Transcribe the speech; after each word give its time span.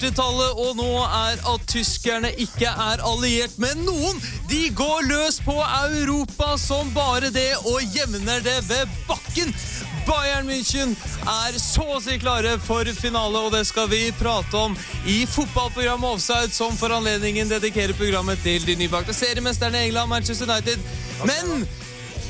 mellom 0.00 0.14
40-tallet 0.14 0.56
og 0.56 0.76
nå 0.76 1.02
er 1.04 1.40
at 1.46 1.66
tyskerne 1.68 2.30
ikke 2.38 2.68
er 2.68 3.02
alliert 3.04 3.56
med 3.58 3.76
noen. 3.84 4.20
De 4.48 4.70
går 4.72 5.06
løs 5.08 5.40
på 5.44 5.54
Europa 5.60 6.56
som 6.58 6.90
bare 6.94 7.30
det 7.30 7.56
og 7.66 7.80
jevner 7.94 8.40
det 8.40 8.68
ved 8.68 8.88
bakken. 9.08 9.52
Bayern 10.06 10.48
München 10.48 10.96
er 11.28 11.58
så 11.58 11.84
å 11.84 12.00
si 12.00 12.18
klare 12.18 12.58
for 12.58 12.84
finale, 12.96 13.38
og 13.38 13.52
det 13.52 13.66
skal 13.68 13.88
vi 13.90 14.10
prate 14.18 14.56
om 14.56 14.76
i 15.06 15.26
fotballprogrammet 15.26 16.16
Offside, 16.16 16.52
som 16.52 16.74
for 16.76 16.90
anledningen 16.90 17.48
dedikerer 17.48 17.94
programmet 17.94 18.40
til 18.42 18.64
de 18.64 18.76
nybakte 18.80 19.14
seriemesterne 19.14 19.78
i 19.78 19.90
England, 19.90 20.10
Manchester 20.10 20.48
United. 20.48 20.80
Men 21.28 21.66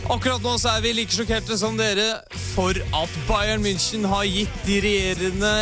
Akkurat 0.09 0.43
nå 0.43 0.55
så 0.59 0.73
er 0.73 0.85
vi 0.85 0.95
like 0.97 1.13
sjokkerte 1.15 1.57
som 1.61 1.77
dere 1.79 2.23
for 2.55 2.75
at 2.97 3.19
Bayern 3.29 3.63
München 3.63 4.07
har 4.09 4.25
gitt 4.25 4.57
de 4.67 4.81
regjerende 4.83 5.53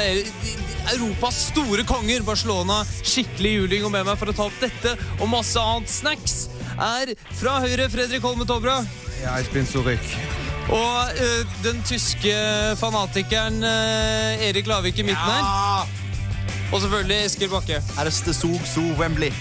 Europas 0.94 1.40
store 1.50 1.84
konger 1.88 2.22
Barcelona 2.24 2.80
skikkelig 3.02 3.54
juling. 3.58 3.84
Og 3.88 3.92
med 3.92 4.06
meg 4.08 4.20
for 4.20 4.30
å 4.30 4.36
ta 4.36 4.46
opp 4.48 4.62
dette 4.62 4.94
og 5.18 5.28
masse 5.32 5.60
annet 5.60 5.92
snacks 5.92 6.38
er 6.78 7.14
fra 7.40 7.58
Høyre 7.64 7.90
Fredrik 7.92 8.24
Holme 8.24 8.46
Tobra. 8.48 8.80
Ja, 9.18 9.34
bin 9.52 9.66
zurück. 9.66 10.12
Og 10.68 11.18
eh, 11.18 11.56
den 11.64 11.80
tyske 11.88 12.34
fanatikeren 12.78 13.62
eh, 13.64 14.48
Erik 14.50 14.68
Lavik 14.68 15.00
i 15.00 15.08
midten 15.08 15.32
her. 15.32 15.88
Og 16.72 16.80
selvfølgelig 16.80 17.24
Eskil 17.24 17.48
Bakke. 17.48 17.82
Erste 17.98 18.34
Sog 18.34 18.60
So 18.74 18.80
Wembley. 18.80 19.32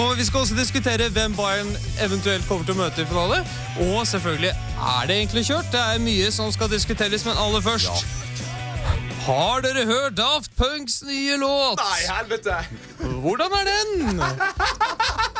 Og 0.00 0.16
vi 0.18 0.24
skal 0.24 0.40
også 0.40 0.54
diskutere 0.54 1.08
hvem 1.08 1.36
Bayern 1.36 1.76
eventuelt 2.04 2.46
kommer 2.48 2.64
til 2.64 2.74
å 2.76 2.78
møte 2.78 3.02
i 3.02 3.06
finale. 3.08 3.40
Og 3.88 4.06
selvfølgelig 4.06 4.50
er 4.52 5.06
det 5.10 5.16
egentlig 5.16 5.44
kjørt. 5.48 5.66
Det 5.72 5.80
er 5.82 5.98
mye 6.04 6.30
som 6.34 6.52
skal 6.54 6.70
diskuteres, 6.70 7.24
men 7.26 7.34
aller 7.38 7.60
først 7.60 8.06
Har 9.26 9.60
dere 9.66 9.84
hørt 9.86 10.16
Daft 10.16 10.50
Punks 10.56 11.02
nye 11.02 11.36
låt? 11.42 11.82
Nei, 11.82 12.00
helvete! 12.14 12.56
Hvordan 12.98 13.50
er 13.58 13.64
den? 13.72 14.22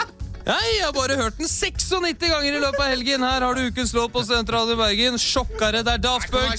Nei, 0.49 0.69
jeg 0.79 0.85
har 0.87 0.95
bare 0.97 1.17
hørt 1.21 1.37
den 1.37 1.49
96 1.49 2.23
ganger 2.25 2.55
i 2.57 2.61
løpet 2.63 2.81
av 2.81 2.87
helgen. 2.89 3.23
Her 3.27 3.45
har 3.45 3.55
du 3.59 3.67
ukens 3.69 3.93
låt 3.93 4.13
på 4.15 4.23
Sentralen 4.25 4.73
i 4.73 4.77
Bergen. 4.81 5.19
Sjokkere, 5.21 5.83
det 5.85 5.93
er 5.93 5.99
Daft 6.01 6.31
Punk. 6.33 6.49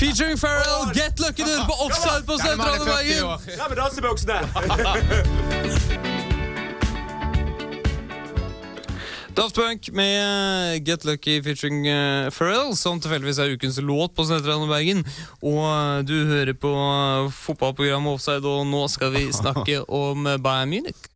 Featuring 0.00 0.36
Farrell, 0.36 0.92
Get 0.92 1.16
Lucky 1.20 1.42
Dude 1.48 1.64
på 1.64 1.72
offside 1.86 2.26
på 2.28 2.36
Sentralen 2.42 2.82
i 2.82 2.84
Bergen. 2.92 3.24
Ja, 3.56 3.68
med 3.70 3.76
dansebuksene! 3.80 4.38
Daft 9.36 9.54
Punk 9.56 9.88
med 9.92 10.84
Get 10.84 11.04
Lucky 11.04 11.42
featuring 11.42 11.88
uh, 11.88 12.30
Pharrell, 12.32 12.76
som 12.76 13.00
tilfeldigvis 13.00 13.38
er 13.40 13.50
ukens 13.56 13.78
låt 13.80 14.14
på 14.16 14.24
Studentradioen 14.28 14.68
Bergen. 14.68 15.04
Og 15.40 15.64
uh, 15.64 16.04
du 16.04 16.26
hører 16.28 16.52
på 16.52 16.68
uh, 16.76 17.32
fotballprogrammet 17.32 18.12
Offside, 18.12 18.44
og 18.44 18.66
nå 18.68 18.88
skal 18.92 19.12
vi 19.16 19.32
snakke 19.42 19.88
om 19.88 20.28
Bayern 20.36 20.68
Munich. 20.72 21.15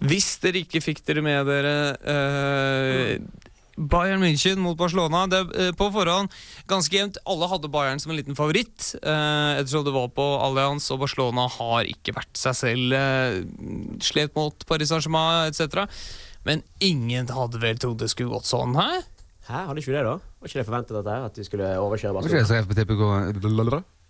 Hvis 0.00 0.32
dere 0.40 0.62
ikke 0.64 0.80
fikk 0.80 1.02
dere 1.04 1.22
med 1.24 1.48
dere 1.48 1.74
eh, 2.08 3.18
Bayern 3.80 4.20
München 4.20 4.60
mot 4.60 4.76
Barcelona 4.78 5.26
det, 5.30 5.40
er 5.56 5.76
På 5.76 5.90
forhånd 5.92 6.32
ganske 6.70 6.96
jevnt. 6.96 7.18
Alle 7.28 7.48
hadde 7.50 7.70
Bayern 7.72 8.00
som 8.00 8.12
en 8.12 8.18
liten 8.20 8.36
favoritt, 8.38 8.94
eh, 9.00 9.60
ettersom 9.60 9.84
det 9.86 9.94
var 9.94 10.08
på 10.14 10.26
Allianz, 10.44 10.90
og 10.92 11.00
Barcelona 11.04 11.46
har 11.48 11.88
ikke 11.88 12.14
vært 12.16 12.36
seg 12.38 12.56
selv. 12.58 12.96
Eh, 12.96 13.40
slet 14.04 14.36
mot 14.36 14.66
Paris 14.68 14.92
Saint-Germain 14.92 15.48
etc. 15.50 15.86
Men 16.44 16.62
ingen 16.80 17.28
hadde 17.28 17.60
vel 17.60 17.80
trodd 17.80 17.98
det 18.00 18.10
skulle 18.12 18.32
gått 18.32 18.48
sånn, 18.48 18.76
hæ? 18.78 19.02
Hæ, 19.50 19.64
hadde 19.66 19.82
ikke 19.82 19.96
det, 19.96 20.04
da? 20.06 20.18
Var 20.40 20.48
ikke 20.52 20.60
det 20.60 20.68
forventet 20.68 20.96
dette 20.96 21.16
her? 21.16 21.24
At 21.26 21.34
de 21.40 21.44
skulle 21.48 21.72
overkjøre 21.80 22.14
Barcelona? 22.20 22.36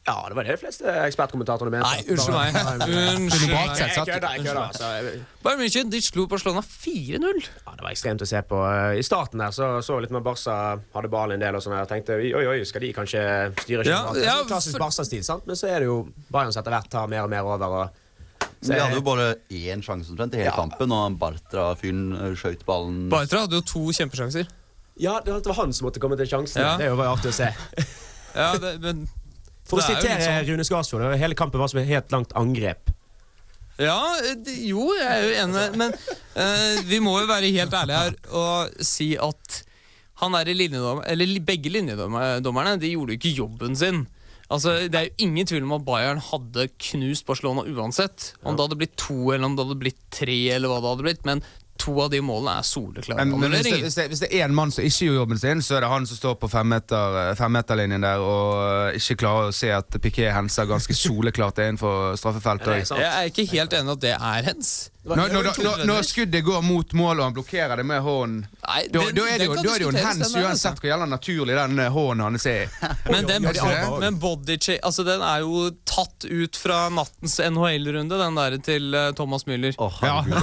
Ja, 0.09 0.15
det 0.29 0.35
var 0.35 0.47
det 0.49 0.55
de 0.57 0.61
fleste 0.63 0.93
ekspertkommentatorene 1.05 1.71
mente. 1.75 1.87
Nei, 1.87 2.05
unnskyld 2.09 2.35
meg. 2.35 2.55
Unnskyld 2.57 3.51
meg. 3.53 3.73
Jeg 3.79 3.91
kødder, 4.09 4.33
jeg 4.33 4.45
kødder. 4.47 4.61
Altså, 4.65 4.89
jeg- 4.97 5.21
Bayern 5.45 5.61
München 5.61 5.91
de 5.93 6.01
slo 6.01 6.25
Barcelona 6.27 6.63
4-0. 6.65 7.43
ja, 7.67 7.75
det 7.77 7.85
var 7.85 7.91
ekstremt 7.93 8.23
å 8.25 8.27
se 8.27 8.41
på. 8.49 8.61
I 8.97 9.03
starten 9.05 9.39
der 9.45 9.53
så 9.53 9.69
så 9.85 10.01
litt 10.01 10.11
med 10.11 10.23
Barca 10.25 10.81
hadde 10.95 11.11
ballen 11.13 11.35
en 11.37 11.41
del 11.45 11.55
og 11.55 11.63
sånn. 11.63 11.77
her. 11.77 11.85
Jeg 11.85 11.93
tenkte 11.93 12.17
oi, 12.17 12.47
oi, 12.49 12.65
skal 12.65 12.81
de 12.81 12.93
kanskje 12.97 13.23
styre 13.61 13.85
Ja, 13.85 14.01
ikke 14.09 14.25
ja, 14.25 14.35
sånn 14.41 14.49
Klassisk 14.49 14.73
for- 14.79 14.87
Barca-stil, 14.87 15.23
sant? 15.25 15.47
Men 15.47 15.57
så 15.57 15.69
er 15.69 15.79
det 15.81 15.87
jo 15.93 16.09
Bayern 16.33 16.53
som 16.53 16.63
etter 16.65 16.73
hvert 16.73 16.89
tar 16.91 17.07
mer 17.07 17.23
og 17.25 17.31
mer 17.31 17.43
over. 17.45 17.65
og 17.85 17.91
Men 18.63 18.77
De 18.77 18.81
hadde 18.83 18.95
jo 18.95 19.01
bare 19.03 19.35
én 19.51 19.81
sjanse 19.85 20.11
omtrent 20.11 20.35
i 20.35 20.39
hele 20.39 20.51
Ja. 20.51 20.57
kampen, 20.57 20.91
og 20.93 21.19
Bartra-fyren 21.21 22.13
eh, 22.17 22.35
skjøt 22.41 22.65
ballen 22.65 23.09
Bartra 23.11 23.41
hadde 23.47 23.53
jo 23.53 23.61
to 23.61 23.81
kjempesjanser. 23.93 24.47
Ja, 24.99 25.21
det 25.21 25.33
var 25.47 25.55
han 25.55 25.73
som 25.73 25.87
måtte 25.89 26.01
komme 26.01 26.17
til 26.17 26.27
sjansen. 26.27 26.61
Ja. 26.61 26.77
Det 26.77 26.87
er 26.87 26.91
jo 26.91 26.97
bare 26.97 27.17
artig 27.17 27.31
å 27.31 27.33
se. 27.33 27.53
Ja, 28.35 28.53
det, 28.59 28.81
men 28.81 29.09
For 29.71 29.79
å 29.79 29.85
er 29.85 29.97
sitere 29.97 30.21
sånn- 30.27 30.49
Rune 30.51 30.67
Skarsfjord, 30.67 31.17
hele 31.21 31.39
kampen 31.39 31.61
var 31.63 31.71
som 31.73 31.81
et 31.81 31.89
helt 31.89 32.11
langt 32.15 32.35
angrep. 32.39 32.91
Ja, 33.81 33.97
det- 34.45 34.59
jo, 34.69 34.91
jeg 34.99 35.09
er 35.09 35.23
jo 35.25 35.35
enig, 35.47 35.77
men 35.81 35.93
uh, 36.37 36.83
vi 36.85 36.99
må 37.01 37.15
jo 37.23 37.27
være 37.31 37.49
helt 37.55 37.73
ærlige 37.73 38.03
her 38.05 38.17
og 38.37 38.83
si 38.85 39.15
at 39.17 39.63
han 40.21 40.35
er 40.37 40.51
i 40.53 40.55
linjedom, 40.55 41.01
eller 41.09 41.41
begge 41.41 41.71
linjedommerne 41.73 42.75
de 42.83 42.91
gjorde 42.93 43.15
jo 43.15 43.21
ikke 43.23 43.37
jobben 43.39 43.77
sin. 43.77 44.03
Altså, 44.51 44.89
Det 44.91 44.95
er 44.99 45.05
jo 45.07 45.25
ingen 45.25 45.47
tvil 45.47 45.63
om 45.63 45.73
at 45.79 45.85
Bayern 45.87 46.19
hadde 46.21 46.69
knust 46.77 47.25
Barcelona 47.25 47.63
uansett. 47.71 48.33
Om 48.45 48.57
det 48.57 48.67
hadde 48.67 48.79
blitt 48.83 48.97
to 48.99 49.31
eller 49.33 49.47
om 49.47 49.55
det 49.57 49.65
hadde 49.65 49.79
blitt 49.81 50.01
tre, 50.11 50.37
eller 50.51 50.69
hva 50.69 50.81
det 50.83 50.91
hadde 50.91 51.07
blitt. 51.07 51.25
Men 51.25 51.43
to 51.81 51.95
av 52.05 52.11
de 52.13 52.21
målene 52.25 52.59
er 52.61 52.67
soleklare 52.67 53.25
Men, 53.25 53.35
men 53.41 53.55
hvis, 53.57 53.67
det, 53.67 53.81
hvis, 53.85 53.97
det, 53.99 54.07
hvis 54.13 54.23
det 54.25 54.31
er 54.31 54.47
én 54.47 54.55
mann 54.57 54.73
som 54.75 54.85
ikke 54.87 55.09
gjør 55.09 55.19
jobben 55.23 55.41
sin, 55.41 55.63
så 55.65 55.79
er 55.79 55.85
det 55.85 55.91
han 55.93 56.07
som 56.09 56.21
står 56.21 56.37
på 56.43 56.51
femmeter, 56.53 57.19
femmeterlinjen 57.41 58.05
der 58.05 58.23
og 58.25 58.99
ikke 59.01 59.19
klarer 59.25 59.51
å 59.51 59.57
se 59.57 59.73
at 59.75 60.01
Piquet 60.01 60.35
henser 60.37 60.69
ganske 60.71 60.97
soleklart 60.97 61.63
innenfor 61.65 62.17
straffefeltet. 62.21 62.91
Jeg 63.01 63.11
er 63.11 63.31
ikke 63.33 63.49
helt 63.55 63.77
enig 63.81 63.97
at 63.97 64.05
det 64.05 64.17
er 64.17 64.49
hens. 64.51 64.75
Når, 65.03 65.17
når, 65.17 65.47
når, 65.65 65.85
når 65.89 66.03
skuddet 66.05 66.45
går 66.45 66.61
mot 66.63 66.93
mål 66.93 67.23
og 67.23 67.25
han 67.25 67.37
blokkerer 67.39 67.81
det 67.81 67.87
med 67.89 68.03
hånden, 68.05 68.43
da, 68.93 69.01
da 69.17 69.23
er 69.33 69.41
det 69.41 69.47
jo, 69.47 69.55
da 69.57 69.71
er 69.73 69.79
det 69.81 69.87
jo 69.87 69.93
en 69.95 69.99
hands 70.05 70.35
uansett 70.37 70.83
hvor 70.83 70.91
jævla 70.91 71.07
naturlig 71.09 71.57
den 71.57 71.81
eh, 71.81 71.89
hånden 71.95 72.25
hans 72.27 72.45
er. 72.51 72.69
Men, 73.13 73.25
den, 73.27 73.47
men 74.01 74.19
body 74.21 74.59
altså 74.83 75.05
den 75.07 75.25
er 75.25 75.41
jo 75.41 75.71
tatt 75.89 76.27
ut 76.29 76.59
fra 76.61 76.83
nattens 76.93 77.39
NHL-runde, 77.41 78.19
den 78.21 78.37
der 78.37 78.59
til 78.65 78.93
eh, 78.95 79.09
Thomas 79.17 79.47
Müller. 79.49 79.73
Oh, 79.81 79.89
herregud. 80.03 80.37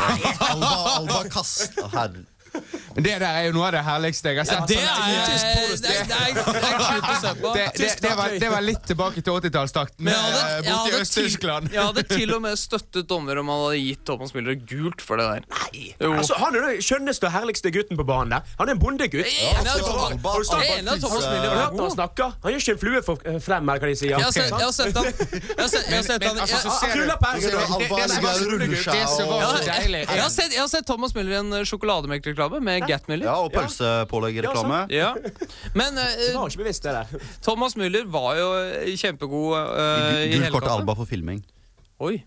Alba, 0.49 0.73
Alba 0.95 1.21
kast. 1.31 1.77
Men 2.97 3.03
Det 3.03 3.19
der 3.21 3.29
er 3.29 3.43
jo 3.45 3.51
noe 3.53 3.67
av 3.67 3.75
det 3.75 3.83
herligste 3.85 4.31
jeg 4.31 4.39
har 4.39 4.47
sett. 4.49 4.71
Det 4.71 4.77
er, 4.81 4.87
det 4.89 5.91
er, 8.09 8.39
det 8.41 8.49
var, 8.49 8.61
litt 8.65 8.81
tilbake 8.89 9.21
til 9.21 9.35
80-tallstakten 9.37 10.01
Men 10.07 10.15
jeg 10.15 10.21
hadde, 10.23 10.39
eh, 10.47 10.65
borte 10.65 10.89
i 10.89 11.01
Øst-Tyskland. 11.03 11.69
jeg 11.75 11.83
hadde 11.83 12.03
til 12.09 12.33
og 12.33 12.41
med 12.41 12.57
støttet 12.57 13.05
dommer 13.05 13.37
om 13.37 13.51
han 13.53 13.59
hadde 13.67 13.83
gitt 13.83 14.01
Thomas 14.09 14.33
Müller 14.33 14.57
gult 14.57 15.03
for 15.05 15.21
det 15.21 15.27
der. 15.29 15.45
Nei! 15.53 15.93
Altså, 16.09 16.33
han 16.41 16.57
er 16.57 16.65
den 16.65 16.81
skjønneste 16.87 17.29
og 17.29 17.33
herligste 17.35 17.69
gutten 17.75 17.95
på 18.01 18.05
banen 18.07 18.33
der. 18.33 18.41
Han 18.57 18.65
er 18.65 18.73
en 18.73 18.81
bondegutt. 18.81 19.29
Jeg 19.29 19.45
er 19.45 19.61
enig 19.61 19.69
at 19.75 19.85
Thomas, 19.85 20.09
er 20.09 20.17
Müller 21.35 21.53
var 21.53 21.69
god. 21.69 21.81
han 21.85 21.93
snakker? 21.99 22.33
Han 22.47 22.49
gjør 22.55 22.65
ikke 22.65 22.75
en 22.79 22.81
flue 22.81 23.05
for 23.05 23.29
eh, 23.29 23.37
frem, 23.45 23.61
eller 23.69 23.85
hva 23.85 23.87
de 23.93 23.97
sier. 24.01 24.17
Jeg 24.17 24.25
har 24.25 24.33
sett, 24.33 24.49
han 24.49 24.57
Jeg 24.57 24.65
har 24.65 24.73
sett, 30.33 30.57
jeg 30.57 30.65
har 30.65 30.85
Thomas 30.89 31.13
Müller 31.13 31.37
i 31.37 31.39
en 31.43 31.53
sjokolademelkreklame 31.61 32.57
med 32.65 32.86
Gat 32.89 33.09
Müller. 33.11 33.27
Ja, 33.27 33.35
og 33.43 33.51
pølsepålegg-reklame. 33.55 34.85
Ja. 34.93 35.11
Men 35.77 35.99
eh, 36.01 36.31
var 36.35 36.47
ikke 36.49 36.63
bevisst 36.63 36.87
det 36.87 36.95
der. 36.95 37.27
Thomas 37.45 37.77
Müller 37.79 38.07
var 38.11 38.33
jo 38.39 38.49
kjempegod 39.03 39.59
eh, 39.59 40.23
i 40.29 40.33
hele 40.37 40.51
kampen. 40.53 40.73
Alba 40.79 40.97
for 40.97 41.09
filming. 41.09 41.43
Oi. 42.03 42.19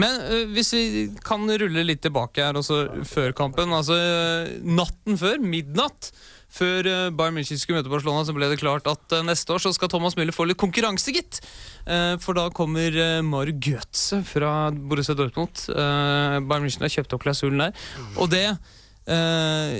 Men 0.00 0.14
uh, 0.24 0.46
hvis 0.54 0.70
vi 0.72 0.82
kan 1.20 1.42
rulle 1.44 1.82
litt 1.84 2.00
tilbake 2.00 2.40
her 2.40 2.56
også 2.56 3.04
før 3.04 3.34
kampen. 3.36 3.68
Altså 3.76 3.92
uh, 3.94 4.48
natten 4.64 5.18
før, 5.20 5.36
midnatt, 5.44 6.08
før 6.50 6.88
Bayern 7.14 7.36
München 7.36 7.60
skulle 7.60 7.78
møte 7.78 7.92
Barcelona, 7.92 8.24
så 8.26 8.32
ble 8.34 8.48
det 8.50 8.56
klart 8.58 8.88
at 8.90 9.12
neste 9.22 9.52
år 9.54 9.60
så 9.62 9.70
skal 9.76 9.92
Thomas 9.92 10.16
Müller 10.18 10.34
få 10.34 10.48
litt 10.48 10.58
konkurranse, 10.58 11.12
gitt. 11.14 11.38
Eh, 11.86 12.16
For 12.18 12.34
da 12.34 12.48
kommer 12.50 12.96
Mario 13.22 13.54
Götze 13.62 14.18
fra 14.26 14.72
Borussia 14.74 15.14
Dortmund. 15.14 15.62
Eh, 15.70 16.40
Bayern 16.42 16.66
München 16.66 16.82
har 16.82 16.90
kjøpt 16.90 17.14
opp 17.14 17.22
klausulen 17.22 17.62
der. 17.68 17.86
Og 18.18 18.32
det 18.34 18.48
eh, 18.48 19.76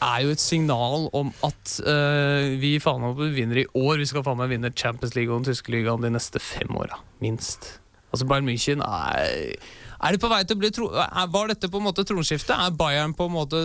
er 0.00 0.24
jo 0.24 0.32
et 0.34 0.42
signal 0.42 1.08
om 1.16 1.32
at 1.46 1.74
uh, 1.84 2.56
vi 2.60 2.76
faen 2.82 3.04
meg 3.04 3.20
vinner 3.36 3.62
i 3.62 3.66
år. 3.76 4.00
Vi 4.00 4.08
skal 4.10 4.24
faen 4.26 4.40
meg 4.40 4.50
vinne 4.52 4.72
Champions 4.72 5.14
League 5.16 5.32
og 5.32 5.42
den 5.42 5.52
tyske 5.52 5.72
ligaen 5.74 6.02
de 6.04 6.12
neste 6.12 6.42
fem 6.42 6.72
åra, 6.76 7.00
minst. 7.22 7.76
Altså 8.10 8.26
Bayern 8.26 8.48
München 8.48 8.80
er 8.82 9.54
Er 10.00 10.16
det 10.16 10.18
på 10.18 10.26
vei 10.32 10.40
til 10.42 10.56
å 10.56 10.60
bli 10.62 10.70
tro... 10.74 10.88
Er, 10.98 11.28
var 11.30 11.50
dette 11.52 11.68
på 11.70 11.78
en 11.78 11.84
måte 11.84 12.02
tronskiftet? 12.08 12.50
Er 12.56 12.72
Bayern 12.74 13.12
på 13.14 13.28
en 13.28 13.34
måte 13.36 13.60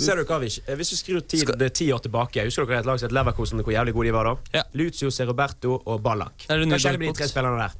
Ser 0.00 0.16
du 0.16 0.24
hva 0.24 0.38
Hvis 0.40 0.62
du 0.64 0.96
skrur 0.96 1.20
ti 1.20 1.90
år 1.92 2.00
tilbake 2.06 2.46
Husker 2.46 2.64
dere 2.64 2.80
et 2.80 2.88
lag 2.88 3.02
som 3.02 3.10
het 3.10 3.16
Leverkosen, 3.18 3.60
hvor 3.60 3.74
jævlig 3.74 3.92
gode 3.98 4.08
de 4.08 4.16
var 4.16 4.30
da? 4.30 4.34
Ja. 4.56 4.64
Lucio, 4.78 5.12
Roberto 5.28 5.76
og 5.84 6.00
Ballack. 6.06 6.46
Kanskje 6.48 6.94
det 6.96 7.02
med 7.02 7.12
de 7.12 7.20
tre 7.20 7.28
spillerne 7.28 7.66
der? 7.66 7.76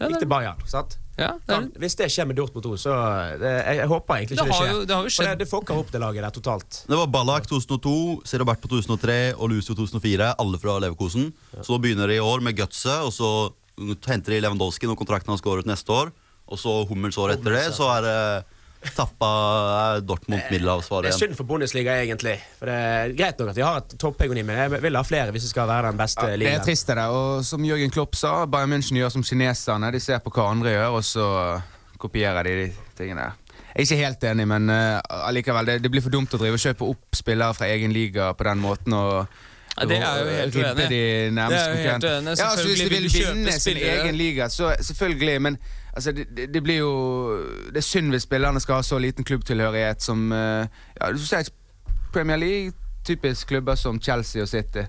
Ja, 0.00 0.10
Gikk 0.10 0.24
til 0.24 0.32
Bayern, 0.34 0.66
sant? 0.66 0.98
Ja, 1.18 1.34
det, 1.44 1.56
er... 1.56 1.66
hvis 1.82 1.96
det 1.98 2.08
skjer 2.12 2.28
med 2.30 2.38
Dortmund 2.38 2.64
2, 2.64 2.76
så 2.80 2.92
det, 3.40 3.50
jeg, 3.52 3.78
jeg 3.82 3.88
håper 3.90 4.16
egentlig 4.16 4.36
ikke 4.38 4.46
det, 4.46 4.54
har 4.54 4.62
skjer. 4.62 4.72
jo, 4.72 4.84
det 4.88 4.94
har 4.96 5.02
jo 5.02 5.10
For 5.10 5.12
det, 5.12 5.28
skjedd 5.28 5.42
det 5.42 5.48
fucker 5.50 5.80
opp 5.82 5.90
det 5.92 6.00
laget 6.00 6.24
der 6.24 6.36
totalt. 6.38 6.78
Det 6.88 7.00
var 7.02 7.10
Ballack 7.12 7.48
2002, 7.50 7.96
Roberto 8.42 8.70
2003 8.72 9.18
og 9.36 9.52
Lucio 9.52 9.76
2004. 9.76 10.30
Alle 10.42 10.62
fra 10.62 10.78
Leverkosen. 10.82 11.28
Så 11.60 11.78
begynner 11.82 12.08
de 12.08 12.16
i 12.16 12.24
år 12.24 12.44
med 12.44 12.56
gutset, 12.56 13.04
og 13.04 13.12
så 13.12 13.52
henter 14.08 14.36
de 14.36 14.40
Lewandowski 14.44 14.88
når 14.88 15.00
kontrakten 15.00 15.34
hans 15.34 15.44
går 15.44 15.62
ut 15.62 15.68
neste 15.68 15.92
år. 15.92 16.12
Og 16.52 16.60
så 16.60 16.72
Hummels 16.88 17.18
året 17.20 17.40
etter 17.40 17.56
det, 17.56 17.66
så 17.76 17.88
er 17.94 18.06
det 18.06 18.18
tappa 18.96 19.28
er 19.96 20.02
igjen. 20.02 21.02
Det 21.06 21.10
er 21.12 21.18
synd 21.18 21.36
for 21.38 21.48
Bundesliga, 21.48 21.94
egentlig. 22.02 22.36
For 22.58 22.70
det 22.70 22.78
er 22.78 23.12
Greit 23.18 23.38
nok 23.40 23.52
at 23.52 23.58
de 23.58 23.64
har 23.66 23.82
et 23.82 23.94
topphegemoni, 24.00 24.42
men 24.46 24.58
jeg 24.58 24.82
vil 24.82 24.98
ha 24.98 25.02
flere 25.06 25.34
hvis 25.34 25.46
det 25.46 25.52
skal 25.52 25.68
være 25.70 25.92
den 25.92 26.00
beste 26.00 26.26
Det 26.26 26.32
er 26.32 26.42
ligaen. 26.42 26.64
trist, 26.66 26.86
det. 26.88 27.06
Og 27.10 27.44
som 27.46 27.64
Jørgen 27.64 27.94
Klopp 27.94 28.18
sa, 28.18 28.32
Bayern 28.46 28.74
München 28.74 28.98
gjør 28.98 29.14
som 29.14 29.22
kineserne. 29.26 29.92
De 29.94 30.00
ser 30.00 30.18
på 30.24 30.32
hva 30.34 30.50
andre 30.50 30.74
gjør, 30.74 30.98
og 30.98 31.04
så 31.06 31.28
kopierer 32.02 32.42
de 32.42 32.56
de 32.64 32.72
tingene. 32.98 33.30
Jeg 33.72 33.80
er 33.80 33.86
ikke 33.86 34.04
helt 34.04 34.24
enig, 34.28 34.48
men 34.48 34.68
uh, 34.68 35.00
allikevel. 35.28 35.66
Det, 35.66 35.78
det 35.82 35.90
blir 35.90 36.04
for 36.04 36.12
dumt 36.12 36.34
å 36.34 36.40
drive 36.40 36.58
og 36.58 36.60
kjøpe 36.60 36.88
opp 36.92 37.16
spillere 37.16 37.56
fra 37.56 37.70
egen 37.72 37.94
liga 37.94 38.32
på 38.36 38.44
den 38.44 38.60
måten. 38.60 38.92
og 38.92 39.26
Ja, 39.78 39.86
det 39.88 39.96
er 39.96 40.18
jo 40.18 40.34
helt 40.36 40.56
uenig. 40.56 40.88
De 40.90 40.98
Det 41.30 41.38
er 41.38 41.70
jo 41.70 41.86
helt 41.86 42.04
uenig. 42.04 42.34
Ja, 42.36 42.50
altså, 42.50 42.66
hvis 42.68 42.82
de 42.82 42.90
vil 42.92 43.08
vinne 43.08 43.52
sin 43.56 43.76
egen 43.78 44.18
liga, 44.18 44.48
så 44.52 44.74
selvfølgelig. 44.80 45.38
Men 45.40 45.56
altså, 45.92 46.12
det, 46.12 46.26
det, 46.36 46.46
det 46.54 46.62
blir 46.62 46.80
jo 46.82 46.92
Det 47.72 47.80
er 47.82 47.86
synd 47.86 48.12
hvis 48.14 48.26
spillerne 48.26 48.60
skal 48.60 48.80
ha 48.80 48.86
så 48.86 48.98
liten 49.02 49.24
klubbtilhørighet 49.24 50.02
som 50.02 50.32
eh, 50.32 50.66
ja, 50.98 51.12
du 51.12 51.20
ser 51.22 51.48
Premier 52.12 52.36
League. 52.36 52.72
Typisk 53.04 53.48
klubber 53.48 53.74
som 53.74 53.96
Chelsea 53.98 54.42
og 54.42 54.48
City. 54.48 54.84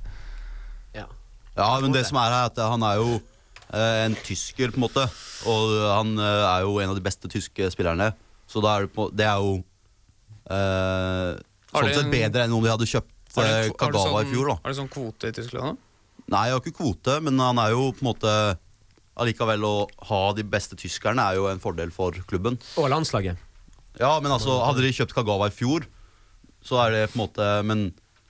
Ja. 0.94 1.07
Ja, 1.55 1.69
men 1.81 1.94
det 1.95 2.03
som 2.05 2.19
er 2.21 2.29
her, 2.29 2.44
er 2.44 2.51
at 2.51 2.59
han 2.69 2.83
er 2.85 3.00
jo 3.00 3.15
eh, 3.73 4.03
en 4.05 4.17
tysker, 4.25 4.69
på 4.69 4.77
en 4.77 4.85
måte. 4.85 5.05
Og 5.50 5.71
han 5.88 6.11
eh, 6.19 6.44
er 6.50 6.67
jo 6.67 6.75
en 6.83 6.94
av 6.94 7.00
de 7.00 7.05
beste 7.05 7.31
tyske 7.31 7.71
spillerne. 7.73 8.11
Så 8.45 8.61
da 8.61 8.75
er 8.75 8.85
det, 8.85 8.91
på, 8.94 9.07
det 9.15 9.25
er 9.25 9.41
jo 9.41 9.55
eh, 10.51 11.41
sånn 11.71 11.89
sett 11.95 12.11
bedre 12.13 12.45
enn 12.45 12.53
om 12.53 12.61
de 12.61 12.69
hadde 12.73 12.89
kjøpt 12.91 13.09
Kagawa 13.33 14.21
i 14.21 14.27
sånn, 14.27 14.33
fjor. 14.35 14.51
da 14.51 14.59
har 14.59 14.75
du 14.75 14.77
sånn 14.77 14.91
kvote 14.94 15.31
i 15.31 15.33
Tyskland? 15.33 15.73
da? 15.73 16.21
Nei, 16.35 16.44
jeg 16.47 16.55
har 16.55 16.61
ikke 16.61 16.77
kvote, 16.77 17.17
men 17.25 17.39
han 17.41 17.59
er 17.63 17.73
jo 17.73 17.88
på 17.95 18.03
en 18.03 18.09
måte 18.11 18.33
Allikevel 19.19 19.65
å 19.68 19.74
ha 20.10 20.21
de 20.33 20.45
beste 20.48 20.77
tyskerne 20.80 21.21
er 21.21 21.38
jo 21.38 21.50
en 21.51 21.62
fordel 21.62 21.92
for 21.94 22.18
klubben. 22.30 22.57
Og 22.81 22.89
landslaget. 22.89 23.38
Ja, 24.00 24.15
men 24.24 24.33
altså, 24.33 24.57
hadde 24.65 24.81
de 24.81 24.94
kjøpt 24.95 25.13
Kagawa 25.13 25.51
i 25.51 25.54
fjor, 25.54 25.86
så 26.65 26.80
er 26.86 26.95
det 26.95 27.04
på 27.12 27.18
en 27.18 27.25
måte 27.25 27.48
Men 27.68 27.81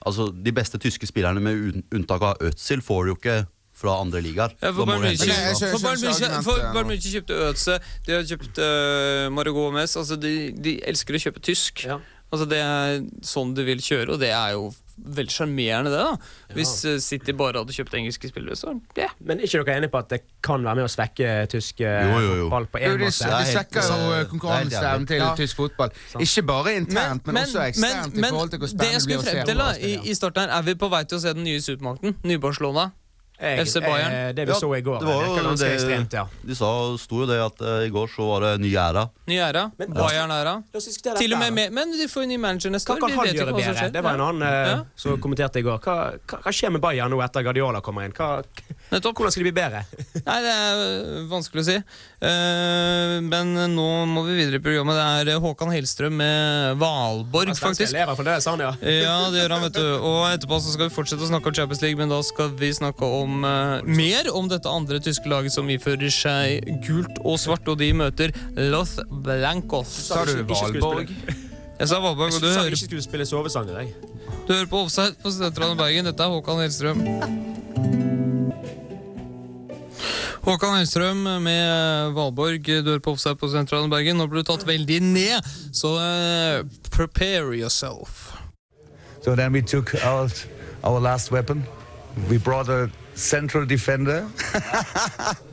altså, 0.04 0.28
de 0.28 0.52
beste 0.52 0.80
tyske 0.82 1.08
spillerne, 1.08 1.40
med 1.40 1.84
unntak 1.94 2.22
av 2.22 2.42
Özil, 2.44 2.82
får 2.84 3.04
du 3.04 3.12
jo 3.14 3.18
ikke 3.20 3.38
fra 3.74 3.96
andre 3.98 4.20
ligaer. 4.22 4.52
Ja, 4.62 4.70
for 4.74 4.86
Bayern 4.86 5.02
München, 6.86 7.10
kjøpte 7.16 7.38
Ødse, 7.48 7.78
de 8.06 8.14
har 8.14 8.26
kjøpt 8.28 8.60
uh, 8.62 9.30
Mario 9.34 9.56
Gomez. 9.56 9.96
Altså 9.98 10.18
de, 10.20 10.52
de 10.54 10.76
elsker 10.86 11.16
å 11.16 11.22
kjøpe 11.26 11.42
tysk. 11.42 11.82
Ja. 11.88 11.98
Altså 12.30 12.46
Det 12.50 12.60
er 12.62 13.02
sånn 13.26 13.54
de 13.56 13.66
vil 13.66 13.82
kjøre, 13.82 14.14
og 14.14 14.22
det 14.22 14.30
er 14.34 14.54
jo 14.54 14.70
veldig 14.98 15.32
sjarmerende, 15.34 15.90
det. 15.90 15.98
da 15.98 16.54
Hvis 16.54 16.84
eh, 16.84 16.98
City 17.02 17.32
bare 17.32 17.58
hadde 17.62 17.72
kjøpt 17.76 17.94
engelske 17.98 18.28
spillere, 18.30 18.56
så 18.56 18.74
yeah. 18.98 19.10
Men 19.20 19.40
er 19.40 19.48
ikke 19.48 19.64
dere 19.64 19.76
enige 19.80 19.90
på 19.94 19.98
at 19.98 20.08
det 20.14 20.20
kan 20.44 20.62
være 20.64 20.74
med 20.80 20.84
å 20.86 20.92
svekke 20.92 21.30
tysk 21.50 21.80
eh, 21.80 22.06
Jo, 22.10 22.18
jo, 22.20 22.34
jo. 22.34 22.44
fotball 22.48 22.66
på 22.72 22.78
én 22.78 22.90
en 22.92 22.98
det, 22.98 23.06
måte? 23.10 23.24
det 23.24 23.34
helt- 23.34 23.52
svekker 23.58 23.88
jo 23.90 24.10
det 24.14 24.28
konkurranseevnen 24.30 25.06
til 25.06 25.16
Ja. 25.24 25.34
tysk 25.36 25.56
fotball. 25.56 25.90
Ikke 26.20 26.42
bare 26.46 26.76
internt, 26.76 27.26
men, 27.26 27.36
også 27.44 27.64
eksternt. 27.68 28.18
i 28.18 28.22
forhold 28.22 28.50
til 28.50 28.58
hvor 28.58 28.68
spennende 28.68 28.98
det 29.00 29.06
blir 29.06 29.18
skulle 29.18 29.18
å 29.18 29.24
se 29.24 29.30
frem 29.38 29.46
til 29.46 29.56
da 29.58 29.70
i, 29.78 29.94
i 30.10 30.14
starten 30.14 30.42
her, 30.48 30.58
er 30.58 30.62
vi 30.62 30.74
på 30.74 30.90
vei 30.90 31.04
til 31.04 31.18
å 31.18 31.20
se 31.20 31.32
den 31.34 31.44
nye 31.44 31.60
supermakten? 31.60 32.16
Nye 32.24 32.38
Barcelona? 32.38 32.92
Jeg- 33.40 33.66
FC 33.66 33.80
Bayern. 33.82 34.12
eh, 34.12 34.32
Det 34.32 34.44
vi 34.46 34.52
Ja, 34.52 34.58
så 34.60 34.68
i 34.76 34.80
går, 34.80 34.98
det 35.00 35.06
var 35.06 35.22
virker 35.24 35.42
jo 35.42 35.56
det- 35.56 35.74
ekstremt, 35.74 36.12
ja. 36.12 36.26
De 36.46 36.54
sa, 36.54 36.96
sto 36.96 37.16
jo 37.20 37.26
det 37.26 37.40
at 37.42 37.60
uh, 37.60 37.82
i 37.86 37.90
går 37.90 38.06
så 38.08 38.22
var 38.28 38.40
det 38.40 38.60
ny 38.60 38.70
æra. 38.76 39.08
Ny 39.26 39.38
æra? 39.42 39.70
Bayern-æra? 39.78 40.62
Til 41.18 41.32
og 41.34 41.38
med, 41.40 41.52
med 41.52 41.72
Men 41.72 41.90
de 41.92 42.06
får 42.08 42.22
jo 42.22 42.28
ny 42.28 42.36
manager 42.36 42.70
neste 42.70 42.86
Hva 42.92 42.96
år. 42.96 43.00
kan 43.00 43.10
han 43.18 43.26
gjøre 43.34 43.54
bedre? 43.56 43.90
Det 43.90 44.02
var 44.04 44.14
en 44.14 44.20
annen 44.20 44.42
uh, 44.42 44.68
Ja. 44.68 44.84
som 44.96 45.18
kommenterte 45.20 45.58
i 45.58 45.62
går. 45.62 45.78
Hva, 45.80 46.12
hva, 46.26 46.38
hva 46.42 46.52
skjer 46.52 46.70
med 46.70 46.80
Bayern 46.80 47.10
nå 47.10 47.20
etter 47.24 47.42
Guardiola 47.42 47.80
kommer 47.80 48.04
inn? 48.04 48.12
Hva, 48.12 48.42
Nettopp. 48.94 49.18
hvordan 49.18 49.34
skal 49.34 49.42
de 49.42 49.50
bli 49.50 49.54
bedre? 49.56 49.82
Nei, 50.28 50.36
det 50.44 50.52
er 50.54 50.80
øh, 50.80 51.18
vanskelig 51.30 51.64
å 51.64 51.66
si. 51.66 51.76
Eh, 52.24 53.14
men 53.26 53.52
nå 53.74 53.86
må 54.10 54.24
vi 54.28 54.36
videre 54.38 54.60
i 54.60 54.64
programmet. 54.64 54.98
Det 55.26 55.34
er 55.34 55.42
Håkan 55.44 55.72
Hellstrøm 55.74 56.16
med 56.20 56.80
Valborg, 56.80 57.54
faktisk. 57.58 57.90
elever 57.92 58.18
for 58.18 58.28
det, 58.28 58.38
sa 58.44 58.54
han, 58.54 58.64
ja. 58.64 58.72
Ja, 59.04 59.16
det 59.34 59.42
gjør 59.42 59.56
han, 59.56 59.66
vet 59.68 59.78
du. 59.78 59.86
Og 59.98 60.18
etterpå 60.30 60.60
så 60.64 60.74
skal 60.74 60.88
vi 60.90 60.96
fortsette 60.96 61.26
å 61.26 61.30
snakke 61.30 61.50
om 61.50 61.58
Champions 61.60 61.82
League, 61.84 62.00
men 62.00 62.12
da 62.12 62.20
skal 62.26 62.52
vi 62.58 62.72
snakke 62.74 63.08
om 63.20 63.44
mer 63.44 64.30
om 64.32 64.48
dette 64.50 64.70
andre 64.70 65.00
tyske 65.02 65.30
laget 65.30 65.54
som 65.54 65.68
ifører 65.70 66.12
seg 66.14 66.68
gult 66.86 67.18
og 67.24 67.40
svart, 67.42 67.66
og 67.68 67.80
de 67.82 67.90
møter 67.96 68.34
Loth 68.70 69.02
Blancos. 69.24 69.98
Sa 70.08 70.24
du 70.28 70.38
Valborg? 70.46 71.10
Jeg 71.78 71.90
sa 71.90 71.98
Valborg, 71.98 72.34
og 72.36 72.40
du 72.40 72.46
Jeg 72.46 72.54
sa 72.54 72.60
hører, 72.62 72.76
ikke 72.76 72.86
skulle 72.86 73.02
spille 73.02 73.26
sovesanger. 73.26 73.80
Jeg. 73.80 73.94
du 74.46 74.54
hører 74.54 74.70
på 74.70 74.84
Offside 74.84 75.18
på 75.22 75.34
Studentradioen 75.34 75.78
Bergen. 75.78 76.06
Dette 76.06 76.22
er 76.22 76.36
Håkan 76.36 76.62
Hellstrøm. 76.62 77.53
Håkan 80.44 80.74
Hellstrøm 80.76 81.22
med 81.40 82.10
Valborg. 82.12 82.66
Du 82.66 82.90
hører 82.90 82.98
på 82.98 83.14
Offside 83.16 83.38
på 83.40 83.48
Studentradioen 83.48 83.88
Bergen. 83.90 84.18
Nå 84.20 84.26
ble 84.28 84.42
du 84.42 84.48
tatt 84.50 84.66
veldig 84.68 84.98
ned, 85.00 85.46
så 85.72 85.94
uh, 85.96 86.66
prepare 86.92 87.56
yourself. 87.56 88.34
So 89.24 89.34
then 89.34 89.52
we 89.56 89.62
took 89.62 89.94
out 90.04 90.46
our 90.82 91.00
last 91.00 91.32
weapon. 91.32 91.64
We 92.28 92.36
brought 92.36 92.68
a 92.68 92.90
central 93.14 93.64
defender. 93.64 94.28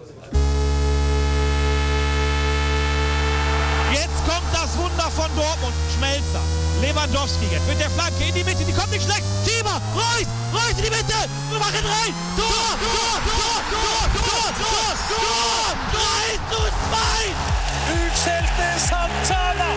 von 5.15 5.29
Dortmund. 5.35 5.73
Schmelzer. 5.95 6.41
Lewandowski 6.81 7.45
jetzt 7.51 7.67
mit 7.67 7.79
der 7.79 7.89
Flanke 7.89 8.23
in 8.23 8.33
die 8.33 8.43
Mitte. 8.43 8.63
Die 8.63 8.73
kommt 8.73 8.91
nicht 8.91 9.03
schlecht. 9.03 9.23
Schieber. 9.45 9.81
Reus. 9.95 10.27
Reus 10.53 10.77
in 10.77 10.83
die 10.85 10.89
Mitte. 10.89 11.19
Wir 11.49 11.59
machen 11.59 11.85
rein. 11.85 12.13
Tor. 12.37 12.77
Tor. 12.81 13.15
Tor. 13.29 13.57
Tor. 13.71 14.03
Tor. 14.17 14.47
Tor. 14.61 14.89
Tor. 15.09 15.75
3 15.91 16.39
zu 16.49 16.61
2. 16.89 17.51
Utskjelte 17.93 18.67
Santana. 18.79 19.69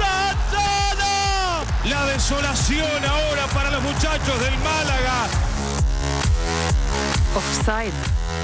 Santana. 0.00 1.12
La 1.84 2.06
desolación 2.06 3.04
ahora 3.04 3.46
para 3.54 3.70
los 3.70 3.82
muchachos 3.82 4.40
del 4.40 4.56
Málaga. 4.58 5.51
Offside. 7.32 7.96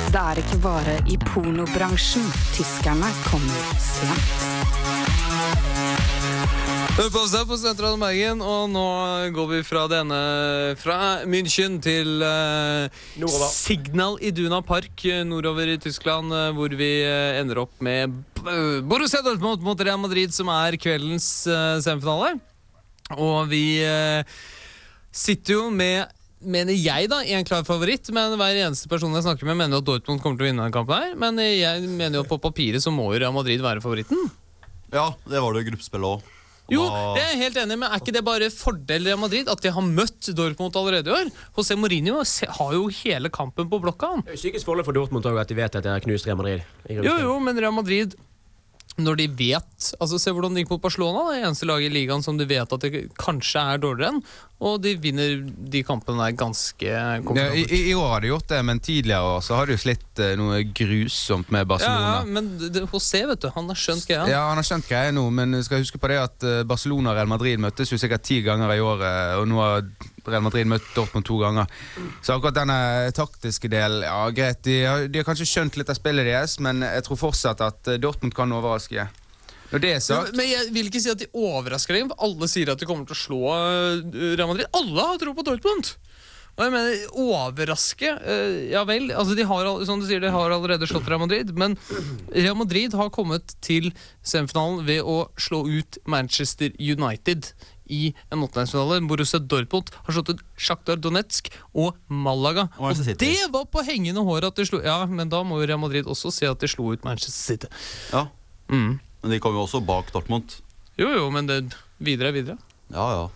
Det 0.09 0.16
er 0.16 0.38
ikke 0.40 0.57
bare 0.64 0.95
i 1.12 1.18
pornobransjen 1.21 2.25
tyskerne 2.57 3.11
kommer 3.26 3.66
sent. 3.85 4.47
Hør 6.97 7.11
på 7.12 7.21
oss 7.21 7.35
på 7.50 7.59
Sentral 7.61 7.99
Bergen, 8.00 8.40
og 8.40 8.73
nå 8.73 8.87
går 9.37 9.50
vi 9.52 9.61
fra 9.68 9.85
denne 9.92 10.23
Fra 10.80 10.97
München 11.28 11.76
til 11.85 12.25
uh. 12.25 12.88
Signal 13.52 14.16
Iduna 14.25 14.62
Park 14.64 15.04
eh, 15.04 15.21
nordover 15.21 15.68
i 15.68 15.78
Tyskland, 15.85 16.33
uh, 16.33 16.49
hvor 16.57 16.73
vi 16.73 16.90
uh, 17.04 17.37
ender 17.38 17.61
opp 17.66 17.76
med 17.85 18.16
Borussia 18.88 19.21
Dortmund 19.23 19.62
mot 19.62 19.78
Real 19.78 20.00
Madrid, 20.00 20.33
som 20.33 20.49
er 20.50 20.80
kveldens 20.80 21.28
uh, 21.45 21.76
semifinale. 21.85 22.38
Og 23.21 23.52
vi 23.52 23.80
sitter 25.12 25.54
jo 25.54 25.68
med 25.73 26.18
Mener 26.38 26.76
jeg, 26.76 27.09
da, 27.11 27.18
en 27.25 27.47
klar 27.47 27.64
favoritt, 27.66 28.07
men 28.14 28.37
hver 28.38 28.61
eneste 28.62 28.87
person 28.90 29.14
jeg 29.16 29.25
snakker 29.26 29.49
med, 29.49 29.59
mener 29.59 29.80
at 29.80 29.87
Dortmund 29.87 30.23
kommer 30.23 30.38
til 30.38 30.47
å 30.47 30.50
vinne 30.52 30.62
denne 30.62 30.75
kampen. 30.75 30.95
her 30.95 31.18
Men 31.18 31.40
jeg 31.42 31.88
mener 31.88 32.21
jo 32.21 32.26
at 32.26 32.30
på 32.30 32.38
papiret 32.42 32.85
så 32.85 32.92
må 32.95 33.09
jo 33.11 33.23
Real 33.25 33.35
Madrid 33.35 33.62
være 33.64 33.83
favoritten. 33.83 34.28
Ja, 34.95 35.11
det 35.26 35.42
var 35.42 35.57
det 35.57 35.64
i 35.64 35.71
gruppespillet 35.73 36.14
òg. 36.14 36.35
Jo, 36.68 36.85
det 37.16 37.23
er 37.23 37.30
jeg 37.33 37.40
helt 37.47 37.59
enig 37.62 37.76
med. 37.78 37.87
men 37.87 37.95
er 37.95 38.02
ikke 38.02 38.12
det 38.12 38.23
bare 38.26 38.50
fordel 38.52 39.07
Real 39.09 39.21
Madrid 39.21 39.49
at 39.49 39.62
de 39.64 39.73
har 39.73 39.85
møtt 39.85 40.28
Dortmund 40.37 40.76
allerede 40.76 41.09
i 41.09 41.16
år? 41.16 41.30
José 41.57 41.78
Mourinho 41.80 42.21
har 42.21 42.75
jo 42.76 42.88
hele 43.00 43.33
kampen 43.33 43.71
på 43.73 43.80
blokka. 43.80 44.12
han 44.12 44.25
Det 44.26 44.35
er 44.35 44.37
jo 44.37 44.42
psykisk 44.45 44.68
forhold 44.68 44.85
for 44.85 44.97
Dortmund 44.97 45.25
også 45.25 45.40
at 45.40 45.49
de 45.49 45.57
vet 45.57 45.78
at 45.80 45.87
de 45.87 45.95
har 45.95 46.04
knust 46.04 46.28
Real 46.28 46.37
Madrid. 46.37 46.66
Jo, 46.92 47.16
jo, 47.25 47.38
men 47.40 47.57
Real 47.59 47.73
Madrid 47.73 48.18
når 48.99 49.18
de 49.21 49.26
vet 49.30 49.88
altså 50.02 50.18
Se 50.18 50.33
hvordan 50.35 50.57
det 50.57 50.64
gikk 50.64 50.73
mot 50.75 50.83
Barcelona, 50.83 51.25
det 51.30 51.42
eneste 51.47 51.68
laget 51.68 51.90
i 51.90 51.95
ligaen 51.95 52.25
som 52.25 52.38
de 52.38 52.47
vet 52.50 52.73
at 52.75 52.85
det 52.85 53.04
kanskje 53.21 53.62
er 53.62 53.83
dårligere 53.83 54.16
enn. 54.16 54.23
Og 54.59 54.81
de 54.83 54.97
vinner 54.99 55.37
de 55.47 55.85
kampene 55.87 56.19
der 56.19 56.35
ganske 56.35 56.88
Ja, 56.88 57.45
i, 57.55 57.62
i, 57.62 57.95
år 57.95 58.09
har 58.17 58.25
de 58.25 58.33
gjort 58.33 58.49
det, 58.50 58.59
men 58.67 58.81
tidligere 58.83 59.37
år 59.37 59.45
så 59.47 59.55
har 59.55 59.69
de 59.69 59.77
jo 59.77 59.83
slitt 59.85 60.23
eh, 60.23 60.35
noe 60.38 60.65
grusomt 60.75 61.53
med 61.55 61.69
Barcelona. 61.71 62.09
ja, 62.17 62.25
men 62.27 62.49
det, 62.59 62.83
José, 62.91 63.23
vet 63.31 63.45
du, 63.45 63.53
han 63.55 63.71
har 63.71 63.79
skjønt 63.79 64.09
greia. 64.09 64.27
Ja, 64.27 64.41
han 64.50 64.59
har 64.59 64.67
skjønt 64.67 64.88
greia 64.91 65.15
nå, 65.15 65.29
men 65.31 65.55
skal 65.62 65.85
huske 65.85 66.00
på 66.03 66.11
det 66.11 66.19
at 66.25 66.47
eh, 66.49 66.65
Barcelona 66.67 67.12
og 67.12 67.21
Real 67.21 67.31
Madrid 67.31 67.62
møttes 67.62 67.95
jo 67.95 68.00
sikkert 68.03 68.27
ti 68.27 68.41
ganger 68.43 68.75
i 68.75 68.83
året, 68.83 69.37
og 69.38 69.47
nå 69.47 69.62
har 69.62 69.87
Real 70.27 70.43
Madrid 70.43 70.67
møtt 70.75 70.91
Dortmund 70.97 71.29
to 71.29 71.38
ganger. 71.38 71.71
Så 72.19 72.35
akkurat 72.35 72.59
denne 72.59 72.81
taktiske 73.15 73.71
delen, 73.71 74.03
ja 74.11 74.27
greit, 74.35 74.65
de 74.67 74.81
har, 74.83 75.07
de 75.07 75.23
har 75.23 75.29
kanskje 75.29 75.47
skjønt 75.53 75.79
litt 75.79 75.95
av 75.95 76.00
spillet 76.00 76.27
deres, 76.27 76.59
men 76.65 76.83
jeg 76.83 77.07
tror 77.07 77.23
fortsatt 77.29 77.62
at 77.62 77.95
eh, 77.95 78.03
Dortmund 78.03 78.35
kan 78.35 78.59
overraske. 78.59 79.07
Når 79.73 79.83
det 79.85 79.91
er 79.95 80.03
sagt 80.05 80.37
men 80.39 80.49
jeg 80.49 80.71
vil 80.73 80.89
ikke 80.91 81.03
si 81.05 81.11
at 81.13 81.21
de 81.21 81.29
overrasker 81.37 81.99
deg. 81.99 82.09
for 82.13 82.25
Alle 82.29 82.49
sier 82.49 82.71
at 82.73 82.81
de 82.81 82.89
kommer 82.89 83.09
til 83.09 83.17
å 83.17 83.23
slå 83.23 83.41
eh, 83.53 84.37
Real 84.39 84.49
Madrid. 84.49 84.69
Alle 84.79 85.09
har 85.13 85.21
tro 85.21 85.35
på 85.37 85.45
Dortmund! 85.47 85.95
Og 86.59 86.65
jeg 86.67 86.73
mener, 86.75 87.03
overraske 87.23 88.09
eh, 88.19 88.55
Ja 88.73 88.81
vel, 88.89 89.13
altså 89.15 89.37
de 89.39 89.45
har, 89.47 89.69
som 89.87 90.01
du 90.03 90.09
sier, 90.09 90.19
de 90.25 90.33
har 90.35 90.51
allerede 90.51 90.89
slått 90.91 91.07
Real 91.07 91.21
Madrid, 91.23 91.53
men 91.55 91.77
Real 92.35 92.57
Madrid 92.59 92.97
har 92.99 93.13
kommet 93.15 93.55
til 93.63 93.93
semifinalen 94.27 94.83
ved 94.89 95.07
å 95.07 95.29
slå 95.39 95.63
ut 95.71 96.01
Manchester 96.11 96.73
United 96.83 97.53
i 97.89 98.11
en 98.35 98.43
åttendedelsfinale. 98.45 98.99
Borussia 99.09 99.39
Dortmund 99.41 99.93
har 99.95 100.17
slått 100.17 100.35
ut 100.35 100.43
Sjaktar 100.61 100.99
Donetsk 101.01 101.47
og 101.79 101.95
Malaga. 102.11 102.67
Og 102.77 102.91
Og 102.91 103.15
det 103.23 103.47
var 103.55 103.69
på 103.71 103.85
hengende 103.87 104.27
håret 104.27 104.51
at 104.51 104.59
de 104.59 104.67
slo 104.69 104.83
Ja, 104.85 104.99
men 105.07 105.31
da 105.31 105.45
må 105.47 105.63
jo 105.63 105.71
Real 105.71 105.81
Madrid 105.81 106.11
også 106.11 106.35
si 106.35 106.45
at 106.49 106.59
de 106.61 106.69
slo 106.69 106.91
ut 106.93 107.07
Manchester 107.07 107.39
City. 107.55 107.71
Ja, 108.13 108.27
Mm. 108.69 108.99
Men 109.23 109.35
de 109.35 109.41
kom 109.43 109.57
jo 109.57 109.65
også 109.67 109.81
bak 109.85 110.13
Dortmund. 110.15 110.59
Jo, 110.99 111.09
jo, 111.15 111.27
men 111.35 111.47
det 111.49 111.61
videre 112.03 112.31
er 112.31 112.37
videre. 112.37 112.59
Ja, 112.95 113.07
ja. 113.17 113.27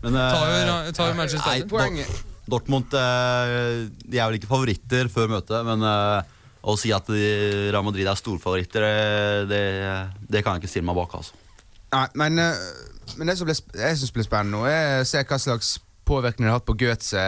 Men 0.00 0.16
Tar 0.16 0.46
jo, 0.48 0.58
eh, 0.58 0.90
tar 0.96 1.10
jo 1.10 1.16
Manchester 1.18 1.50
United. 1.52 1.68
Poenget 1.68 2.22
Dortmund 2.50 2.94
eh, 2.96 3.90
De 4.08 4.16
er 4.18 4.24
vel 4.30 4.38
ikke 4.38 4.48
favoritter 4.48 5.10
før 5.12 5.28
møtet, 5.34 5.60
men 5.68 5.84
eh, 5.84 6.30
å 6.64 6.74
si 6.80 6.90
at 6.92 7.08
Real 7.12 7.84
Madrid 7.84 8.08
er 8.08 8.16
storfavoritter, 8.18 8.84
det, 9.48 9.60
det 10.28 10.42
kan 10.44 10.56
jeg 10.56 10.64
ikke 10.64 10.72
stille 10.72 10.88
meg 10.88 10.98
bak. 10.98 11.14
altså. 11.20 11.36
Nei, 11.92 12.06
men, 12.20 12.40
men 13.16 13.30
det 13.30 13.36
som 13.38 13.48
ble, 13.48 13.56
jeg 13.56 14.00
syns 14.00 14.12
blir 14.16 14.26
spennende 14.26 14.58
nå, 14.58 14.66
er 14.68 15.00
å 15.00 15.06
se 15.08 15.22
hva 15.24 15.38
slags 15.40 15.78
påvirkning 16.08 16.44
det 16.48 16.52
har 16.52 16.58
hatt 16.60 16.68
på 16.68 16.76
Goethe. 16.80 17.24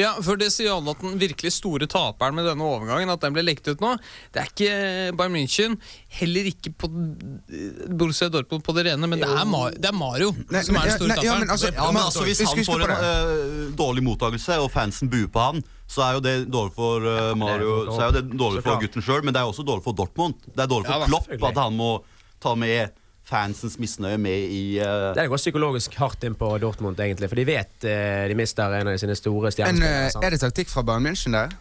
Ja, 0.00 0.14
for 0.24 0.40
det 0.40 0.48
sier 0.54 0.72
alle 0.74 0.94
at 0.94 1.02
den 1.04 1.18
virkelig 1.20 1.52
store 1.54 1.86
taperen 1.90 2.36
med 2.38 2.46
denne 2.48 2.64
overgangen, 2.64 3.10
at 3.12 3.20
den 3.24 3.34
ble 3.36 3.44
lekt 3.44 3.68
ut 3.68 3.82
nå, 3.84 3.94
det 4.34 4.42
er 4.42 4.48
ikke 4.50 4.70
Bayern 5.18 5.34
München, 5.36 5.76
heller 6.20 6.48
ikke 6.50 6.72
på 6.80 6.88
Borussia 6.90 8.30
Dortmund 8.32 8.64
på 8.64 8.74
det 8.76 8.86
rene, 8.88 9.10
men 9.10 9.20
det 9.20 9.28
er, 9.28 9.44
Mar 9.48 9.74
det 9.76 9.90
er 9.90 9.96
Mario 9.96 10.32
Nei, 10.50 10.62
som 10.66 10.78
er 10.80 10.88
den 10.88 10.96
store 10.96 11.10
nei, 11.12 11.18
ja, 11.20 11.34
taperen. 11.34 11.44
men 11.44 11.54
altså- 11.56 11.72
Ja, 11.74 11.90
men 11.92 12.02
altså, 12.02 12.24
Hvis 12.24 12.40
han 12.46 12.64
får 12.64 12.86
en 12.86 12.96
uh, 12.96 13.76
dårlig 13.76 14.02
mottakelse, 14.06 14.58
og 14.64 14.70
fansen 14.72 15.10
buer 15.12 15.28
på 15.28 15.40
han, 15.50 15.62
så 15.90 16.06
er 16.06 16.12
jo 16.18 16.20
det 16.24 16.36
dårlig 16.50 16.74
for 16.76 17.04
uh, 17.04 17.34
Mario 17.38 17.84
Så 17.90 18.00
er 18.00 18.06
jo 18.10 18.16
det 18.20 18.38
dårlig 18.38 18.62
for 18.64 18.80
gutten 18.80 19.02
sjøl, 19.02 19.24
men 19.24 19.34
det 19.34 19.42
er 19.42 19.50
også 19.50 19.66
dårlig 19.66 19.84
for 19.84 19.92
Dortmund. 19.92 20.34
Det 20.46 20.64
er 20.64 20.70
dårlig 20.70 20.86
for 20.86 21.06
Klopp 21.10 21.48
at 21.50 21.62
han 21.64 21.76
må 21.76 21.92
ta 22.40 22.54
med 22.54 22.94
fansens 23.30 23.78
misnøye 23.80 24.18
med 24.18 24.50
i 24.50 24.62
uh... 24.82 25.10
Det 25.16 25.28
går 25.30 25.40
psykologisk 25.40 25.94
hardt 26.00 26.26
inn 26.26 26.34
på 26.38 26.50
Dortmund, 26.62 26.98
egentlig, 27.00 27.30
for 27.30 27.38
de 27.38 27.46
vet 27.48 27.86
uh, 27.86 28.26
de 28.30 28.36
mister 28.38 28.76
en 28.80 28.90
av 28.90 28.98
sine 29.00 29.16
store 29.18 29.52
stjernespillere. 29.54 30.12
Uh, 30.16 30.26
er 30.26 30.34
det 30.34 30.40
taktikk 30.42 30.72
fra 30.72 30.82
Bayern 30.86 31.06
München 31.06 31.36
der? 31.38 31.54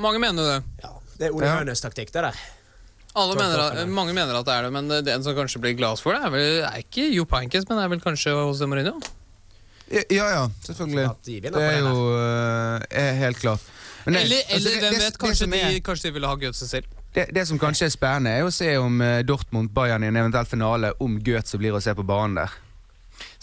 Mange 0.00 0.22
mener 0.22 0.46
det. 0.54 0.58
Ja, 0.84 0.92
det 1.18 1.28
er 1.28 1.34
Ole 1.36 1.48
Ja. 1.50 1.58
Hønes 1.60 1.82
taktikk, 1.84 2.14
det 2.14 2.22
der. 2.30 2.38
Alle 3.12 3.34
mener 3.36 3.60
at, 3.60 3.74
det. 3.76 3.88
mange 3.92 4.14
mener 4.16 4.38
at 4.38 4.46
det 4.48 4.54
er 4.54 4.62
det, 4.64 4.72
men 4.72 4.86
den 5.04 5.24
som 5.26 5.34
kanskje 5.36 5.60
blir 5.60 5.74
glad 5.76 6.00
for 6.00 6.16
det, 6.16 6.22
er 6.24 6.32
vel 6.32 6.62
er 6.64 6.78
ikke 6.80 7.10
Jo 7.12 7.26
Pankes, 7.28 7.66
men 7.68 7.82
er 7.82 7.90
vel 7.92 8.00
kanskje 8.00 8.32
José 8.32 8.64
Mourinho? 8.70 8.94
Ja, 9.92 10.00
ja, 10.08 10.28
ja 10.32 10.46
selvfølgelig. 10.64 11.10
De 11.26 11.34
Det 11.44 11.52
er 11.60 11.78
jo 11.82 11.92
uh, 12.14 12.80
er 12.88 13.12
helt 13.20 13.42
klart. 13.42 13.60
Men 14.06 14.14
det- 14.16 14.22
Eller, 14.22 14.36
altså, 14.48 14.56
eller 14.56 14.70
det- 14.70 14.80
hvem 14.80 14.94
det- 14.94 15.02
vet, 15.04 15.18
kanskje, 15.18 15.46
de, 15.52 15.80
kanskje 15.84 16.08
de 16.08 16.12
ville 16.16 16.26
ha 16.30 16.34
Goethe 16.40 16.68
selv. 16.68 16.88
Det, 17.12 17.26
det 17.36 17.44
som 17.48 17.58
kanskje 17.60 17.86
er 17.90 17.92
spennende, 17.92 18.30
er 18.40 18.46
å 18.48 18.52
se 18.54 18.70
om 18.80 19.00
eh, 19.04 19.18
Dortmund 19.28 19.72
Bayern 19.76 20.04
i 20.04 20.08
en 20.08 20.16
eventuell 20.16 20.48
finale, 20.48 20.94
om 21.04 21.18
Goethe 21.20 21.58
blir 21.60 21.76
å 21.76 21.82
se 21.84 21.92
på 21.98 22.04
banen 22.08 22.38
der. 22.40 22.54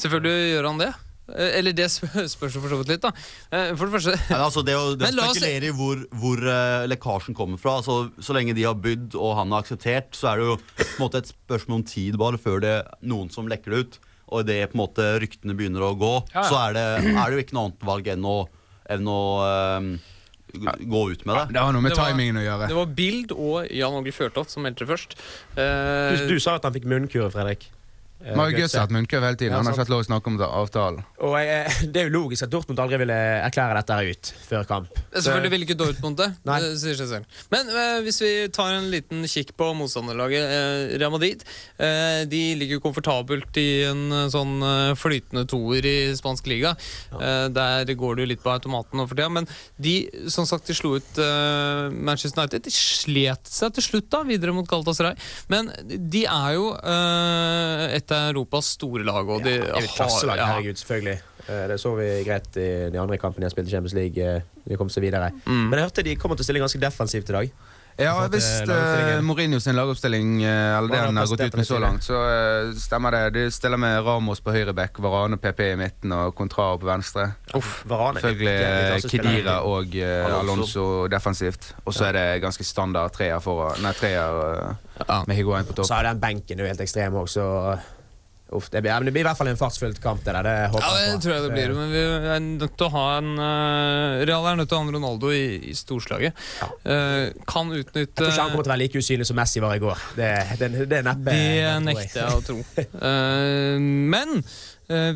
Selvfølgelig 0.02 0.50
gjør 0.56 0.68
han 0.72 0.82
det. 0.82 0.90
Eh, 1.30 1.52
Eller 1.60 1.76
det 1.78 1.86
spør- 1.94 2.26
spørs 2.36 2.56
for 2.58 2.72
så 2.74 2.80
vidt 2.82 2.90
litt, 2.96 3.04
da. 3.06 3.12
Eh, 3.54 3.76
For 3.78 3.86
det 3.86 3.94
første 4.00 4.16
Nei, 4.18 4.40
altså 4.42 4.64
det 4.66 4.74
å, 4.80 4.88
det 4.98 5.12
å 5.14 5.28
spekulere 5.30 5.70
i 5.70 5.76
hvor, 5.78 6.02
hvor 6.18 6.42
uh, 6.42 6.88
lekkasjen 6.90 7.38
kommer 7.38 7.62
fra 7.62 7.76
altså, 7.84 8.00
Så 8.18 8.34
lenge 8.34 8.56
de 8.58 8.66
har 8.66 8.74
bydd 8.82 9.14
og 9.20 9.36
han 9.38 9.54
har 9.54 9.62
akseptert, 9.62 10.18
så 10.18 10.32
er 10.32 10.42
det 10.42 10.48
jo 10.50 10.56
på 10.58 10.88
en 10.88 11.04
måte 11.06 11.22
et 11.22 11.30
spørsmål 11.30 11.84
om 11.84 11.86
tid 11.94 12.18
bare 12.18 12.42
før 12.42 12.64
det 12.66 12.74
er 12.80 12.90
noen 13.06 13.30
som 13.34 13.46
lekker 13.52 13.76
det 13.76 13.84
ut. 13.86 14.00
Og 14.30 14.44
idet 14.46 14.74
ryktene 15.22 15.54
begynner 15.58 15.86
å 15.88 15.94
gå, 15.98 16.12
Ja, 16.34 16.42
ja. 16.42 16.48
så 16.50 16.58
er 16.68 16.74
det, 16.78 16.88
er 17.14 17.22
det 17.30 17.38
jo 17.38 17.46
ikke 17.46 17.56
noe 17.58 17.70
annet 17.70 17.86
valg 17.94 18.10
enn 18.14 18.26
å, 18.30 18.36
enn 18.94 19.08
å 19.10 19.22
g- 19.46 19.98
gå 20.54 21.02
ut 21.12 21.26
med 21.26 21.36
det. 21.36 21.54
Det 21.54 21.60
har 21.62 21.72
noe 21.74 21.82
med 21.82 21.92
Det 21.92 21.98
var- 21.98 22.12
timingen 22.12 22.38
å 22.38 22.44
gjøre. 22.46 22.68
Det 22.68 22.76
var 22.76 22.86
Bild 22.86 23.32
og 23.32 23.68
Jan 23.72 23.94
Åge 23.94 24.12
Fjørtoft 24.14 24.50
som 24.50 24.64
meldte 24.64 24.86
det 24.86 24.90
først. 24.90 25.16
Uh, 25.58 26.18
Du, 26.28 26.34
du 26.34 26.40
sa 26.40 26.56
at 26.56 26.64
han 26.64 26.74
fikk 26.74 26.86
munnkur, 26.86 27.30
Fredrik. 27.32 27.70
Eh, 28.20 28.36
har 28.36 28.52
jo 28.52 28.68
hatt 28.68 28.92
munnkøv 28.92 29.24
hele 29.24 29.38
tiden. 29.40 29.54
Ja, 29.54 29.60
Han 29.62 29.68
har 29.70 29.76
ikke 29.78 29.86
hatt 29.86 29.92
lov 29.94 30.02
å 30.04 30.06
snakke 30.08 30.28
om 30.28 30.38
avtalen. 30.44 31.04
Og 31.24 31.36
jeg, 31.40 31.76
det 31.94 32.02
er 32.02 32.10
jo 32.10 32.16
logisk 32.18 32.44
at 32.44 32.52
Dortmund 32.52 32.82
aldri 32.84 32.98
ville 33.00 33.16
erklære 33.46 33.78
dette 33.80 34.00
ut 34.10 34.32
før 34.50 34.66
kamp. 34.68 35.00
Selvfølgelig 35.14 35.52
vil 35.54 35.64
ikke 35.64 35.78
Dortmund 35.80 36.20
det. 36.20 36.28
Nei. 36.50 36.58
det 36.66 36.74
sier 36.82 36.98
seg 37.00 37.08
selv. 37.14 37.38
Men 37.54 37.72
eh, 37.72 38.00
hvis 38.04 38.20
vi 38.24 38.32
tar 38.56 38.74
en 38.76 38.90
liten 38.92 39.24
kikk 39.30 39.54
på 39.60 39.70
motstanderlaget 39.80 40.44
eh, 40.58 40.98
Real 41.00 41.14
Madrid 41.14 41.46
eh, 41.80 42.26
De 42.30 42.42
ligger 42.60 42.82
komfortabelt 42.84 43.56
i 43.62 43.68
en 43.88 44.04
eh, 44.12 44.26
sånn 44.34 44.58
eh, 44.68 44.92
flytende 45.00 45.46
toer 45.50 45.88
i 45.88 45.96
spansk 46.20 46.50
liga. 46.52 46.76
Eh, 47.16 47.46
der 47.56 47.96
går 47.96 48.20
det 48.20 48.26
jo 48.28 48.32
litt 48.34 48.44
på 48.44 48.52
automaten 48.52 49.00
nå 49.00 49.08
for 49.08 49.16
tida. 49.16 49.32
Men 49.32 49.48
de 49.80 49.96
som 50.28 50.48
sagt, 50.50 50.68
de 50.68 50.76
slo 50.76 50.98
ut 51.00 51.24
eh, 51.24 51.88
Manchester 51.96 52.44
United. 52.44 52.68
De 52.68 52.76
slet 52.76 53.48
seg 53.48 53.80
til 53.80 53.88
slutt 53.88 54.12
da, 54.12 54.26
videre 54.28 54.52
mot 54.56 54.68
Galatasaray. 54.68 55.16
Men 55.48 55.72
de 55.88 56.28
er 56.28 56.60
jo 56.60 56.74
eh, 56.84 57.98
et 58.10 58.16
av 58.18 58.30
Europas 58.34 58.74
store 58.76 59.06
lag. 59.08 59.28
Og 59.30 59.44
de 59.46 59.58
Det 59.60 59.70
er 59.70 59.90
klasselag, 59.96 60.38
ja. 60.42 60.46
herregud, 60.54 60.82
selvfølgelig. 60.82 61.18
Eh, 61.48 61.66
Det 61.70 61.80
så 61.82 61.96
vi 61.98 62.24
greit 62.28 62.58
i 62.58 62.70
de 62.94 63.00
andre 63.00 63.18
kampene 63.18 63.46
jeg 63.48 63.52
spilte 63.56 63.70
i 63.70 63.76
Champions 63.78 63.94
League. 63.98 64.18
eh, 64.18 64.42
De 64.68 64.78
kom 64.78 64.90
seg 64.90 65.04
videre. 65.04 65.32
Mm. 65.46 65.70
Men 65.70 65.80
jeg 65.80 65.90
hørte 65.90 66.04
de 66.04 66.16
kommer 66.16 66.36
til 66.38 66.44
å 66.44 66.50
stille 66.50 66.60
ganske 66.66 66.80
defensivt 66.80 67.30
i 67.30 67.34
dag. 67.34 67.52
Ja, 68.00 68.14
Hvis 68.32 68.46
uh. 68.64 69.20
Mourinho 69.22 69.60
sin 69.60 69.76
lagoppstilling 69.76 70.42
eh, 70.44 70.78
eller 70.78 70.88
det 70.88 71.00
har 71.02 71.06
han 71.10 71.18
har 71.18 71.28
gått 71.28 71.42
ut 71.42 71.56
med 71.60 71.68
så 71.68 71.80
langt, 71.84 72.06
så 72.06 72.16
eh, 72.16 72.72
stemmer 72.80 73.12
det. 73.12 73.34
De 73.36 73.52
stiller 73.52 73.76
med 73.82 74.00
Ramos 74.06 74.40
på 74.40 74.54
høyre 74.56 74.72
back, 74.74 75.02
Varane 75.04 75.36
og 75.36 75.42
PP 75.44 75.60
i 75.74 75.76
midten 75.76 76.14
og 76.16 76.32
Contrao 76.38 76.78
på 76.80 76.88
venstre. 76.88 77.26
Varane 77.92 78.22
er 78.22 78.24
Selvfølgelig 78.24 78.56
eh. 78.64 79.10
Kedira 79.12 79.58
og 79.68 79.96
eh, 80.00 80.40
Alonso. 80.40 81.08
Defensivt. 81.12 81.74
Og 81.84 81.94
så 81.94 82.08
er 82.08 82.16
det 82.16 82.42
ganske 82.46 82.64
standard 82.64 83.12
treer 83.12 83.40
foran 83.44 83.84
Nei, 83.84 83.92
treer 84.00 84.44
eh, 84.48 84.76
Ja. 85.04 85.24
med 85.28 85.36
Higuain 85.36 85.66
på 85.68 85.76
topp. 85.76 85.86
Så 85.92 86.00
er 86.00 86.08
den 86.14 86.20
benken 86.24 86.60
jo 86.60 86.66
helt 86.72 86.80
ekstrem 86.80 87.20
òg, 87.20 87.28
så 87.28 87.76
Uff, 88.52 88.66
det, 88.74 88.82
blir, 88.82 88.90
ja, 88.90 88.98
men 88.98 89.06
det 89.06 89.12
blir 89.14 89.22
i 89.22 89.28
hvert 89.28 89.38
fall 89.38 89.48
en 89.52 89.58
fartsfylt 89.60 90.00
kamp. 90.02 90.24
Det 90.26 90.34
der, 90.34 90.48
det 90.48 90.54
håper 90.74 90.82
Ja, 90.82 90.94
jeg 90.98 91.10
det 91.12 91.18
på. 91.20 91.22
tror 91.22 91.34
jeg 91.36 91.44
det 91.44 91.52
blir. 91.54 91.74
Men 91.78 91.92
vi 91.94 92.00
er 92.34 92.40
nødt 92.46 92.74
til 92.80 92.88
å 92.88 92.90
ha 92.96 93.04
en 93.20 93.28
uh, 93.38 94.24
Real 94.26 94.48
er 94.50 94.58
nødt 94.58 94.72
til 94.72 94.78
å 94.78 94.80
ha 94.82 94.88
en 94.88 94.96
Ronaldo 94.96 95.30
i, 95.36 95.44
i 95.70 95.76
storslaget. 95.78 96.34
Eh, 96.82 97.30
kan 97.46 97.70
utnytte 97.70 98.02
Jeg 98.02 98.10
tror 98.18 98.32
ikke 98.34 98.42
han 98.42 98.50
kommer 98.56 98.66
til 98.66 98.72
å 98.72 98.74
være 98.74 98.82
like 98.82 99.04
usynlig 99.04 99.30
som 99.30 99.38
Messi 99.38 99.62
var 99.62 99.78
i 99.78 99.84
går. 99.84 100.02
Det, 100.18 100.32
det, 100.64 100.72
det 100.90 100.98
er 100.98 101.06
neppe 101.12 101.38
Det 101.38 101.78
nekter 101.86 102.20
jeg 102.24 102.34
å 102.34 102.44
tro. 102.50 102.58
uh, 103.06 103.78
men 103.78 104.42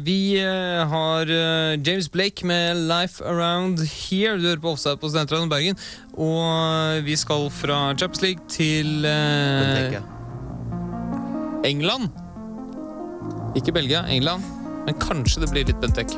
vi 0.06 0.38
har 0.38 1.26
James 1.82 2.06
Blake 2.14 2.46
med 2.46 2.78
'Life 2.86 3.26
Around 3.26 3.82
Here'. 3.82 4.38
Du 4.38 4.46
hører 4.46 4.62
på 4.62 4.76
Offside 4.76 5.02
på 5.02 5.10
Studentradioen 5.10 5.50
Bergen. 5.50 5.80
Og 6.14 7.02
vi 7.08 7.16
skal 7.18 7.50
fra 7.50 7.80
Champions 7.98 8.22
League 8.22 8.46
til 8.54 9.02
eh. 9.10 9.98
England. 11.66 12.23
Ikke 13.56 13.72
Belgia, 13.72 14.02
England. 14.10 14.42
Men 14.86 14.96
kanskje 15.00 15.44
det 15.44 15.52
blir 15.52 15.68
litt 15.70 15.82
Benteke. 15.82 16.18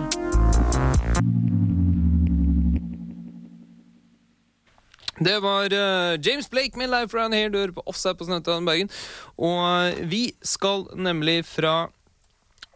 Det 5.15 5.35
var 5.43 5.71
eh, 5.71 6.15
James 6.19 6.49
Blake 6.49 6.79
med 6.79 6.89
'Life 6.89 7.17
Around 7.17 7.33
Here'. 7.33 7.51
Du 7.51 7.57
hører 7.57 7.75
på 7.75 7.83
Offside 7.85 8.17
på 8.17 8.23
Studentradioen 8.23 8.65
Bergen. 8.65 8.89
Og 9.37 9.59
eh, 9.87 10.07
vi 10.07 10.23
skal 10.43 10.87
nemlig 10.95 11.45
fra 11.45 11.89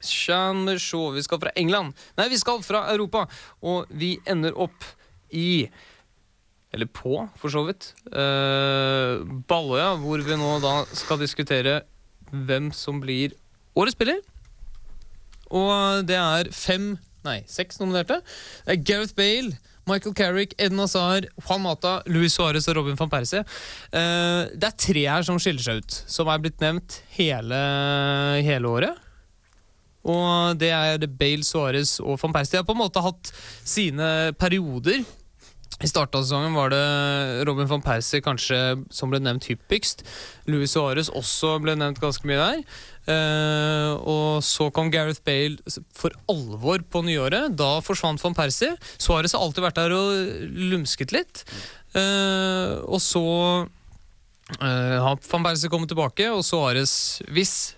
Shandershaw. 0.04 1.12
Vi 1.16 1.24
skal 1.24 1.40
fra 1.40 1.56
England. 1.56 1.96
Nei, 2.18 2.30
vi 2.30 2.40
skal 2.40 2.64
fra 2.64 2.86
Europa. 2.94 3.26
Og 3.62 3.88
vi 3.90 4.18
ender 4.28 4.56
opp 4.56 4.84
i 5.32 5.70
Eller 6.72 6.86
på, 6.86 7.24
for 7.36 7.50
så 7.50 7.64
vidt. 7.66 7.96
Uh, 8.14 9.26
Balløya, 9.50 9.96
hvor 9.98 10.22
vi 10.22 10.36
nå 10.38 10.52
da 10.62 10.84
skal 10.94 11.18
diskutere 11.18 11.80
hvem 12.30 12.68
som 12.70 13.00
blir 13.02 13.34
årets 13.74 13.98
spiller. 13.98 14.20
Og 15.50 16.08
det 16.08 16.18
er 16.20 16.52
fem 16.56 16.98
Nei, 17.26 17.42
seks 17.52 17.82
nominerte. 17.82 18.22
Er 18.64 18.78
Gareth 18.80 19.12
Bale, 19.18 19.58
Michael 19.90 20.14
Carrick, 20.16 20.54
Edna 20.58 20.86
Hazard, 20.86 21.28
Juan 21.44 21.66
Mata, 21.66 21.98
Luis 22.08 22.38
Suárez 22.38 22.70
og 22.72 22.78
Robin 22.78 22.96
van 23.00 23.12
Persie. 23.12 23.42
Eh, 23.92 24.48
det 24.56 24.70
er 24.70 24.80
tre 24.80 25.04
her 25.04 25.26
som 25.28 25.40
skiller 25.42 25.66
seg 25.66 25.84
ut, 25.84 26.00
som 26.08 26.32
er 26.32 26.40
blitt 26.44 26.64
nevnt 26.64 27.02
hele, 27.18 27.60
hele 28.46 28.72
året. 28.72 29.06
Og 30.10 30.60
det 30.62 30.72
er 30.72 31.08
Bale, 31.20 31.44
Suárez 31.44 31.98
og 32.00 32.20
van 32.22 32.36
Persie. 32.36 32.56
De 32.56 32.62
har 32.62 32.68
på 32.70 32.78
en 32.78 32.84
måte 32.86 33.04
hatt 33.04 33.34
sine 33.68 34.32
perioder. 34.40 35.04
I 35.80 35.88
starten 35.88 36.20
av 36.20 36.26
sesongen 36.26 36.56
var 36.58 36.74
det 36.74 36.86
Robin 37.48 37.68
van 37.70 37.84
Persie 37.84 38.24
kanskje 38.24 38.58
som 38.92 39.12
ble 39.12 39.22
nevnt 39.24 39.46
hyppigst. 39.48 40.04
Louis 40.52 40.72
Suárez 40.72 41.12
også 41.16 41.54
ble 41.64 41.78
nevnt 41.80 42.02
ganske 42.04 42.28
mye 42.28 42.40
der. 42.40 42.64
Eh, 43.10 43.92
og 44.06 44.44
så 44.46 44.70
kom 44.74 44.92
Gareth 44.94 45.24
Bale 45.26 45.58
for 45.98 46.14
alvor 46.30 46.84
på 46.86 47.02
nyåret. 47.06 47.56
Da 47.58 47.80
forsvant 47.86 48.22
van 48.22 48.38
Persie. 48.38 48.76
Suárez 49.02 49.34
har 49.34 49.44
alltid 49.44 49.66
vært 49.66 49.82
der 49.82 49.96
og 49.98 50.48
lumsket 50.74 51.16
litt. 51.16 51.44
Uh, 51.90 52.86
og 52.86 53.00
så 53.02 53.26
eh, 54.62 54.98
har 55.02 55.18
van 55.32 55.46
Persie 55.48 55.72
kommet 55.74 55.90
tilbake, 55.90 56.28
og 56.30 56.44
Suárez 56.46 56.92
Hvis 57.34 57.74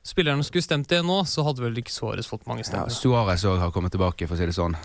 spillerne 0.00 0.40
skulle 0.46 0.64
stemt 0.64 0.88
det 0.88 1.02
nå, 1.04 1.18
så 1.28 1.44
hadde 1.44 1.66
vel 1.66 1.76
ikke 1.82 1.92
Suárez 1.92 2.30
fått 2.30 2.48
mange 2.48 2.64
Ja, 2.64 2.70
stemmer. 2.70 2.94
Suárez 2.96 3.44
òg 3.44 3.60
har 3.60 3.74
kommet 3.74 3.92
tilbake, 3.92 4.24
for 4.24 4.38
å 4.38 4.40
si 4.40 4.48
det 4.48 4.56
sånn. 4.56 4.78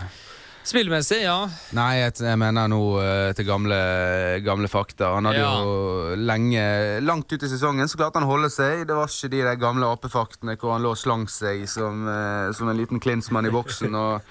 Spillemessig, 0.66 1.20
ja. 1.22 1.38
Nei, 1.78 1.92
jeg, 2.00 2.16
jeg 2.26 2.40
mener 2.42 2.70
nå 2.72 2.80
eh, 2.98 3.30
til 3.38 3.46
gamle, 3.46 3.78
gamle 4.46 4.70
fakta. 4.72 5.12
Han 5.14 5.30
hadde 5.30 5.44
Ja. 5.44 5.52
jo 5.62 6.16
lenge 6.18 6.66
Langt 7.06 7.30
ut 7.32 7.46
i 7.46 7.50
sesongen 7.52 7.90
så 7.92 8.00
klarte 8.02 8.18
han 8.18 8.26
å 8.26 8.32
holde 8.32 8.50
seg. 8.50 8.88
Det 8.90 8.98
var 8.98 9.12
ikke 9.12 9.30
de 9.36 9.44
der 9.46 9.60
gamle 9.62 9.92
apefaktene 9.94 10.58
hvor 10.58 10.74
han 10.74 10.86
lå 10.86 10.96
og 10.96 11.00
slang 11.00 11.28
seg 11.30 11.68
som, 11.70 12.08
eh, 12.10 12.52
som 12.58 12.72
en 12.72 12.80
liten 12.82 13.00
klinsmann 13.04 13.46
i 13.46 13.54
boksen 13.54 13.94
og 13.94 14.26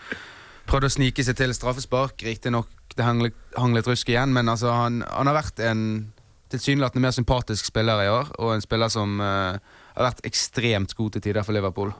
prøvde 0.66 0.90
å 0.90 0.96
snike 0.96 1.22
seg 1.22 1.38
til 1.38 1.54
straffespark. 1.54 2.18
Riktignok 2.26 2.66
det 2.96 3.06
hang 3.06 3.22
hang 3.58 3.74
litt 3.74 3.88
rusk 3.90 4.10
igjen, 4.10 4.34
men 4.34 4.50
altså, 4.50 4.70
han, 4.74 5.02
han 5.06 5.30
har 5.30 5.38
vært 5.38 5.62
en 5.66 5.84
tilsynelatende 6.54 7.02
mer 7.02 7.14
sympatisk 7.14 7.66
spiller 7.66 8.04
i 8.04 8.10
år, 8.12 8.28
og 8.38 8.54
en 8.54 8.62
spiller 8.62 8.92
som 8.92 9.16
uh, 9.18 9.56
har 9.96 10.06
vært 10.10 10.22
ekstremt 10.28 10.94
god 10.94 11.16
til 11.16 11.24
tider 11.24 11.46
for 11.46 11.56
Liverpool. 11.56 11.90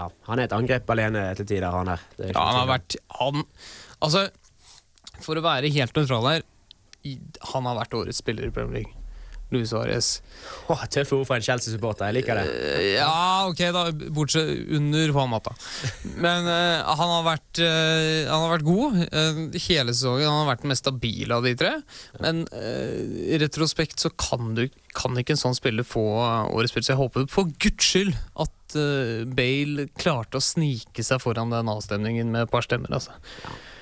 Ja, 0.00 0.06
han 0.30 0.40
er 0.40 0.48
et 0.48 0.54
angrep 0.56 0.88
alene 0.94 1.26
til 1.38 1.48
tider, 1.50 1.68
han 1.74 1.92
her. 1.92 2.04
Er 2.18 2.32
Ja, 2.32 2.46
han 2.46 2.62
har 2.62 2.70
vært 2.70 2.96
han, 3.18 3.44
Altså, 4.00 4.28
for 5.20 5.36
å 5.36 5.44
være 5.44 5.72
helt 5.74 5.92
nøytral 5.98 6.30
her 6.30 6.46
Han 7.52 7.68
har 7.68 7.76
vært 7.82 7.96
årets 7.98 8.20
spiller 8.22 8.48
i 8.48 8.54
Premier 8.54 8.80
League. 8.80 8.96
Luis 9.50 9.72
Suárez. 9.72 10.08
Oh, 10.70 10.82
Tøffe 10.92 11.16
ord 11.16 11.26
fra 11.26 11.38
en 11.40 11.42
Chelsea-supporter. 11.42 12.06
Jeg 12.06 12.20
liker 12.20 12.38
det. 12.38 12.44
Uh, 12.46 12.82
Ja, 12.94 13.48
ok, 13.48 13.62
da, 13.74 13.82
bortsett 14.14 14.68
under 14.76 15.10
Juan 15.10 15.32
Mata. 15.32 15.54
Men 16.14 16.46
uh, 16.46 16.86
han, 16.86 17.12
har 17.16 17.24
vært, 17.26 17.62
uh, 17.64 18.28
han 18.30 18.44
har 18.44 18.52
vært 18.52 18.68
god 18.68 19.00
hele 19.64 19.96
sesongen. 19.96 20.28
Han 20.28 20.44
har 20.44 20.52
vært 20.52 20.62
den 20.62 20.72
mest 20.74 20.84
stabile 20.84 21.40
av 21.40 21.48
de 21.48 21.56
tre. 21.58 21.72
Men 22.22 22.44
i 22.52 23.40
retrospekt 23.42 24.04
så 24.04 24.12
kan, 24.14 24.54
du, 24.54 24.68
kan 24.96 25.18
ikke 25.18 25.34
en 25.34 25.42
sånn 25.42 25.58
spiller 25.58 25.88
få 25.88 26.04
årets 26.20 26.70
spiller. 26.74 26.86
Så 26.86 26.94
jeg 26.94 27.02
håper 27.02 27.28
for 27.32 27.50
guds 27.58 27.90
skyld 27.90 28.14
at 28.44 28.54
eh, 28.78 29.24
Bale 29.26 29.88
klarte 29.98 30.40
å 30.40 30.44
snike 30.44 31.04
seg 31.06 31.22
foran 31.22 31.52
den 31.52 31.70
avstemningen 31.72 32.30
med 32.30 32.46
et 32.46 32.52
par 32.52 32.66
stemmer. 32.66 32.92
Altså. 32.98 33.16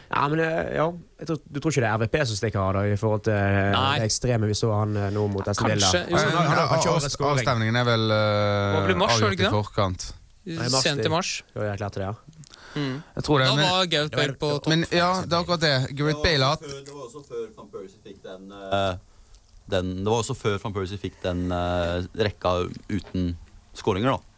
Ja, 0.08 0.22
men 0.32 0.40
eh, 0.40 0.70
ja, 0.78 0.86
jeg 1.20 1.28
tror, 1.28 1.40
Du 1.44 1.60
tror 1.60 1.74
ikke 1.74 1.84
det 1.84 1.90
er 1.90 1.98
RVP 1.98 2.16
som 2.30 2.38
stikker 2.38 2.62
av 2.62 2.70
da, 2.78 2.84
i 2.88 2.96
forhold 3.00 3.26
til 3.28 3.36
eh, 3.36 3.74
Nei. 3.74 3.98
det 4.00 4.08
ekstreme 4.08 4.48
vi 4.48 4.56
så 4.56 4.72
han 4.72 4.96
nå 5.14 5.26
mot 5.34 5.50
Aston 5.52 5.68
Villa? 5.72 5.92
Altså, 6.06 7.12
scoring. 7.12 7.42
Avstemningen 7.42 7.82
er 7.82 7.88
vel 7.88 8.08
uh, 8.08 8.94
mars, 8.96 9.18
avgjort 9.18 9.44
i 9.44 9.52
forkant. 9.52 10.08
Sent 10.80 11.04
i 11.04 11.12
mars. 11.12 11.42
Jo, 11.52 11.66
jeg 11.66 11.80
det, 11.98 12.06
ja. 12.08 12.14
Jeg 12.78 13.24
tror 13.24 13.40
det, 13.40 13.48
Da 13.48 13.54
men, 13.56 13.64
var 13.64 13.86
Gareth 13.90 14.16
Bale 14.16 14.34
på 14.38 14.50
topp. 14.58 14.68
men 14.70 14.84
ja, 14.92 15.10
det 15.24 15.34
er 15.34 15.40
akkurat 15.40 15.60
det. 15.60 15.74
Gareth 15.98 16.22
Bale 16.22 16.44
har 16.44 16.56
hatt 16.56 16.64
Det 16.86 16.94
var 16.94 17.04
også 17.06 17.22
før 17.26 17.44
Van 17.56 17.70
Persie 17.72 18.00
fikk 18.04 18.22
den, 18.24 18.52
uh, 18.52 18.94
den 19.72 19.92
Det 20.02 20.08
var 20.12 20.22
også 20.22 20.36
før 20.38 20.58
Van 20.62 20.76
Persie 20.76 21.00
fikk 21.00 21.18
den 21.24 21.48
uh, 21.52 22.04
rekka 22.18 22.54
uten 22.92 23.32
skåringer, 23.78 24.16
da. 24.16 24.37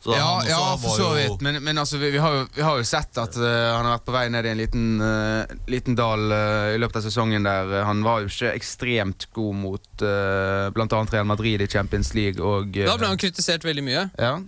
Så 0.00 0.14
Ja, 0.14 0.26
han 0.38 0.46
ja, 0.46 0.78
for 0.78 0.94
så 0.94 1.08
vidt. 1.16 1.40
Men, 1.42 1.58
men 1.64 1.78
altså, 1.78 1.98
vi, 1.98 2.12
vi, 2.14 2.20
har 2.22 2.36
jo, 2.36 2.46
vi 2.54 2.62
har 2.62 2.78
jo 2.78 2.86
sett 2.86 3.18
at 3.18 3.34
uh, 3.34 3.48
han 3.74 3.82
har 3.82 3.96
vært 3.96 4.06
på 4.06 4.14
vei 4.14 4.24
ned 4.30 4.46
i 4.46 4.52
en 4.52 4.60
liten, 4.60 4.86
uh, 5.02 5.58
liten 5.66 5.98
dal 5.98 6.30
uh, 6.30 6.70
i 6.74 6.78
løpet 6.78 7.00
av 7.00 7.08
sesongen 7.08 7.48
der. 7.48 7.74
Han 7.88 8.04
var 8.06 8.22
jo 8.22 8.30
ikke 8.30 8.54
ekstremt 8.54 9.26
god 9.34 9.58
mot 9.58 10.06
uh, 10.06 10.70
bl.a. 10.74 11.02
Real 11.10 11.26
Madrid 11.26 11.66
i 11.66 11.68
Champions 11.70 12.14
League 12.14 12.38
og 12.38 12.78
Da 12.78 12.94
ble 12.94 13.10
han 13.10 13.20
kritisert 13.20 13.66
veldig 13.66 13.86
mye. 13.90 14.08
ja. 14.14 14.38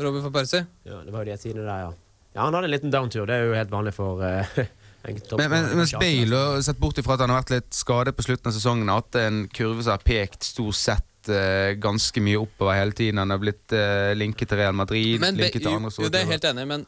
Robin 0.00 0.22
van 0.22 0.32
Persie. 0.32 0.64
ja. 0.88 1.02
Det 1.04 1.12
var 1.12 1.24
jo 1.24 1.32
de 1.32 1.36
tidene 1.36 1.66
der, 1.66 1.80
ja. 1.84 1.90
Ja, 2.32 2.44
Han 2.44 2.54
hadde 2.54 2.68
en 2.70 2.70
liten 2.70 2.92
downtur. 2.92 3.26
Det 3.26 3.34
er 3.34 3.48
jo 3.48 3.56
helt 3.58 3.72
vanlig 3.72 3.92
for 3.94 4.22
uh, 4.24 4.60
Men, 5.04 5.50
men, 5.50 5.68
mens 5.76 5.94
Bale, 5.98 6.62
sett 6.62 6.78
bort 6.78 6.98
ifra 6.98 7.16
at 7.16 7.24
han 7.24 7.32
har 7.32 7.42
vært 7.42 7.54
litt 7.54 7.70
skadet 7.74 8.14
på 8.16 8.24
slutten 8.26 8.50
av 8.50 8.56
sesongen, 8.56 8.90
har 8.90 9.02
hatt 9.02 9.18
en 9.20 9.44
kurve 9.48 9.82
som 9.82 9.96
har 9.96 10.04
pekt 10.04 10.44
stort 10.46 10.78
sett 10.78 11.06
eh, 11.28 11.74
ganske 11.80 12.22
mye 12.24 12.40
oppover 12.40 12.78
hele 12.78 12.96
tiden. 12.96 13.20
Han 13.20 13.34
har 13.34 13.40
blitt 13.42 13.74
uh, 13.76 14.12
linket 14.16 14.48
til 14.48 14.60
Real 14.62 14.76
Madrid, 14.76 15.20
Men 15.20 15.36
linket 15.36 15.62
til 15.62 15.74
andre 15.74 15.90
jo, 15.92 16.08
det 16.08 16.22
er 16.22 16.30
helt 16.30 16.46
enig 16.48 16.64
men 16.70 16.86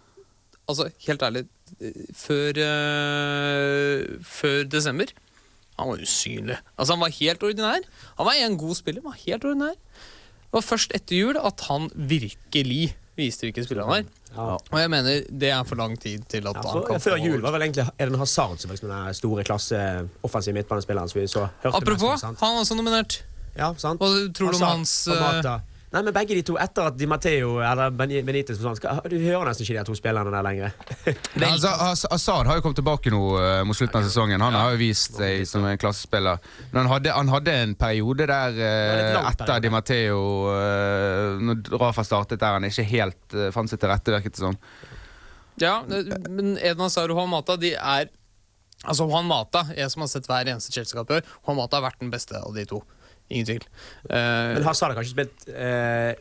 altså, 0.68 0.88
helt 1.07 1.23
ærlig 1.23 1.45
Før, 2.14 2.59
uh, 2.62 4.25
før 4.25 4.64
desember 4.68 5.12
Han 5.79 5.92
var 5.92 6.03
usynlig. 6.05 6.59
Altså, 6.77 6.95
han 6.95 7.01
var 7.01 7.14
helt 7.18 7.42
ordinær. 7.42 7.87
Han 8.18 8.29
var 8.29 8.40
en 8.40 8.59
god 8.59 8.75
spiller, 8.79 9.03
men 9.03 9.16
helt 9.27 9.45
ordinær. 9.45 9.77
Det 9.77 10.59
var 10.59 10.66
først 10.66 10.92
etter 10.95 11.16
jul 11.16 11.38
at 11.40 11.64
han 11.71 11.88
virkelig 11.97 12.92
viste 13.16 13.47
hvilken 13.47 13.64
spiller 13.64 13.88
han 13.88 14.03
er. 14.03 14.11
Ja. 14.33 14.57
Og 14.57 14.79
jeg 14.81 14.90
mener 14.92 15.25
det 15.29 15.51
er 15.53 15.64
for 15.68 15.81
lang 15.81 15.99
tid 16.01 16.25
til 16.29 16.47
at 16.49 16.57
Ja, 16.57 16.62
han 16.62 16.79
for, 16.79 16.87
kan 16.88 17.03
før 17.05 17.18
jul 17.21 17.42
var 17.45 17.53
vel 17.57 17.66
egentlig 17.66 17.85
Eden 18.01 18.16
Hazard 18.21 18.61
som 18.61 18.73
liksom 18.73 18.88
den 18.92 19.14
store 19.16 19.45
klasse 19.45 19.81
offensive 20.25 20.57
midtbanespilleren 20.57 21.09
som 21.09 21.21
vi 21.21 21.27
så 21.29 21.47
hørte 21.64 21.77
Apropos, 21.77 22.23
mest 22.23 22.40
han 22.45 22.57
er 22.57 22.64
også 22.64 22.77
nominert. 22.79 23.18
Ja, 23.58 23.72
sant? 23.80 24.00
Hva 24.00 24.08
tror 24.32 24.54
du 24.54 24.58
om 24.58 24.66
hans 24.66 24.96
og 25.12 25.20
eh. 25.20 25.60
Nei, 25.92 26.00
men 26.06 26.14
begge 26.16 26.32
de 26.38 26.40
to, 26.48 26.54
etter 26.56 26.86
at 26.88 26.94
Di 26.96 27.04
Matteo 27.04 27.58
eller 27.60 27.90
Benitez 27.92 28.56
forsvant, 28.56 28.78
skal- 28.80 29.02
Du 29.12 29.18
hører 29.20 29.50
nesten 29.50 29.66
ikke 29.66 29.76
de 29.76 29.84
to 29.84 29.96
spillerne 29.98 30.30
der 30.32 30.44
lenger. 30.46 30.70
Nei, 31.40 31.50
altså, 31.50 31.68
Haz- 32.08 32.46
har 32.48 32.56
jo 32.56 32.62
kommet 32.64 32.78
tilbake 32.80 33.12
nå 33.12 33.20
eh, 33.36 33.58
mot 33.68 33.76
slutten 33.76 34.00
av 34.00 34.06
sesongen. 34.08 34.40
Han 34.40 34.56
har 34.56 34.72
jo 34.72 34.80
vist 34.80 35.18
seg 35.20 35.44
som 35.48 35.66
en 35.68 35.76
klassespiller. 35.76 36.40
Men 36.70 36.86
han 36.86 36.90
hadde, 36.94 37.12
han 37.12 37.28
hadde 37.28 37.56
en 37.66 37.74
periode 37.76 38.24
der 38.30 38.56
uh, 38.56 39.28
etter. 39.34 39.60
Di 39.60 39.68
Matteo 39.68 40.22
uh, 40.48 41.36
Når 41.44 41.60
Rafa 41.76 42.06
startet, 42.08 42.40
der 42.40 42.56
han 42.56 42.64
ikke 42.70 42.88
helt 42.88 43.36
uh, 43.36 43.50
fant 43.52 43.68
seg 43.68 43.82
til 43.82 43.92
rette, 43.92 44.16
virket 44.16 44.38
det 44.38 44.46
som. 44.46 44.56
Ja, 45.60 45.82
men 45.84 46.56
Edna 46.56 46.88
Hazard 46.88 47.12
og 47.12 47.20
Juan 47.20 47.28
Mata 47.34 47.58
de 47.60 47.74
er 47.76 48.08
Altså 48.82 49.04
Juan 49.06 49.28
Mata, 49.28 49.66
jeg 49.76 49.92
som 49.92 50.02
har 50.02 50.08
sett 50.10 50.24
hver 50.26 50.48
eneste 50.48 50.72
Chelsea-kamp 50.74 51.12
Juan 51.12 51.60
Mata 51.60 51.78
har 51.78 51.84
vært 51.84 52.00
den 52.00 52.10
beste 52.10 52.40
av 52.40 52.56
de 52.56 52.64
to. 52.66 52.80
Ingen 53.33 53.49
tvil. 53.49 53.64
Uh, 54.09 54.55
Men 54.59 54.62
Hazard 54.68 54.92
har 54.92 55.01
kanskje 55.01 55.16
spilt 55.16 55.49
uh, 55.53 56.12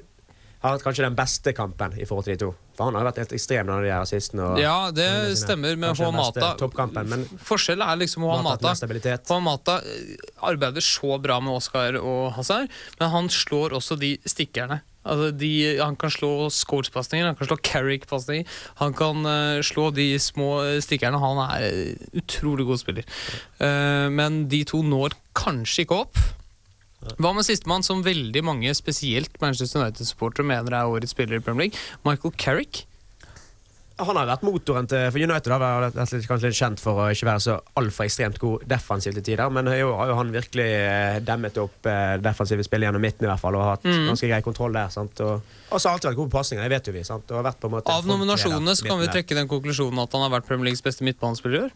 Har 0.61 0.75
hatt 0.75 0.83
kanskje 0.85 1.01
den 1.07 1.15
beste 1.17 1.53
kampen 1.57 1.95
i 1.97 2.05
forhold 2.05 2.27
til 2.27 2.35
de 2.37 2.43
to. 2.45 2.51
For 2.77 2.85
han 2.85 2.93
har 2.95 3.01
jo 3.01 3.07
vært 3.09 3.19
helt 3.23 3.31
ekstrem 3.33 3.65
når 3.65 3.81
de 3.81 3.89
her 3.89 4.03
assisten. 4.05 4.39
og- 4.45 4.59
ja, 4.61 4.75
det 4.93 5.07
sine- 5.07 5.39
stemmer 5.39 5.75
med 5.81 5.97
Juan 5.97 6.13
Mata. 6.13 6.51
Forskjellen 7.49 7.81
er 7.87 7.97
liksom 7.97 8.21
Juan 8.27 8.43
Mata. 8.45 8.69
Juan 9.27 9.43
Mata 9.43 9.79
eh, 9.81 10.15
arbeider 10.51 10.85
så 10.85 11.17
bra 11.21 11.39
med 11.41 11.55
Oscar 11.57 11.97
og 11.97 12.31
Hazard, 12.37 12.69
men 12.99 13.09
han 13.09 13.27
slår 13.33 13.73
også 13.79 13.97
de 13.99 14.17
stikkerne. 14.29 14.81
Altså 15.03 15.31
de, 15.35 15.49
han 15.81 15.95
kan 15.97 16.11
slå 16.13 16.45
Scourge-pasninger, 16.53 17.25
han 17.25 17.35
kan 17.35 17.47
slå 17.49 17.57
Carrick-pasninger. 17.65 18.45
Han 18.83 18.93
kan 18.93 19.25
uh, 19.25 19.57
slå 19.65 19.89
de 19.97 20.11
små 20.21 20.61
stikkerne. 20.85 21.17
Han 21.17 21.41
er 21.57 21.95
utrolig 22.21 22.67
god 22.69 22.77
spiller. 22.83 23.03
Uh, 23.57 24.09
men 24.13 24.43
de 24.47 24.61
to 24.69 24.83
når 24.85 25.17
kanskje 25.33 25.87
ikke 25.87 26.03
opp. 26.05 26.21
Hva 27.17 27.31
med 27.33 27.47
sistemann, 27.47 27.83
som 27.83 28.03
veldig 28.05 28.43
mange, 28.45 28.71
spesielt 28.77 29.33
Manchester 29.41 29.81
United-supportere, 29.81 30.45
mener 30.45 30.75
er 30.77 30.85
årets 30.91 31.15
spiller 31.15 31.39
i 31.39 31.43
Premier 31.43 31.67
League? 31.69 31.79
Michael 32.05 32.33
Carrick. 32.37 32.85
Han 34.01 34.17
har 34.17 34.25
vært 34.25 34.41
motoren 34.41 34.87
til 34.89 35.11
For 35.13 35.21
United 35.21 35.51
har 35.53 35.61
vært 35.61 35.97
kanskje 36.25 36.49
litt 36.49 36.57
kjent 36.57 36.79
for 36.81 36.97
å 37.03 37.09
ikke 37.13 37.27
være 37.27 37.41
så 37.43 37.57
altfor 37.77 38.07
ekstremt 38.07 38.39
god 38.41 38.63
defensivt 38.71 39.19
til 39.19 39.25
tider, 39.27 39.51
men 39.53 39.67
jo, 39.77 39.91
har 39.99 40.09
jo 40.09 40.15
han 40.17 40.31
virkelig 40.33 40.65
eh, 40.65 41.19
demmet 41.21 41.59
opp 41.61 41.85
eh, 41.85 42.15
defensive 42.23 42.65
spill 42.65 42.81
gjennom 42.87 43.03
midten 43.03 43.27
i 43.27 43.29
hvert 43.29 43.43
fall, 43.43 43.57
og 43.59 43.67
hatt 43.67 43.85
Mm. 43.85 44.07
ganske 44.09 44.29
grei 44.31 44.41
kontroll 44.45 44.73
der. 44.73 44.89
sant? 44.89 45.19
Og 45.21 45.41
og 45.71 45.77
så 45.79 45.87
har 45.89 45.93
alltid 45.99 46.09
vært 46.09 46.17
god 46.21 46.31
på 46.31 46.37
pasninger, 46.39 46.63
det 46.65 46.71
vet 46.73 46.87
jo 46.89 46.93
vi. 46.93 47.03
sant? 47.03 47.31
Av 47.31 48.05
nominasjonene 48.09 48.73
så 48.75 48.87
kan 48.89 48.99
vi 48.99 49.07
trekke 49.07 49.37
den 49.37 49.47
konklusjonen 49.47 50.01
at 50.01 50.11
han 50.17 50.21
har 50.25 50.33
vært 50.39 50.47
Premier 50.49 50.65
Leagues 50.71 50.81
beste 50.81 51.05
midtbanespiller 51.05 51.57
i 51.59 51.63
år. 51.69 51.71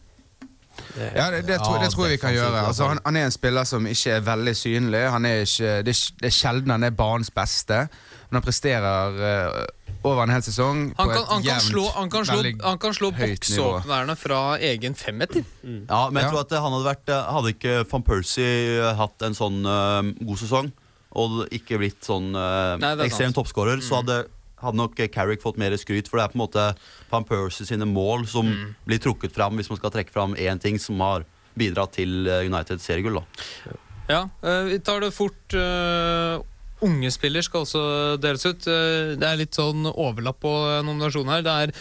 Ja, 0.95 1.29
det, 1.31 1.43
det, 1.47 1.57
tror, 1.59 1.79
det 1.81 1.89
tror 1.91 2.05
jeg 2.07 2.17
vi 2.17 2.21
kan 2.21 2.33
gjøre. 2.35 2.65
Altså, 2.67 2.87
han, 2.87 2.99
han 3.05 3.15
er 3.19 3.25
en 3.29 3.33
spiller 3.35 3.63
som 3.67 3.87
ikke 3.87 4.17
er 4.17 4.21
veldig 4.25 4.55
synlig. 4.55 5.01
Han 5.11 5.25
er 5.25 5.41
ikke, 5.43 5.71
det, 5.87 5.95
er, 5.95 6.03
det 6.21 6.29
er 6.29 6.35
sjelden 6.35 6.71
han 6.75 6.83
er 6.87 6.93
banens 6.95 7.31
beste, 7.35 7.81
men 8.29 8.39
han 8.39 8.45
presterer 8.45 9.19
uh, 9.19 10.05
over 10.05 10.23
en 10.23 10.33
hel 10.35 10.43
sesong 10.45 10.79
Han 10.97 11.09
på 11.09 11.13
kan, 11.13 11.25
et 11.39 11.47
jevnt, 11.49 11.67
slå, 11.67 11.83
han 11.95 12.09
kan 12.13 12.25
slå, 12.27 12.37
veldig 12.39 12.53
han 12.63 12.79
kan 12.81 12.95
slå 12.97 13.11
høyt 13.15 13.49
nivå. 13.49 13.67
boksåpnerne 13.71 14.15
fra 14.19 14.39
egen 14.71 14.95
femmeter. 14.95 15.43
Ja, 15.63 16.01
men 16.09 16.21
jeg 16.21 16.25
Ja. 16.25 16.29
tror 16.31 16.39
at 16.45 16.55
han 16.61 16.71
hadde 16.75 16.87
vært 16.89 17.09
eh, 17.09 17.33
Hadde 17.35 17.53
ikke 17.55 17.75
van 17.91 18.05
Persie 18.05 18.93
hatt 18.99 19.25
en 19.27 19.37
sånn 19.37 19.61
uh, 19.65 20.01
god 20.21 20.41
sesong, 20.41 20.71
og 21.15 21.43
ikke 21.55 21.79
blitt 21.81 22.05
sånn 22.05 22.31
uh, 22.35 22.75
Nei, 22.81 22.95
ekstrem 23.07 23.33
toppskårer, 23.35 23.81
mm. 23.81 23.85
så 23.87 24.01
hadde 24.01 24.23
hadde 24.65 24.81
nok 24.81 24.99
Carrick 25.13 25.43
fått 25.43 25.59
mer 25.61 25.75
skryt, 25.79 26.09
for 26.09 26.19
det 26.19 26.25
er 26.25 26.33
på 26.33 26.39
en 26.39 26.45
måte 26.45 26.65
Van 27.11 27.25
Persie 27.27 27.67
sine 27.67 27.87
mål 27.89 28.27
som 28.29 28.51
blir 28.87 29.01
trukket 29.03 29.35
fram 29.35 29.57
hvis 29.59 29.71
man 29.71 29.79
skal 29.79 29.93
trekke 29.93 30.13
fram 30.13 30.35
én 30.35 30.61
ting 30.61 30.79
som 30.81 30.99
har 31.05 31.25
bidratt 31.55 31.95
til 31.95 32.27
eh, 32.27 32.45
Uniteds 32.49 32.83
seriegull. 32.85 33.21
da. 33.21 33.77
Ja, 34.09 34.21
eh, 34.43 34.63
vi 34.73 34.81
tar 34.83 35.01
det 35.01 35.13
fort. 35.15 35.53
eh, 35.53 36.41
unge 36.85 37.09
spiller 37.09 37.41
skal 37.41 37.63
også 37.63 37.81
deles 38.21 38.43
ut. 38.45 38.65
Det 38.65 39.23
er 39.23 39.39
litt 39.39 39.55
sånn 39.55 39.87
overlapp 39.87 40.41
på 40.43 40.51
nominasjonen 40.85 41.31
her. 41.31 41.45
Det 41.45 41.53
er 41.63 41.71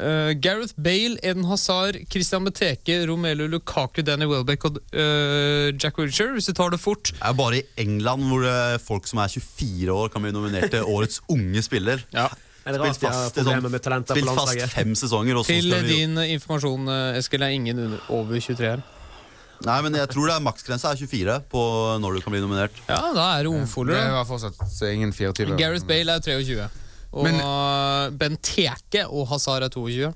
eh, 0.00 0.32
Gareth 0.42 0.74
Bale, 0.80 1.16
Eden 1.22 1.44
Hazard, 1.48 1.98
Christian 2.10 2.44
Beteke, 2.46 2.96
Romelu 3.08 3.46
Lukaku, 3.52 4.02
Danny 4.02 4.26
Welbeck 4.30 4.64
og 4.68 4.78
uh, 4.94 5.70
Jack 5.76 5.98
Wilshere. 6.00 6.32
Hvis 6.36 6.48
du 6.50 6.54
tar 6.56 6.72
det 6.74 6.80
fort. 6.80 7.12
Det 7.12 7.20
er 7.22 7.36
bare 7.38 7.60
i 7.60 7.64
England 7.84 8.24
hvor 8.30 8.46
eh, 8.48 8.76
folk 8.82 9.06
som 9.10 9.20
er 9.22 9.28
24 9.32 9.92
år, 9.92 10.08
kan 10.12 10.24
bli 10.24 10.32
nominert 10.34 10.70
til 10.72 10.82
årets 10.88 11.20
unge 11.28 11.62
spiller. 11.62 12.02
Ja. 12.16 12.28
Spilt 12.60 13.00
fast, 13.00 13.38
sånn, 13.40 13.64
spilt 14.04 14.32
fast 14.36 14.74
fem 14.74 14.92
sesonger. 14.98 15.38
Til 15.48 15.70
vi, 15.72 15.94
din 15.94 16.18
informasjon, 16.36 16.90
Eskil, 17.18 17.42
er 17.42 17.54
ingen 17.56 17.78
under, 17.86 18.02
over 18.12 18.36
23 18.36 18.66
her. 18.68 18.82
nei, 19.64 19.78
men 19.84 19.96
jeg 19.96 20.08
tror 20.12 20.28
det 20.28 20.34
er 20.36 20.44
maksgrensa 20.44 20.92
er 20.92 21.00
24 21.00 21.38
på 21.50 21.62
når 22.04 22.18
du 22.18 22.20
kan 22.24 22.36
bli 22.36 22.42
nominert. 22.44 22.76
Ja, 22.88 23.00
da 23.16 23.24
er 23.38 23.48
det 23.48 23.50
Det 23.50 23.56
ungfoler. 23.62 23.96
da. 23.96 24.12
var 24.20 24.28
fortsatt 24.28 24.60
ingen 24.92 25.12
24. 25.12 25.56
Gareth 25.58 25.88
Bale 25.88 26.20
er 26.20 26.24
23. 26.24 26.68
Og 27.12 27.24
Men- 27.26 28.16
Benteke 28.18 29.06
og 29.08 29.26
Hazard 29.28 29.62
er 29.66 29.68
22. 29.68 30.12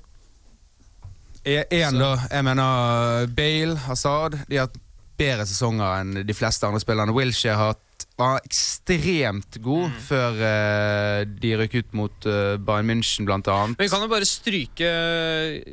Én, 1.45 1.99
da. 1.99 2.15
Jeg 2.31 2.43
mener 2.47 3.27
Bale, 3.37 3.75
Hazard 3.85 4.37
De 4.49 4.57
har 4.57 4.65
hatt 4.67 4.79
bedre 5.19 5.45
sesonger 5.47 5.99
enn 6.01 6.23
de 6.27 6.33
fleste 6.35 6.65
andre 6.67 6.81
spillerne. 6.81 7.13
Wilshere 7.15 7.55
har 7.55 7.73
hatt 7.75 7.81
var 8.17 8.39
ekstremt 8.47 9.57
god 9.63 9.89
Mm. 9.89 9.99
før 10.07 10.31
uh, 10.39 11.21
de 11.39 11.51
røk 11.59 11.73
ut 11.81 11.93
mot 11.95 12.25
uh, 12.27 12.55
Bayern 12.57 12.87
München, 12.89 13.25
blant 13.27 13.47
annet. 13.47 13.77
Men 13.77 13.85
vi 13.85 13.89
kan 13.91 14.01
jo 14.03 14.07
bare 14.11 14.25
stryke 14.27 14.89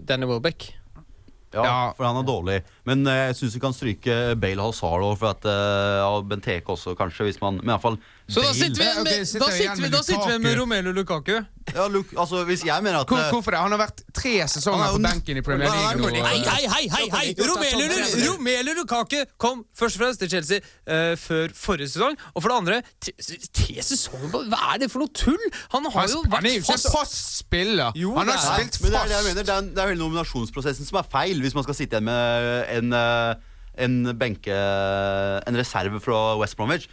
Danny 0.07 0.27
Welbeck. 0.27 0.73
Ja, 1.55 1.63
Ja. 1.63 1.93
For 1.97 2.05
han 2.07 2.17
er 2.17 2.27
dårlig. 2.27 2.63
Men 2.85 3.07
uh, 3.07 3.13
jeg 3.29 3.37
syns 3.37 3.55
vi 3.55 3.61
kan 3.63 3.73
stryke 3.77 4.17
Bale 4.41 4.63
Hazard 4.63 5.03
også, 5.07 5.19
for 5.19 5.35
at 5.37 5.45
uh, 5.47 6.23
Benteke 6.27 6.67
også, 6.75 6.95
kanskje. 6.99 7.25
Hvis 7.31 7.41
man, 7.43 7.61
men 7.63 7.71
iallfall 7.75 7.99
Så 8.33 8.41
da 8.41 8.53
sitter 8.57 8.81
vi, 8.81 8.87
ok, 8.89 9.05
med, 9.05 9.27
sitter 9.29 9.43
da 9.43 9.49
sitter 9.53 9.63
igjen 9.63 9.77
vi, 9.77 9.83
med 9.83 9.93
da 9.93 10.01
sitter 10.07 10.31
vi 10.33 10.39
med 10.41 10.55
Romelu 10.59 10.93
Lukaku. 10.97 11.35
ja, 11.75 11.85
Luk, 11.93 12.07
altså, 12.19 12.45
Hvis 12.49 12.63
jeg 12.65 12.83
mener 12.83 13.01
at 13.03 13.07
Hvor, 13.09 13.19
eh, 13.21 13.31
hvorfor 13.31 13.51
det? 13.55 13.59
Han 13.61 13.71
har 13.75 13.81
vært 13.83 14.01
tre 14.17 14.33
sesonger 14.49 14.85
er 14.87 14.95
på 14.97 15.03
benken 15.05 15.37
i 15.37 15.43
Premier 15.45 15.69
er 15.69 15.97
League. 15.97 16.01
nå, 16.01 16.25
Hei, 16.27 16.39
hei, 16.41 16.65
hei! 16.73 16.89
hei, 16.95 17.09
hei. 17.13 17.35
Romelu, 17.39 17.99
Romelu 18.31 18.73
Lukaku 18.81 19.21
kom 19.39 19.65
først 19.79 19.99
og 19.99 20.05
fremst 20.05 20.23
til 20.25 20.31
Chelsea 20.33 20.59
eh, 20.87 21.13
før 21.21 21.53
forrige 21.55 21.93
sesong. 21.93 22.17
Og 22.35 22.43
for 22.43 22.49
det 22.49 22.57
andre, 22.63 22.81
tre, 23.05 23.13
tre 23.61 23.85
sesonger 23.91 24.33
på 24.33 24.43
Hva 24.49 24.63
er 24.75 24.83
det 24.85 24.91
for 24.95 25.05
noe 25.05 25.13
tull?! 25.13 25.45
Han 25.77 25.87
har 25.93 26.09
jo 26.09 26.25
han 26.25 26.49
er 26.49 26.57
jo 26.57 26.63
vært 26.63 26.63
ikke 26.63 26.71
fast 26.73 26.91
fast 26.97 27.37
spiller. 27.43 27.93
Jo, 28.01 28.15
han 28.17 28.33
har 28.33 28.41
det 28.41 28.41
er- 28.41 28.57
spilt 28.57 28.81
Men 28.83 28.91
det 28.97 28.99
er 28.99 29.05
det 29.05 29.17
jeg 29.17 29.23
fast. 29.23 29.29
mener, 29.29 29.43
det 29.43 29.55
er, 29.59 29.61
det 29.77 29.85
er 29.85 29.93
hele 29.93 30.03
nominasjonsprosessen 30.07 30.89
som 30.89 30.99
er 31.03 31.07
feil, 31.13 31.41
hvis 31.45 31.55
man 31.55 31.69
skal 31.69 31.75
sitte 31.79 32.01
igjen 32.01 32.09
med 32.09 32.67
en, 32.81 32.93
eh, 32.97 33.35
en 33.85 34.01
benke... 34.19 34.57
En 35.47 35.57
reserve 35.57 36.01
fra 36.01 36.37
West 36.41 36.57
Bromwich. 36.57 36.89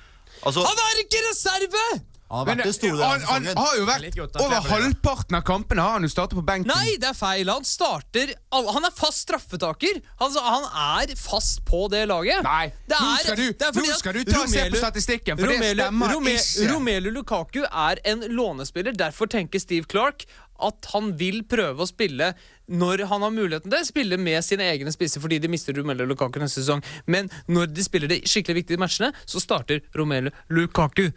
Altså, 0.46 0.64
Han 0.64 0.86
er 0.86 1.04
ikke 1.04 1.26
reserve! 1.30 1.84
han 2.30 2.38
har 2.38 2.46
vært 2.46 2.60
det 2.68 2.74
store 2.76 3.08
han, 3.10 3.24
han 3.26 3.46
har 3.58 3.72
jo 3.80 3.86
vært 3.88 4.18
Over 4.38 4.60
halvparten 4.70 5.34
av 5.40 5.42
kampene 5.48 5.82
har 5.82 5.96
han 5.96 6.04
jo 6.06 6.10
startet 6.14 6.38
på 6.38 6.44
benken. 6.46 6.70
Nei, 6.70 6.92
det 7.02 7.08
er 7.10 7.16
feil. 7.18 7.50
Han 7.50 7.66
starter 7.66 8.36
Han 8.54 8.86
er 8.86 8.94
fast 8.94 9.24
straffetaker. 9.26 9.98
Han, 10.22 10.36
han 10.38 10.68
er 11.10 11.16
fast 11.18 11.64
på 11.66 11.88
det 11.90 12.04
laget. 12.12 12.44
Nei, 12.46 12.68
Det 12.86 13.00
nå 13.02 13.08
er- 13.16 13.24
skal 13.24 13.36
du, 13.42 13.48
det 13.50 13.66
er 13.72 13.80
nå 13.80 13.98
skal 13.98 14.14
du 14.14 14.22
ta 14.30 14.44
og 14.44 14.54
se 14.54 14.68
på 14.70 14.78
statistikken, 14.84 15.40
for 15.42 15.48
det 15.50 15.74
stemmer 15.74 16.14
Rome- 16.14 16.36
ikke. 16.38 16.70
Romelu 16.70 17.10
Lukaku 17.18 17.64
er 17.66 18.04
en 18.06 18.22
lånespiller. 18.30 18.94
Derfor 18.94 19.26
tenker 19.26 19.60
Steve 19.66 19.90
Clark 19.90 20.28
at 20.62 20.86
han 20.94 21.14
vil 21.18 21.42
prøve 21.50 21.82
å 21.82 21.88
spille 21.90 22.34
når 22.70 23.06
han 23.10 23.26
har 23.26 23.34
muligheten 23.34 23.74
til 23.74 23.86
spille 23.88 24.18
med 24.22 24.44
sine 24.46 24.68
egne 24.70 24.94
spisser 24.94 25.22
fordi 25.24 25.40
de 25.42 25.50
mister 25.52 25.76
Romelu 25.78 26.06
Lukaku 26.10 26.40
neste 26.42 26.62
sesong. 26.64 26.84
Men 27.10 27.30
når 27.50 27.72
de 27.74 27.86
spiller 27.86 28.12
de 28.12 28.22
skikkelig 28.30 28.64
viktige 28.64 28.82
matchene, 28.82 29.12
så 29.26 29.42
starter 29.44 29.82
Romelu 29.98 30.30
Lukaku. 30.54 31.10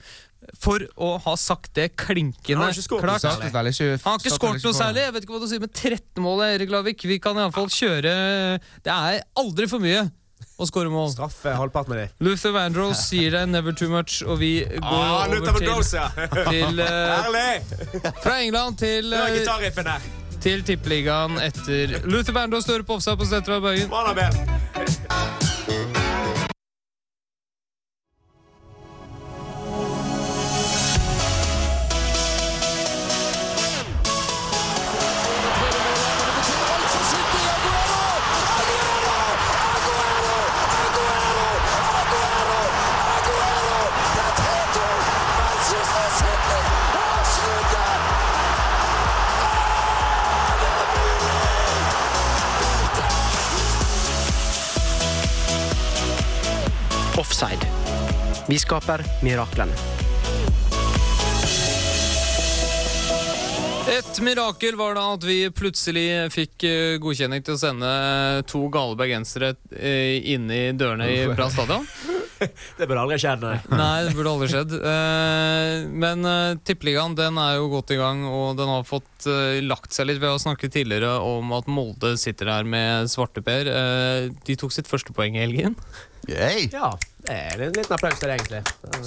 For 0.59 0.83
å 0.99 1.13
ha 1.23 1.37
sagt 1.39 1.71
det 1.79 1.93
klinkende 1.95 2.57
Han 2.59 2.65
har 2.67 2.73
ikke 2.75 2.83
skåret 2.83 3.05
noe 3.07 3.19
klart. 3.23 3.45
Han 3.53 4.17
har 4.17 4.19
ikke 4.19 4.33
skåret 4.35 4.65
noe 4.67 4.75
særlig. 4.75 5.05
Jeg 5.05 5.15
vet 5.15 5.27
ikke 5.29 5.37
hva 5.37 5.43
du 5.45 5.51
sier 5.53 5.63
med 5.63 5.71
13 5.71 6.25
mål, 6.25 6.43
Erik 6.49 6.73
Lavik. 6.73 7.05
Vi 7.07 7.21
kan 7.23 7.39
iallfall 7.39 7.71
kjøre 7.71 8.17
Det 8.83 8.91
er 8.91 9.23
aldri 9.39 9.69
for 9.71 9.85
mye 9.85 10.09
å 10.63 10.67
skåre 10.69 10.91
mål. 10.93 11.13
Straffe 11.15 11.55
halvparten 11.59 11.95
av 11.95 12.01
de. 12.03 12.09
Luther 12.23 12.55
Vandross 12.55 13.07
sier 13.09 13.35
deg 13.35 13.49
'never 13.51 13.73
too 13.75 13.89
much', 13.91 14.23
og 14.27 14.39
vi 14.39 14.65
går 14.65 14.83
Ah, 14.83 15.27
over 15.27 15.41
til, 15.41 15.83
til 16.51 16.83
uh, 16.87 18.13
Fra 18.23 18.41
England 18.43 18.79
til, 18.79 19.11
Det 19.11 19.19
var 19.19 19.29
eh, 19.29 19.39
gitarriffen 19.41 19.85
der. 19.85 20.22
Til 20.43 20.63
Tippeligaen 20.67 21.39
etter 21.39 22.01
Luther 22.11 22.35
Vandross 22.35 22.67
Støre 22.67 22.83
på 22.87 22.99
offside 22.99 23.17
på 23.17 23.25
Stetra 23.31 23.61
Bergen. 23.63 23.91
Skaper 58.73 59.03
miraklene. 59.21 59.75
Et 63.93 64.21
mirakel 64.25 64.79
var 64.81 64.95
da 64.97 65.03
at 65.13 65.27
vi 65.29 65.43
plutselig 65.53 66.07
fikk 66.33 66.65
eh, 66.65 66.95
godkjenning 67.03 67.45
til 67.45 67.59
å 67.59 67.61
sende 67.61 67.91
to 68.49 68.63
gale 68.73 68.97
bergensere 68.97 69.53
eh, 69.77 70.23
inn 70.33 70.49
i 70.49 70.63
dørene 70.73 71.11
i 71.13 71.19
Brann 71.35 71.53
stadion. 71.53 71.85
Det 72.41 72.89
burde 72.89 73.03
aldri 73.03 73.21
skjedd, 73.21 73.45
nei. 73.45 73.59
Nei, 73.83 73.99
det 74.07 74.17
burde 74.17 74.33
aldri 74.33 74.49
skjedd. 74.55 74.73
Eh, 74.79 75.85
men 75.93 76.25
Tippeligaen 76.65 77.19
den 77.19 77.37
er 77.43 77.59
jo 77.59 77.69
godt 77.75 77.93
i 77.93 78.01
gang, 78.01 78.25
og 78.25 78.57
den 78.59 78.73
har 78.73 78.89
fått 78.89 79.29
lagt 79.69 79.93
seg 79.93 80.09
litt. 80.09 80.23
Vi 80.23 80.33
har 80.33 80.41
snakket 80.41 80.79
tidligere 80.81 81.19
om 81.29 81.53
at 81.59 81.69
Molde 81.69 82.17
sitter 82.19 82.55
her 82.55 82.65
med 82.65 83.13
svarteper. 83.13 83.69
De 84.49 84.57
tok 84.57 84.73
sitt 84.73 84.89
første 84.89 85.13
poeng 85.13 85.37
i 85.37 85.45
helgen. 85.45 85.77
Yay. 86.31 86.71
Ja, 86.73 86.95
det 87.23 87.35
er 87.39 87.61
en 87.69 87.75
liten 87.77 87.95
applaus 87.95 88.19
til 88.19 88.29
det, 88.29 88.37
egentlig. 88.41 88.63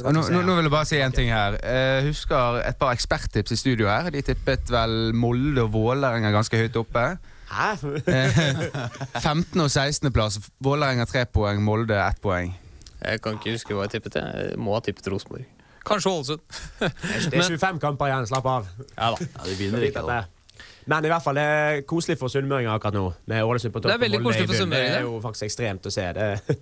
Nå, 0.06 0.22
nå, 0.32 0.42
nå 0.48 0.54
vil 0.56 0.68
jeg 0.70 0.72
bare 0.72 0.88
si 0.88 1.00
en 1.04 1.16
ting 1.16 1.32
her. 1.34 1.58
Jeg 1.60 2.06
husker 2.08 2.62
et 2.64 2.78
par 2.80 2.94
eksperttips 2.96 3.52
i 3.52 3.58
studio 3.60 3.90
her. 3.92 4.08
De 4.14 4.22
tippet 4.24 4.72
vel 4.72 5.12
Molde 5.18 5.66
og 5.66 5.74
Vålerenga 5.74 6.32
ganske 6.32 6.62
høyt 6.62 6.80
oppe. 6.80 7.04
Hæ? 7.52 7.72
Eh, 8.08 8.40
15. 9.20 9.60
og 9.62 9.72
16. 9.72 10.12
plass. 10.16 10.40
Vålerenga 10.64 11.06
tre 11.10 11.26
poeng, 11.28 11.60
Molde 11.64 11.98
ett 12.00 12.22
poeng. 12.24 12.56
Jeg 13.04 13.22
kan 13.22 13.36
ikke 13.36 13.58
huske 13.58 13.76
hva 13.76 13.90
jeg 13.90 13.98
tippet. 13.98 14.16
Jeg 14.22 14.56
må 14.64 14.78
ha 14.78 14.80
tippet 14.86 15.12
Rosenborg. 15.12 15.44
Kanskje 15.86 16.10
Ålesund. 16.16 16.42
Det 16.80 17.36
er 17.36 17.44
25 17.52 17.84
kamper 17.84 18.10
igjen, 18.10 18.26
slapp 18.32 18.48
av. 18.50 18.72
Ja 18.96 19.12
da. 19.14 19.28
Ja, 19.28 19.44
de 19.46 19.60
vinner 19.60 19.84
ikke, 19.86 20.02
da. 20.08 20.24
Men 20.90 21.06
i 21.06 21.10
hvert 21.10 21.24
fall, 21.26 21.38
det 21.38 21.44
er 21.44 21.84
koselig 21.90 22.18
for 22.18 22.32
sunnmøringer 22.32 22.74
akkurat 22.78 22.96
nå. 22.96 23.06
Med 23.30 23.44
Ålesund 23.44 23.74
på 23.76 23.84
topp. 23.84 23.92
Det 23.92 24.00
er 24.00 24.04
veldig 24.08 24.24
koselig 24.24 24.50
for. 24.50 24.72
Det 24.72 24.82
er 24.88 25.06
jo 25.06 25.20
faktisk 25.22 25.50
ekstremt 25.50 25.86
å 25.86 25.94
se. 25.94 26.08
Det 26.18 26.58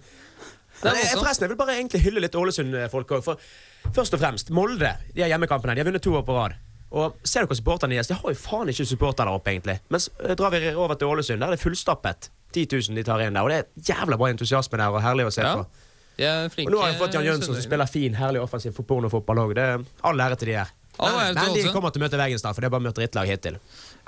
jeg, 0.84 1.18
forresten, 1.18 1.46
jeg 1.48 1.50
vil 1.54 1.58
bare 1.60 1.76
egentlig 1.78 2.02
hylle 2.04 2.20
litt 2.24 2.36
Ålesund-folk 2.36 3.14
òg. 3.18 3.24
For 3.24 3.92
først 3.96 4.14
og 4.18 4.22
fremst, 4.22 4.50
Molde 4.56 4.92
de 5.16 5.22
har 5.24 5.32
hjemmekampene. 5.32 5.76
De 5.76 5.84
har 5.84 5.90
vunnet 5.90 6.04
to 6.04 6.14
år 6.20 6.26
på 6.28 6.36
rad. 6.38 6.58
Og 6.94 7.16
ser 7.26 7.48
dere 7.48 7.58
supporterne 7.58 7.96
deres? 7.96 8.08
De 8.12 8.14
har 8.20 8.30
jo 8.36 8.38
faen 8.38 8.70
ikke 8.70 8.86
supporter 8.86 9.26
der 9.26 9.34
oppe, 9.34 9.50
egentlig. 9.56 9.80
Men 9.90 10.00
så 10.04 10.12
eh, 10.22 10.36
drar 10.38 10.52
vi 10.54 10.62
over 10.76 10.94
til 11.00 11.10
Ålesund. 11.10 11.42
Der 11.42 11.48
er 11.48 11.58
det 11.58 11.64
fullstappet. 11.64 12.30
10 12.54 12.68
000 12.70 13.00
de 13.00 13.04
tar 13.08 13.24
inn 13.26 13.34
der. 13.34 13.42
Og 13.42 13.50
det 13.50 13.58
er 13.64 13.96
jævla 13.96 14.20
bra 14.22 14.30
entusiasme 14.30 14.78
der, 14.78 14.94
og 14.94 15.02
herlig 15.02 15.26
å 15.26 15.34
se 15.34 15.42
Ja. 15.42 15.56
på. 15.58 15.66
Er 16.22 16.50
flinke. 16.54 16.70
Og 16.70 16.76
nå 16.76 16.82
har 16.84 16.92
jeg 16.92 17.00
fått 17.00 17.16
Jan 17.18 17.26
Jønsson 17.26 17.56
som 17.58 17.64
spiller 17.66 17.90
fin, 17.90 18.14
herlig 18.14 18.44
offensiv 18.44 18.76
for 18.78 18.86
pornofotball 18.86 19.40
òg. 19.48 19.58
All 20.06 20.22
ære 20.22 20.38
til 20.38 20.52
de 20.52 20.60
her. 20.60 20.70
Men, 21.02 21.34
de 21.58 21.64
kommer 21.74 21.90
til 21.90 22.04
å 22.04 22.06
møte 22.06 22.20
veggen 22.22 22.38
da, 22.44 22.52
for 22.54 22.62
det 22.62 22.68
er 22.70 22.74
bare 22.76 22.86
møtt 22.86 23.00
drittlag 23.00 23.32
hittil. 23.32 23.58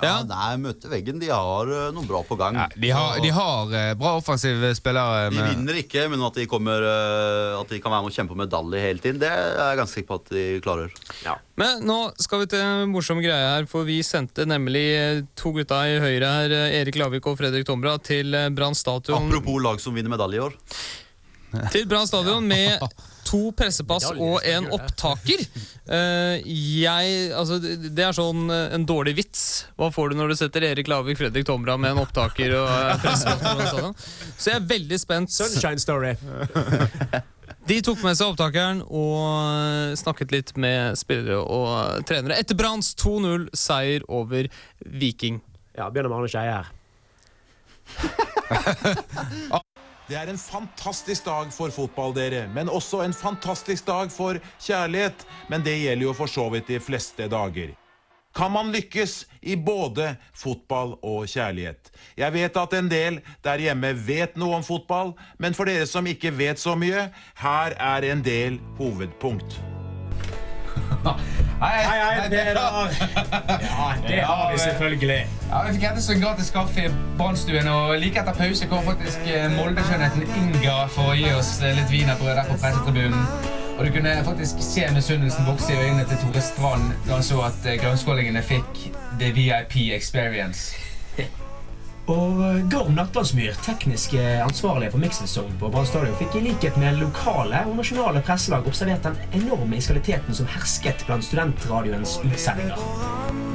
Ja, 0.02 0.06
Ja. 0.06 0.16
Nei, 0.28 0.58
møte 0.60 0.90
veggen. 0.92 1.20
De 1.22 1.30
har 1.32 1.70
uh, 1.72 1.92
noe 1.96 2.04
bra 2.08 2.20
på 2.28 2.36
gang. 2.36 2.58
Ja, 2.60 2.66
de 2.76 2.90
har, 2.92 3.20
de 3.24 3.30
har 3.32 3.70
uh, 3.72 3.94
bra 3.96 4.16
offensive 4.20 4.74
spillere. 4.76 5.30
De 5.32 5.40
vinner 5.54 5.80
ikke, 5.80 6.10
men 6.12 6.24
at 6.28 6.36
de, 6.36 6.46
kommer, 6.52 6.84
uh, 6.84 7.62
at 7.62 7.72
de 7.72 7.80
kan 7.80 7.94
være 7.94 8.04
med 8.04 8.12
og 8.12 8.18
kjempe 8.18 8.36
om 8.36 8.42
medalje 8.44 8.82
hele 8.84 9.00
tiden, 9.00 9.22
det 9.24 9.30
er 9.32 9.56
jeg 9.56 9.80
ganske 9.80 9.96
sikker 10.02 10.10
på 10.12 10.18
at 10.20 10.34
de 10.36 10.44
klarer. 10.66 10.92
Men 11.56 11.86
nå 11.88 11.98
skal 12.20 12.44
vi 12.44 12.50
til 12.52 12.60
en 12.60 12.92
morsom 12.92 13.22
greie 13.24 13.48
her, 13.54 13.66
for 13.72 13.88
vi 13.88 14.02
sendte 14.04 14.44
nemlig 14.50 14.84
eh, 15.00 15.22
to 15.40 15.54
gutta 15.56 15.80
i 15.88 15.96
høyre 16.04 16.32
her, 16.42 16.52
eh, 16.52 16.76
Erik 16.82 17.00
Lavik 17.00 17.32
og 17.32 17.40
Fredrik 17.40 17.64
Tombra, 17.70 17.96
til 18.04 18.36
eh, 18.36 18.50
Brann 18.52 18.76
stadion, 18.76 19.30
Apropos 19.30 19.62
lag 19.64 19.80
som 19.80 19.96
vinner 19.96 20.12
medalje 20.12 20.42
i 20.42 20.44
år. 20.50 20.58
til 21.72 21.88
Brann 21.88 22.08
stadion 22.12 22.44
med 22.52 22.84
to 23.26 23.42
pressepass 23.58 24.08
og 24.14 24.40
en 24.46 24.70
opptaker. 24.76 25.44
Eh, 25.86 26.46
jeg, 26.46 27.16
altså, 27.36 27.60
det 27.60 28.06
er 28.06 28.16
sånn 28.16 28.50
eh, 28.54 28.76
en 28.78 28.86
dårlig 28.88 29.16
vits. 29.20 29.44
Hva 29.80 29.92
får 29.94 30.12
du 30.12 30.20
når 30.20 30.34
du 30.34 30.38
setter 30.40 30.66
Erik 30.70 30.90
Lavik, 30.92 31.20
Fredrik 31.20 31.48
Tomra 31.48 31.78
med 31.82 31.96
en 31.96 32.04
opptaker 32.06 32.56
og 32.60 32.68
pressepass? 33.04 33.04
pressekontroll 33.06 33.62
og 33.62 33.70
sånn? 33.80 33.96
Så 34.36 34.52
jeg 34.52 34.60
er 34.62 34.68
veldig 34.70 35.00
spent. 35.02 35.34
Sunshine 35.36 35.82
Story. 35.82 36.14
De 37.70 37.80
tok 37.82 38.04
med 38.06 38.14
seg 38.18 38.30
opptakeren 38.30 38.84
og 38.86 39.98
snakket 39.98 40.34
litt 40.34 40.52
med 40.62 40.98
spillere 41.00 41.40
og 41.42 42.06
trenere 42.06 42.38
etter 42.38 42.58
Branns 42.58 42.94
2-0-seier 43.02 44.06
over 44.06 44.50
Viking. 44.86 45.42
Ja, 45.74 45.90
begynner 45.90 46.14
med 46.14 46.20
Arne 46.22 46.30
Skeie 46.30 46.54
her. 46.62 46.68
Det 50.06 50.14
er 50.14 50.30
en 50.30 50.38
fantastisk 50.38 51.26
dag 51.26 51.50
for 51.54 51.74
fotball, 51.74 52.12
dere, 52.14 52.44
men 52.54 52.70
også 52.70 53.00
en 53.02 53.14
fantastisk 53.14 53.88
dag 53.88 54.12
for 54.14 54.38
kjærlighet. 54.62 55.26
Men 55.50 55.66
det 55.66 55.80
gjelder 55.80 56.06
jo 56.06 56.14
for 56.14 56.30
så 56.30 56.46
vidt 56.54 56.70
de 56.70 56.80
fleste 56.80 57.26
dager. 57.32 57.74
Kan 58.36 58.52
man 58.52 58.70
lykkes 58.76 59.24
i 59.42 59.56
både 59.56 60.12
fotball 60.36 60.94
og 61.02 61.26
kjærlighet? 61.32 61.90
Jeg 62.18 62.34
vet 62.36 62.58
at 62.58 62.74
en 62.78 62.92
del 62.92 63.22
der 63.44 63.64
hjemme 63.64 63.94
vet 64.06 64.38
noe 64.38 64.60
om 64.60 64.68
fotball, 64.68 65.16
men 65.40 65.58
for 65.58 65.66
dere 65.66 65.88
som 65.90 66.06
ikke 66.06 66.36
vet 66.38 66.62
så 66.62 66.76
mye, 66.78 67.08
her 67.42 67.78
er 67.80 68.12
en 68.12 68.22
del 68.26 68.60
hovedpunkt. 68.78 69.58
Hei, 71.66 71.84
Hei, 71.84 72.30
Peder! 72.30 72.56
Ja, 73.62 73.94
det 74.08 74.20
har 74.20 74.52
vi 74.52 74.60
selvfølgelig. 74.60 75.28
Ja, 75.50 75.62
Vi 75.68 75.72
fikk 75.74 75.86
hentet 75.88 76.10
en 76.14 76.22
gratis 76.22 76.52
kaffe 76.54 76.84
i 76.86 76.92
Brannstuen, 77.18 77.68
og 77.68 77.96
like 78.00 78.22
etter 78.22 78.36
pause 78.38 78.68
kom 78.70 78.84
faktisk 78.86 79.26
eh, 79.34 79.48
Molde-skjønnheten 79.56 80.28
Inga 80.42 80.76
for 80.94 81.14
å 81.14 81.16
gi 81.18 81.32
oss 81.34 81.56
eh, 81.64 81.74
litt 81.80 81.90
wienerbrød 81.90 82.36
der 82.38 82.52
på 82.52 82.60
pressetribunen. 82.62 83.26
Og 83.80 83.82
du 83.88 83.92
kunne 83.98 84.14
faktisk 84.28 84.62
se 84.64 84.86
misunnelsen 84.94 85.50
vokse 85.50 85.74
i 85.74 85.80
øynene 85.88 86.06
til 86.12 86.22
Tore 86.22 86.44
Strand 86.52 86.94
da 87.08 87.18
han 87.18 87.26
så 87.26 87.42
at 87.50 87.66
eh, 87.66 87.80
grønnskålingene 87.82 88.46
fikk 88.46 88.86
the 89.18 89.34
VIP 89.34 89.90
experience. 89.98 90.76
Og 92.06 92.42
Gorm 92.70 92.94
Nattlandsmyr, 92.94 93.56
teknisk 93.66 94.14
eh, 94.20 94.38
ansvarlig 94.46 94.92
for 94.94 95.02
mikssesongen 95.02 95.56
på 95.58 95.72
Brann 95.74 95.88
stadion, 95.90 96.14
fikk 96.20 96.38
i 96.38 96.44
likhet 96.52 96.78
med 96.78 97.00
lokale 97.02 97.64
og 97.66 97.80
nasjonale 97.80 98.22
presselag 98.28 98.68
observert 98.70 99.08
den 99.08 99.18
enorme 99.40 99.80
iskaliteten 99.80 100.38
som 100.38 100.50
hersket 100.54 101.02
blant 101.08 101.26
studentradioens 101.26 102.20
utsendinger. 102.22 102.78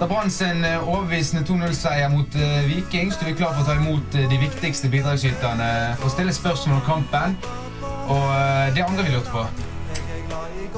Da 0.02 0.10
Brann 0.10 0.34
sin 0.34 0.66
eh, 0.66 0.82
overbevisende 0.82 1.44
2-0-seier 1.46 2.10
mot 2.10 2.34
eh, 2.34 2.60
Viking 2.66 3.14
sto 3.14 3.30
vi 3.30 3.38
klar 3.38 3.54
for 3.54 3.62
å 3.62 3.70
ta 3.70 3.78
imot 3.78 4.18
eh, 4.18 4.26
de 4.32 4.42
viktigste 4.42 4.90
bidragsyterne 4.90 5.72
for 6.00 6.10
å 6.10 6.14
stille 6.16 6.34
spørsmål 6.34 6.80
om 6.80 6.86
kampen. 6.90 7.38
Og 8.10 8.30
eh, 8.34 8.72
det 8.74 8.82
andre 8.82 9.06
vi 9.06 9.14
lurte 9.14 9.30
på 9.30 9.46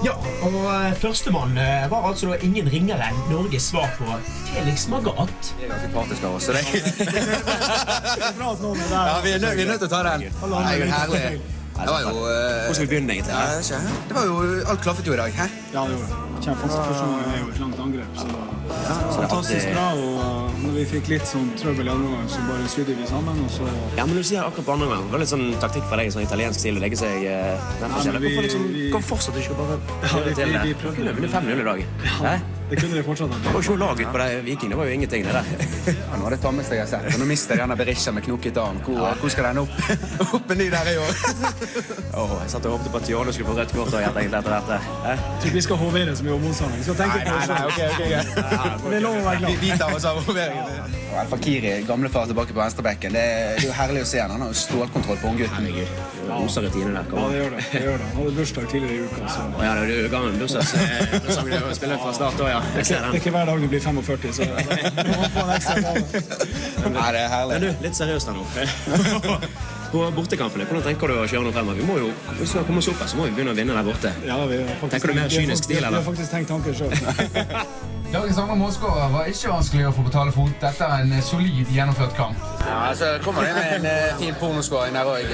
Ja, 0.00 0.14
og 0.42 0.54
eh, 0.72 0.94
førstemann 0.98 1.52
eh, 1.60 1.84
var 1.92 2.08
altså 2.08 2.32
da 2.32 2.38
ingen 2.46 2.68
ringere 2.72 3.10
enn 3.10 3.18
Norges 3.28 3.68
svar 3.70 3.90
på 3.98 4.08
Felix 4.48 4.86
Magath. 4.90 5.52
Vi 5.58 5.66
er 5.66 5.72
ganske 5.74 5.90
partiske 5.92 6.26
av 6.26 6.38
oss. 6.38 6.48
Så 6.48 6.52
det 6.56 6.62
Ja, 8.92 9.20
vi 9.22 9.34
er, 9.34 9.42
nø 9.42 9.52
vi 9.54 9.62
er 9.62 9.68
nødt 9.68 9.82
til 9.84 9.90
å 9.90 9.92
ta 9.92 10.00
den. 10.08 10.26
Nei, 10.42 10.78
men 10.80 10.94
herlig. 10.96 11.40
Det 11.72 11.88
var 11.88 12.02
jo 12.04 12.10
eh, 12.28 12.66
Hvor 12.66 12.74
skal 12.76 12.84
vi 12.86 12.90
begynne, 12.90 13.14
egentlig? 13.16 13.34
Det 14.08 14.16
var 14.16 14.26
jo 14.28 14.34
Alt 14.68 14.82
klaffet 14.84 15.06
jo 15.08 15.14
i 15.14 15.20
dag. 15.22 15.32
Hæ? 15.36 15.46
Ja, 15.72 15.84
det 15.86 15.96
gjorde 15.96 16.08
det. 16.08 16.18
Kjempefantastisk. 16.42 16.88
Første 16.88 17.06
er 17.32 17.38
jo 17.38 17.48
et 17.52 17.60
langt 17.62 17.78
angrep. 17.86 18.10
Så 18.16 18.26
Så 19.12 19.20
det 19.20 19.30
fantastisk 19.30 19.66
bra. 19.76 19.86
Og 19.94 20.51
når 20.62 20.76
vi 20.78 20.84
fikk 20.94 21.08
litt 21.12 21.26
sånn 21.26 21.50
trøbbel 21.58 21.86
i 21.88 21.92
andre 21.92 22.06
omgang, 22.12 22.28
så 22.30 22.42
bare 22.48 22.68
sydde 22.70 22.94
vi 22.98 23.06
sammen. 23.10 23.42
Og 23.44 23.50
så 23.50 23.66
Ja, 23.98 24.06
men 24.06 24.14
du 24.16 24.22
sier 24.22 24.42
akkurat 24.46 24.66
på 24.70 24.72
andre 24.76 24.88
gang. 24.92 25.04
Det 25.08 25.12
var 25.16 25.22
litt 25.24 25.32
sånn 25.34 25.46
taktikk 25.62 25.86
for 25.90 25.96
deg 26.00 26.06
i 26.06 26.14
sånn 26.14 26.26
italiensk 26.26 26.60
stil 26.62 26.78
å 26.78 26.84
legge 26.84 26.96
seg 27.02 27.26
eh, 27.26 27.68
den 27.82 27.90
men 27.92 28.22
Hvorfor 28.22 28.42
liksom, 28.48 28.66
vi- 28.72 28.90
hvorfor 28.92 29.16
fortsatte 29.16 29.38
ikke 29.42 29.58
bare 29.58 29.78
Ja, 30.02 30.18
vi- 30.24 30.34
til 30.34 30.52
det? 30.52 30.62
vi 30.62 30.72
Du 30.82 30.90
kunne 30.96 31.12
vunnet 31.18 31.30
5-0 31.30 31.60
i 31.60 31.64
dag. 31.64 31.84
Ja, 32.22 32.38
det 32.70 32.78
kunne 32.80 32.94
de 32.94 33.02
fortsatt 33.02 33.28
ha 33.32 33.36
Det 33.42 33.52
var 33.52 33.60
ikke 33.60 33.76
noe 33.76 33.82
lag 33.86 34.00
ut 34.00 34.12
på 34.12 34.18
det 34.22 34.44
Viking. 34.46 34.70
Det 34.70 34.76
var 34.78 34.84
jo 34.86 34.92
ingenting, 34.92 35.22
det 35.24 35.32
der. 35.32 35.44
Ja, 35.92 36.16
nå 36.16 36.26
er 36.26 36.30
det 36.30 36.40
tammeste 36.40 36.74
jeg 36.76 36.86
har 36.86 36.90
sett. 36.92 37.14
Og 37.14 37.20
nå 37.20 37.26
mister 37.26 37.54
jeg 37.56 37.60
denne 37.64 37.76
Berisha 37.76 38.12
med 38.12 38.22
knokket 38.24 38.56
arm. 38.62 38.78
Hvor, 38.86 39.14
hvor 39.20 39.28
skal 39.30 39.44
den 39.50 39.58
opp? 39.58 39.74
opp 40.36 40.50
en 40.50 40.58
ny 40.58 40.68
der 40.70 40.86
i 40.92 40.96
år? 41.02 41.12
oh, 42.20 42.32
jeg 42.42 42.50
satt 42.54 42.66
og 42.66 42.78
håpet 42.78 42.92
på 42.92 42.98
at 43.02 43.08
Jåle 43.10 43.32
skulle 43.34 43.48
få 43.50 43.56
rødt 43.58 43.72
kort 43.74 43.92
og 43.92 44.00
helt 44.00 44.16
egentlig 44.16 44.38
etter 44.38 44.52
dette. 44.56 44.76
Ikke 45.42 45.54
vi 45.58 45.60
skal 45.66 45.76
hovere 45.82 46.14
så 46.16 46.22
mye 46.24 46.34
om 46.38 46.42
motstanderen. 46.46 46.78
Vi 46.78 46.84
skal 46.86 46.98
tenke 47.02 47.18
på 47.18 47.34
det 47.34 47.44
selv. 47.50 47.64
ok, 47.66 47.80
ok, 47.90 48.00
greit. 48.12 48.28
Det 48.86 48.96
er 48.96 49.04
lov 49.04 49.16
å 49.16 49.24
være 49.26 49.38
glad. 49.42 49.50
Vi 49.62 49.70
tar 49.82 49.90
oss 49.98 50.04
av 50.04 50.14
hoveringen. 50.22 50.51
El 50.52 51.28
Fakiri, 51.30 51.72
gamlefar 51.88 52.26
tilbake 52.26 52.52
på 52.52 52.60
venstrebekken. 52.60 53.12
Det 53.12 53.20
er 53.20 53.56
det 53.56 53.64
er 53.64 53.68
jo 53.68 53.74
herlig 53.76 54.02
å 54.04 54.08
se 54.08 54.20
han. 54.22 54.32
Han 54.34 54.44
har 54.44 54.52
jo 54.52 54.58
stålkontroll 54.62 55.18
på 55.20 55.28
unggutten. 55.32 55.68
Rosa 56.30 56.62
rutine 56.64 56.94
der. 56.94 57.04
Ja, 57.12 57.26
det 57.28 57.38
gjør 57.40 57.50
det. 57.56 57.64
det 57.72 57.82
gjør 57.84 57.98
det. 58.00 58.06
Han 58.12 58.16
hadde 58.20 58.34
bursdag 58.38 58.68
tidligere 58.72 58.94
i 58.94 59.04
uka, 59.06 59.28
så 59.28 59.44
ja, 59.64 59.74
det 59.74 59.82
er 59.98 60.02
jo 60.06 60.12
gammel 60.14 60.38
bursdagspresang 60.40 61.52
du 61.52 61.74
spiller 61.76 62.00
fra 62.02 62.14
start 62.16 62.40
òg, 62.40 62.48
ja. 62.52 62.62
Jeg 62.78 62.88
ser 62.88 63.04
det 63.04 63.12
er 63.12 63.20
ikke 63.20 63.34
hver 63.36 63.52
dag 63.52 63.62
du 63.62 63.68
blir 63.74 63.84
45, 63.84 64.32
så 64.32 64.48
du 64.48 65.12
må 65.12 65.30
få 65.36 65.44
en 65.44 65.54
ekstra 65.58 65.78
gave. 65.84 66.24
Nei, 66.96 67.06
det 67.12 67.22
er 67.26 67.30
herlig. 67.36 67.52
Men 67.52 67.62
du, 67.68 67.86
litt 67.86 68.02
seriøst 68.02 68.32
her 68.32 68.40
nå. 68.40 69.46
På 69.92 70.06
bortekampene, 70.16 70.64
hvordan 70.64 70.84
tenker 70.86 71.10
du 71.10 71.18
å 71.20 71.24
kjøre 71.28 71.44
noe 71.44 71.52
fremover? 71.52 71.76
Vi 71.82 71.84
må 71.84 71.98
jo, 72.00 72.10
Hvis 72.30 72.40
vi 72.40 72.46
skal 72.54 72.64
komme 72.64 72.80
oss 72.80 72.88
opp 72.88 73.00
her, 73.02 73.10
så 73.12 73.18
må 73.18 73.26
vi 73.28 73.34
begynne 73.36 73.52
å 73.52 73.56
vinne 73.58 73.74
der 73.76 73.84
borte. 73.84 74.12
Ja, 74.24 74.38
vi 74.48 74.60
Tenker 74.88 75.12
du 75.12 75.14
mer 75.18 75.26
tenkt- 75.28 75.36
kynisk 75.36 75.64
stil, 75.68 75.82
eller? 75.84 75.98
Vi 75.98 76.00
har 76.00 76.06
faktisk 76.06 76.30
tenkt 76.32 76.48
tanken 76.48 76.72
sjøl. 76.72 76.94
Dagens 78.12 78.38
andre 78.40 78.56
målskårer 78.60 79.12
var 79.12 79.28
ikke 79.28 79.52
vanskelig 79.52 79.86
å 79.88 79.92
få 79.96 80.02
på 80.04 80.10
talefot 80.12 80.64
etter 80.70 80.96
en 81.00 81.12
eh, 81.16 81.22
solid 81.24 81.68
gjennomført 81.72 82.16
kamp. 82.16 82.40
Ja, 82.64 82.80
så 82.96 83.12
kommer 83.24 83.44
det 83.46 83.52
med 83.56 83.76
en 83.78 83.86
eh, 83.92 84.16
fin 84.20 84.36
pornoskåring 84.40 84.96
der 84.96 85.08
òg. 85.12 85.28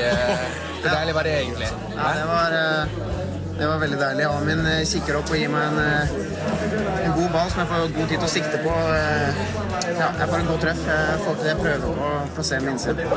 Hvor 0.82 0.90
deilig 0.94 1.14
var 1.16 1.26
det 1.26 1.32
egentlig? 1.40 1.70
Ja, 1.94 2.12
det 2.18 2.26
var, 2.28 2.54
eh, 2.58 3.27
det 3.58 3.66
var 3.66 3.78
veldig 3.82 3.98
deilig. 4.00 4.24
Amin 4.30 4.66
eh, 4.66 4.82
kikker 4.86 5.18
opp 5.18 5.30
og 5.32 5.38
gir 5.40 5.50
meg 5.52 5.62
en, 5.72 5.78
eh, 5.82 7.06
en 7.06 7.14
god 7.16 7.30
ball 7.34 7.50
som 7.50 7.62
jeg 7.64 7.70
får 7.72 7.88
god 7.96 8.06
tid 8.12 8.16
til 8.18 8.28
å 8.28 8.34
sikte 8.38 8.62
på. 8.66 8.76
Eh, 8.98 9.56
Ja, 9.98 10.08
jeg 10.20 10.28
får 10.30 10.36
en 10.38 10.46
god 10.46 10.60
treff. 10.62 10.80
Jeg 10.86 11.20
får 11.24 11.34
til 11.38 11.44
det. 11.44 11.50
Jeg 11.50 11.58
prøver 11.58 12.02
å 12.06 12.10
plassere 12.36 12.60
min 12.62 12.76
innsiden. 12.76 13.08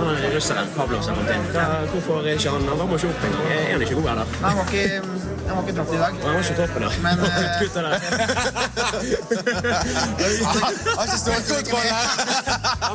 Han 0.00 0.08
er 0.10 0.34
russeren, 0.34 0.68
Pavlov, 0.76 1.00
som 1.06 1.14
har 1.14 1.22
kommet 1.22 1.36
inn. 1.36 1.88
Hvorfor 1.92 2.26
er 2.26 2.36
ikke 2.36 2.52
han 2.52 2.66
Han 2.68 2.78
varmer 2.80 2.98
ikke 2.98 3.08
opp 3.12 3.24
engang. 3.28 3.46
Er 3.54 3.72
han 3.72 3.84
ikke 3.86 3.96
god, 4.00 4.08
eller? 4.12 4.26
Nei, 4.42 4.50
Han 4.50 4.58
var 4.58 4.66
ikke, 4.72 4.84
han 5.46 5.54
var 5.56 5.62
ikke 5.66 5.76
droppet 5.78 5.94
i 5.94 6.00
dag. 6.04 6.12
Han 6.24 6.30
var 6.34 6.40
ikke 6.42 6.58
toppen, 6.60 6.80
da. 6.82 6.90
Men 7.04 7.16
Kutt 7.60 7.74
det 7.74 7.82
der. 7.86 7.92
Har 10.96 11.04
ikke 11.06 11.18
stålkontroll 11.24 11.86
her! 11.90 12.06
Ja, 12.86 12.90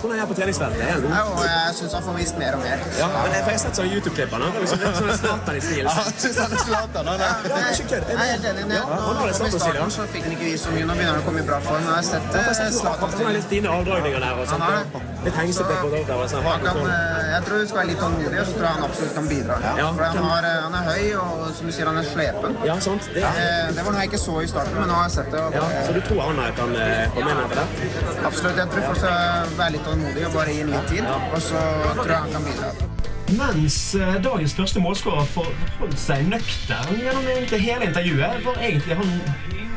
Hvordan 0.00 0.16
er 0.16 0.20
han 0.22 0.28
på 0.30 0.36
treningsfeltet? 0.38 0.80
Ja, 0.82 1.22
jeg 1.44 1.74
syns 1.78 1.92
han 1.96 2.02
får 2.06 2.14
vist 2.20 2.36
mer 2.42 2.52
og 2.56 2.62
mer. 2.64 2.78
Ja, 3.00 3.06
men 3.14 3.34
jeg 3.36 3.42
har 3.48 3.58
sett 3.64 3.74
sånne 3.78 3.90
YouTube-klipper. 3.94 4.36
er 4.38 4.60
liksom, 4.60 4.78
sånn 5.22 5.56
i 5.58 5.62
stil. 5.68 5.84
Han 5.98 6.12
synes 6.22 6.38
han 6.42 6.52
er 6.54 6.60
Zlatan, 6.64 7.06
han 7.08 7.18
Ja, 7.20 7.28
er. 7.28 7.32
jeg, 7.48 7.86
jeg 7.88 8.00
er 8.14 8.30
helt 8.32 8.46
enig. 8.50 8.64
Det 8.68 8.76
I 8.78 9.58
starten 9.58 9.90
så 9.94 10.02
fikk 10.12 10.24
han 10.26 10.32
ikke 10.36 10.46
vist 10.48 10.64
så 10.66 10.70
mye. 10.74 10.84
Nå 10.88 10.92
begynner 10.98 11.14
han 11.14 11.22
å 11.22 11.26
komme 11.26 11.40
i 11.42 11.46
bra 11.48 11.58
form. 11.64 11.82
Jeg 11.88 11.94
har 11.94 12.06
sett 12.08 12.26
jeg 12.34 12.42
eh, 12.42 12.52
sett 12.58 12.76
Zlatan 12.78 13.14
Han 13.14 13.26
har 13.28 13.34
litt 13.38 13.48
fine 13.52 13.68
avdragninger 13.72 14.20
der. 14.24 14.32
Og 14.42 14.50
sånt, 14.50 14.64
det. 14.68 15.02
litt 15.26 15.36
hengsetekk 15.40 15.78
på 15.82 15.88
der. 15.92 16.04
Kan, 16.08 16.78
eh, 16.78 17.32
jeg 17.34 17.40
tror 17.48 17.56
det 17.62 17.68
skal 17.70 17.80
være 17.82 17.90
litt 17.92 18.00
tålmodig, 18.02 18.38
og 18.42 18.46
så 18.50 18.56
tror 18.58 18.66
jeg 18.68 18.74
han 18.78 18.86
absolutt 18.88 19.14
kan 19.18 19.26
bidra. 19.32 19.54
Ja. 19.64 19.88
For 19.98 20.04
han, 20.04 20.22
har, 20.32 20.48
eh, 20.52 20.60
han 20.66 20.74
er 20.78 20.84
høy, 20.92 21.04
og 21.22 21.44
som 21.58 21.64
du 21.70 21.74
sier, 21.74 21.87
er 21.96 22.04
slepen. 22.04 22.56
Ja, 22.66 22.78
sant. 22.80 23.08
Det, 23.14 23.22
Eh, 23.22 23.72
Det 23.74 23.84
var 23.84 23.92
noe 23.92 24.02
jeg 24.02 24.10
ikke 24.10 24.20
så 24.20 24.42
i 24.42 24.46
starten, 24.46 24.74
men 24.74 24.88
nå 24.88 24.94
har 24.94 25.08
jeg 25.08 25.14
sett 25.16 25.30
det. 25.32 25.40
Og 25.40 25.52
ja, 25.54 25.60
det 25.60 25.86
så 25.86 25.92
du 25.92 26.00
tror 26.00 26.20
han 26.26 26.52
kan 26.56 26.76
eh, 26.76 27.08
komme 27.14 27.30
inn 27.30 27.42
etter 27.44 27.60
det? 27.62 27.66
absolutt, 28.26 28.56
jeg 28.56 28.68
tror 28.68 28.86
folk 28.88 28.98
skal 28.98 29.56
være 29.58 29.72
litt 29.76 29.84
tålmodig 29.88 30.26
og 30.26 30.32
bare 30.34 30.54
gi 30.56 30.62
litt 30.68 30.88
tid. 30.92 31.04
Og 31.32 31.40
så 31.42 31.64
tror 32.02 32.12
jeg 32.12 32.20
han 32.26 32.32
kan 32.36 32.48
bidra. 32.50 32.72
Mens 33.38 33.94
eh, 33.94 34.14
dagens 34.24 34.54
første 34.56 34.80
målskårer 34.80 35.26
forholdt 35.34 35.98
seg 36.00 36.28
nøktern 36.28 36.96
gjennom 36.96 37.26
egentlig 37.28 37.60
hele 37.60 37.88
intervjuet, 37.90 38.44
var 38.44 38.62
egentlig 38.62 38.96
han 38.96 39.12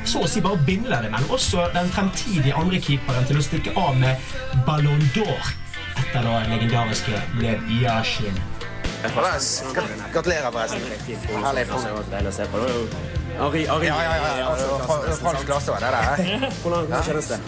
så 0.07 0.23
å 0.25 0.29
si 0.29 0.41
bare 0.41 0.57
bindeledd 0.65 1.11
men 1.13 1.27
også 1.29 1.67
den 1.75 1.89
fremtidige 1.93 2.55
andre 2.57 2.79
keeperen 2.81 3.27
til 3.29 3.37
å 3.37 3.43
stikke 3.45 3.73
av 3.77 3.97
med 3.99 4.17
Ballon 4.65 5.03
d'Or 5.13 5.51
etter 5.99 6.25
da 6.25 6.39
legendariske 6.49 7.19
Lev 7.41 7.67
Yashin. 7.81 8.39
Gratulerer, 10.13 10.51
forresten. 10.51 10.81
Herlig. 11.43 11.65
Jo 11.71 13.45
Ari, 13.45 13.67
Ari. 13.67 13.87
Ja, 13.87 14.03
ja, 14.03 14.37
ja. 14.37 14.55
Fransk 15.21 15.45
glassår, 15.45 15.75
det 15.79 15.91
der. 15.91 16.51
Hvordan 16.61 17.03
kjennes 17.03 17.27
det? 17.27 17.39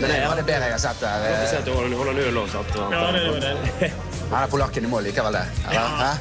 Men 0.00 0.10
det 0.10 0.16
er 0.18 0.28
var 0.28 0.36
det 0.36 0.44
bedre 0.46 0.64
jeg 0.64 0.72
har 0.72 0.78
sett 0.78 1.00
der. 1.00 1.18
Du 1.64 1.70
at 1.80 1.90
du 1.90 1.96
holder, 1.96 2.12
null 2.12 2.38
også. 2.38 2.58
At, 2.58 2.66
ja, 2.92 3.12
det 3.12 3.20
gjør 3.26 3.40
det. 3.40 3.92
Han 4.32 4.42
er 4.42 4.46
polakken 4.48 4.84
i 4.84 4.88
mål 4.88 5.02
likevel, 5.04 5.32
det. 5.36 5.46
Eller? 5.68 6.12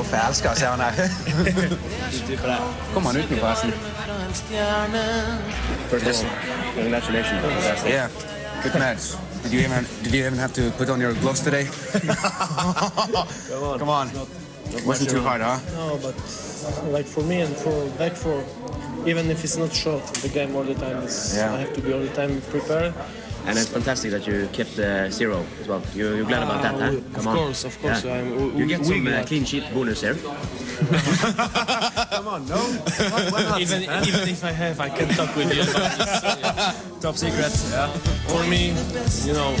Uff, 0.00 0.10
jeg 0.12 0.22
elsker 0.28 0.50
å 0.50 0.54
se 0.58 0.66
han 0.66 0.82
der. 0.82 0.92
Kommer 2.94 3.12
han 3.12 3.20
ut 3.20 3.30
nå, 3.30 3.36
forresten? 3.38 3.70
First 5.90 6.06
of 6.06 6.14
all, 6.14 6.30
congratulations. 6.74 7.86
Yeah, 7.86 8.08
good 8.64 8.74
match. 8.82 9.14
Did 9.44 9.52
you 9.52 9.60
even 9.60 9.84
did 10.02 10.14
you 10.14 10.24
even 10.24 10.38
have 10.38 10.54
to 10.54 10.70
put 10.72 10.88
on 10.88 11.00
your 11.00 11.12
gloves 11.20 11.40
today? 11.40 11.64
Come 11.92 13.62
on. 13.62 13.78
Come 13.78 13.88
on. 13.90 14.06
Not 14.14 14.28
Wasn't 14.86 15.10
too 15.10 15.20
hard, 15.20 15.42
huh? 15.42 15.60
No, 15.76 15.98
but 16.00 16.16
like 16.90 17.04
for 17.04 17.22
me 17.22 17.42
and 17.42 17.54
for 17.54 17.86
back 18.00 18.12
for 18.12 18.42
even 19.06 19.30
if 19.30 19.44
it's 19.44 19.58
not 19.58 19.70
short, 19.72 20.02
the 20.24 20.30
game 20.30 20.56
all 20.56 20.64
the 20.64 20.74
time 20.74 20.96
is 21.04 21.36
Yeah. 21.36 21.52
I 21.52 21.58
have 21.60 21.74
to 21.74 21.82
be 21.82 21.92
all 21.92 22.00
the 22.00 22.14
time 22.14 22.40
prepared. 22.48 22.94
And 23.46 23.58
it's 23.58 23.68
fantastic 23.68 24.10
that 24.12 24.26
you 24.26 24.48
kept 24.52 24.74
the 24.76 25.08
zero 25.10 25.44
as 25.60 25.68
well. 25.68 25.82
You, 25.94 26.14
you're 26.16 26.24
glad 26.24 26.42
about 26.42 26.62
that, 26.62 26.74
huh? 26.74 26.86
Uh, 26.96 27.18
of 27.18 27.24
course, 27.24 27.64
of 27.64 27.78
course, 27.82 28.04
I'm- 28.04 28.54
we- 28.54 28.60
you 28.60 28.66
get 28.66 28.80
we 28.80 28.86
some 28.86 29.06
uh, 29.06 29.22
clean 29.24 29.44
sheet 29.44 29.64
bonus 29.74 30.00
here. 30.00 30.14
Come 32.10 32.28
on, 32.28 32.46
no. 32.48 32.60
even, 33.58 33.82
even 33.82 34.28
if 34.28 34.42
I 34.44 34.50
have, 34.52 34.80
I 34.80 34.88
can 34.88 35.08
talk 35.10 35.34
with 35.36 35.54
you 35.54 35.62
about 35.62 35.98
this. 35.98 36.20
so, 36.20 36.28
yeah. 36.40 36.74
Top 37.00 37.16
secret. 37.16 37.52
Yeah. 37.70 37.88
For 38.32 38.42
me, 38.48 38.68
you 39.28 39.34
know, 39.34 39.54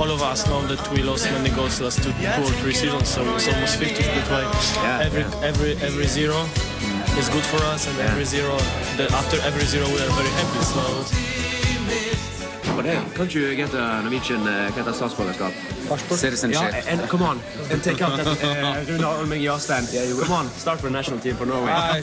all 0.00 0.10
of 0.10 0.22
us 0.22 0.46
know 0.48 0.66
that 0.66 0.82
we 0.92 1.02
lost 1.02 1.30
many 1.30 1.50
goals 1.50 1.80
last 1.80 2.02
two, 2.02 2.12
two 2.12 2.42
or 2.42 2.52
three 2.60 2.74
seasons, 2.74 3.08
so 3.08 3.22
it's 3.34 3.48
almost 3.48 3.76
50. 3.78 4.02
That's 4.02 4.30
why 4.30 4.42
Yeah, 4.82 5.06
every 5.06 5.22
yeah. 5.22 5.48
every 5.50 5.72
every 5.86 6.06
zero 6.06 6.38
is 7.18 7.28
good 7.28 7.44
for 7.52 7.62
us, 7.72 7.86
and 7.88 7.98
every 8.00 8.24
zero, 8.24 8.56
the, 8.96 9.06
after 9.12 9.40
every 9.42 9.64
zero, 9.64 9.86
we 9.86 9.94
are 10.02 10.12
very 10.18 10.32
happy. 10.40 10.60
So. 10.64 11.39
But 12.80 12.88
hey, 12.88 13.02
can't 13.14 13.34
you 13.34 13.54
get 13.56 13.74
a 13.74 14.00
Norwegian 14.00 14.40
uh, 14.48 14.70
get 14.74 14.86
a 14.88 14.92
statsborgerskap? 14.92 15.52
Citizenship. 16.16 16.72
Yeah, 16.72 16.88
and 16.92 17.00
come 17.10 17.22
on, 17.22 17.38
and 17.70 17.82
take 17.88 18.00
out 18.00 18.16
that 18.16 18.26
uh, 18.26 18.84
Rune 18.88 19.02
Alming 19.04 19.42
Jarstein. 19.44 19.84
Come 20.24 20.32
on, 20.32 20.46
start 20.48 20.80
for 20.80 20.86
the 20.86 20.92
national 20.92 21.18
team 21.20 21.36
for 21.36 21.44
Norway. 21.44 21.72
Hæ? 21.72 22.00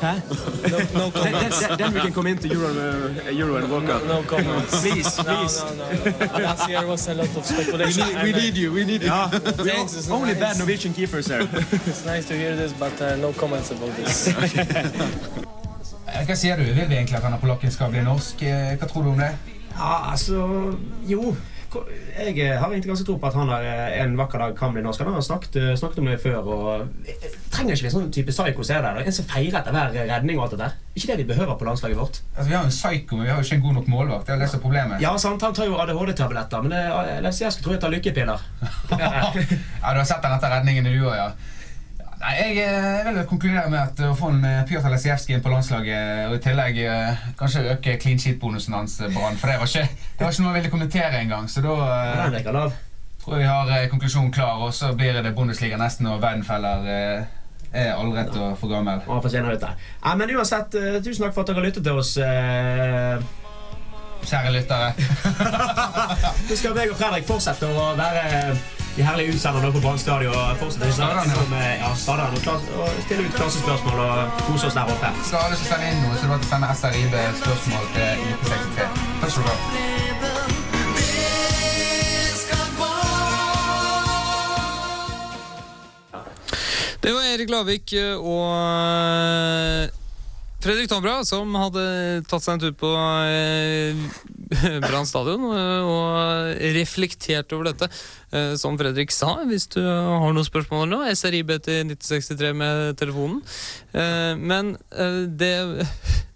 Huh? 0.00 0.20
No, 0.70 0.78
no 0.78 1.10
Then, 1.10 1.32
comments. 1.32 1.60
then, 1.60 1.76
then 1.78 1.92
we 1.94 2.00
can 2.00 2.12
come 2.14 2.26
into 2.28 2.48
Euro, 2.48 2.68
uh, 2.72 3.28
Euro 3.30 3.56
and 3.56 3.68
World 3.70 3.84
No, 3.84 3.92
Cup. 3.92 4.06
no 4.06 4.22
comments. 4.22 4.80
Please, 4.80 5.18
No, 5.18 5.24
please. 5.24 5.56
No, 5.60 5.74
no, 5.74 5.84
no. 6.32 6.44
Last 6.48 6.68
year 6.68 6.86
was 6.86 7.08
a 7.08 7.14
lot 7.14 7.36
of 7.36 7.44
speculation. 7.44 8.06
We 8.06 8.12
need- 8.14 8.22
we 8.24 8.32
need 8.40 8.56
you, 8.56 8.72
we 8.72 8.84
need 8.84 9.02
you. 9.02 9.08
Yeah, 9.12 9.30
We 9.64 9.70
thanks. 9.70 10.08
Only 10.10 10.32
nice. 10.32 10.40
bad 10.40 10.58
Norwegian 10.58 10.94
keepers 10.94 11.26
there. 11.26 11.44
It's 11.90 12.04
nice 12.06 12.24
to 12.28 12.34
hear 12.34 12.56
this, 12.56 12.72
but 12.72 12.96
uh, 13.02 13.16
no 13.16 13.32
comments 13.34 13.70
about 13.70 13.92
this. 13.96 14.28
Hva 16.24 16.36
sier 16.36 16.56
du? 16.56 16.62
Vil 16.64 16.88
vi 16.88 16.94
egentlig 16.96 17.16
at 17.18 17.22
han 17.26 17.34
polakken 17.40 17.70
skal 17.72 17.90
bli 17.90 18.00
norsk? 18.06 18.42
Eh, 18.42 18.76
Hva 18.80 18.86
tror 18.88 19.02
du 19.02 19.08
om 19.10 19.18
det? 19.18 19.32
Ja, 19.74 20.10
altså 20.12 20.76
Jo. 21.08 21.34
Jeg 21.74 22.36
eh, 22.38 22.52
har 22.54 22.68
egentlig 22.70 22.86
ganske 22.92 23.06
tro 23.08 23.16
på 23.18 23.26
at 23.26 23.34
han 23.34 23.48
har 23.50 23.64
eh, 23.66 23.96
en 24.04 24.12
vakker 24.14 24.38
dag 24.38 24.52
kan 24.54 24.70
bli 24.70 24.82
norsk. 24.84 25.00
Han 25.02 25.16
har 25.16 25.24
snakket, 25.26 25.56
eh, 25.58 25.72
snakket 25.74 25.98
om 25.98 26.06
det 26.06 26.20
før. 26.22 26.36
og 26.46 27.08
Trenger 27.50 27.74
ikke 27.74 27.88
vi 27.88 27.90
sånn 27.90 28.12
type 28.14 28.30
psycho 28.30 28.62
se 28.68 28.76
der? 28.84 29.00
En 29.02 29.16
som 29.16 29.26
feirer 29.26 29.58
etter 29.58 29.74
hver 29.74 29.96
redning 30.12 30.38
og 30.38 30.44
alt 30.44 30.54
det 30.54 30.60
der. 30.60 30.76
Ikke 30.94 31.08
det 31.10 31.16
vi 31.24 31.26
behøver 31.32 31.58
på 31.58 31.66
landslaget 31.66 31.98
vårt. 31.98 32.20
Altså, 32.36 32.46
Vi 32.46 32.54
har 32.54 32.62
jo 32.62 32.70
en 32.70 32.76
psycho, 32.76 33.16
men 33.18 33.26
vi 33.26 33.32
har 33.32 33.40
jo 33.40 33.46
ikke 33.48 33.58
en 33.58 33.66
god 33.66 33.74
nok 33.80 33.90
målvakt. 33.90 34.26
Det 34.28 34.36
er 34.36 34.44
det 34.44 34.50
som 34.52 34.60
er 34.60 34.64
problemet. 34.68 35.02
Ja, 35.02 35.16
sant, 35.18 35.42
Han 35.42 35.54
tar 35.58 35.66
jo 35.66 35.80
ADHD-tabletter, 35.82 36.62
men 36.62 36.76
det, 36.76 36.84
jeg, 36.84 37.34
jeg 37.42 37.56
skulle 37.56 37.66
tro 37.66 37.74
jeg 37.74 37.82
tar 37.82 37.96
lykkepiller. 37.96 38.46
Ja, 39.82 39.90
Du 39.90 39.98
har 39.98 40.06
sett 40.06 40.22
den 40.22 40.38
etter 40.38 40.54
redningen 40.54 40.86
du 40.86 40.94
òg, 41.08 41.16
ja. 41.18 41.26
Nei, 42.20 42.34
jeg, 42.38 42.56
eh, 42.64 43.08
vil 43.08 43.18
konkludere 43.28 43.70
med 43.72 43.80
at 43.80 44.00
å 44.06 44.14
få 44.16 44.30
en 44.32 44.44
eh, 44.48 44.62
Pjotr 44.68 44.88
Lesijevskij 44.92 45.36
inn 45.36 45.42
på 45.44 45.50
landslaget 45.52 46.28
og 46.30 46.36
i 46.38 46.40
tillegg 46.44 46.78
eh, 46.84 47.24
kanskje 47.38 47.64
øke 47.74 47.96
clean 48.00 48.18
sheet-bonusen 48.22 48.76
hans, 48.76 48.96
eh, 49.04 49.12
Brann. 49.12 49.36
For 49.40 49.50
det 49.50 49.58
var, 49.60 49.68
ikke, 49.70 50.08
det 50.18 50.24
var 50.26 50.32
ikke 50.32 50.44
noe 50.46 50.52
jeg 50.54 50.58
ville 50.62 50.72
kommentere 50.72 51.20
engang. 51.20 51.48
Så 51.52 51.64
da 51.64 51.74
eh, 51.74 52.34
tror 53.24 53.38
jeg 53.38 53.44
vi 53.44 53.50
har 53.50 53.72
eh, 53.76 53.86
konklusjonen 53.92 54.32
klar, 54.32 54.62
og 54.64 54.74
så 54.76 54.92
blir 54.96 55.20
det 55.24 55.34
Bundesliga 55.36 55.78
nesten 55.80 56.08
og 56.12 56.20
Weidenfeller 56.24 56.88
eh, 56.96 57.32
er 57.74 57.94
aldrett 57.98 58.34
og 58.38 58.56
for 58.60 58.70
gammel. 58.70 59.00
Han 59.08 59.22
fortjener 59.24 59.56
dette. 59.56 59.72
Ja, 60.04 60.14
men 60.14 60.30
uansett, 60.36 60.76
eh, 60.80 61.00
tusen 61.04 61.26
takk 61.26 61.34
for 61.36 61.42
at 61.44 61.50
dere 61.52 61.60
har 61.62 61.66
lyttet 61.68 61.84
til 61.88 61.98
oss. 61.98 62.16
eh. 62.22 63.18
Kjære 64.24 64.54
lyttere. 64.54 64.94
Nå 66.48 66.56
skal 66.56 66.78
jeg 66.80 66.92
og 66.94 66.96
Fredrik 66.96 67.26
fortsette 67.28 67.68
å 67.68 67.90
være 67.98 68.54
de 68.96 69.02
herlige 69.02 69.32
utsenderne 69.34 69.72
på 69.72 69.80
Brann 69.80 69.98
stadion. 69.98 70.34
og 70.34 70.56
Fortsette 70.60 70.88
å 70.88 70.94
snakke 70.94 71.24
Staderne. 71.24 71.62
eh, 71.62 71.80
ja, 71.82 71.90
staderne 72.04 72.38
og, 72.78 72.90
stille 73.06 73.26
ut 73.26 73.34
klassespørsmål 73.38 73.98
og 74.06 74.44
kose 74.46 74.66
oss 74.70 74.76
der 74.78 74.92
oppe. 74.94 75.10
Så 75.28 75.36
har 75.36 75.48
du 75.48 75.56
lyst 75.56 75.64
til 75.64 75.70
å 75.70 75.74
sende 75.74 75.90
inn 75.90 76.00
noe, 76.04 76.14
så 76.18 76.22
du 76.22 76.32
måtte 76.34 76.50
sende 76.52 76.66
SRIB-spørsmål 76.80 77.84
til 77.96 78.24
IP63. 78.30 78.88
Takk 79.20 79.30
skal 79.30 79.42
du 79.42 79.48
ha. 79.50 79.56
Det 87.04 87.12
var 87.12 87.22
Erik 87.34 87.50
Lavik 87.52 87.92
eh, 87.92 88.16
og 88.16 88.46
eh, 88.56 90.03
Fredrik 90.64 90.88
Tombra 90.88 91.18
som 91.28 91.50
hadde 91.60 91.82
tatt 92.24 92.40
seg 92.40 92.54
en 92.54 92.62
tur 92.62 92.72
på 92.80 92.88
eh, 93.28 93.92
Brann 94.86 95.04
stadion 95.04 95.42
eh, 95.52 95.84
og 95.84 96.62
reflektert 96.76 97.52
over 97.52 97.68
dette. 97.68 97.88
Eh, 98.32 98.54
Som 98.60 98.78
Fredrik 98.80 99.12
sa, 99.12 99.34
hvis 99.44 99.66
du 99.74 99.80
har 99.84 100.32
noen 100.32 100.46
spørsmål 100.46 100.88
nå, 100.88 101.02
SRIB 101.12 101.52
til 101.66 101.82
1963 101.92 102.52
med 102.56 102.96
telefonen. 103.00 103.42
Eh, 103.92 104.32
Men 104.40 104.72
det, 105.36 105.50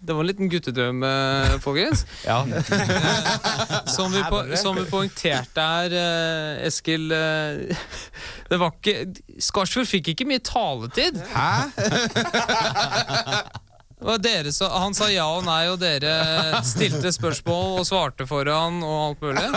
det 0.05 0.13
var 0.15 0.21
en 0.21 0.29
liten 0.29 0.51
guttedrøm, 0.53 1.01
folkens. 1.65 2.05
Ja. 2.29 2.43
Som 3.89 4.13
vi, 4.13 4.21
på, 4.33 4.43
som 4.61 4.77
vi 4.77 4.85
poengterte 4.91 5.65
her, 5.73 5.97
Eskil 6.69 7.09
Det 7.09 8.61
var 8.61 8.77
ikke 8.77 9.41
Skarsfjord 9.41 9.89
fikk 9.89 10.13
ikke 10.13 10.29
mye 10.29 10.45
taletid. 10.45 11.17
Hæ? 11.33 11.73
Sa, 13.99 14.69
han 14.79 14.95
sa 14.95 15.09
ja 15.11 15.27
og 15.27 15.43
nei, 15.47 15.65
og 15.73 15.81
dere 15.83 16.61
stilte 16.67 17.11
spørsmål 17.13 17.81
og 17.81 17.87
svarte 17.89 18.27
for 18.31 18.47
han 18.47 18.79
og 18.87 18.99
alt 19.09 19.25
mulig. 19.27 19.49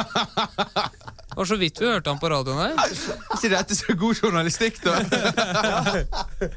Det 1.31 1.37
var 1.37 1.47
så 1.47 1.57
vidt 1.61 1.81
vi 1.81 1.87
hørte 1.87 2.09
han 2.09 2.19
på 2.19 2.31
radioen 2.33 2.59
her. 2.59 2.97
ikke 3.37 3.53
dette 3.53 3.77
så 3.77 3.95
god 3.95 4.23
journalistikk, 4.23 4.81
da? 4.83 4.97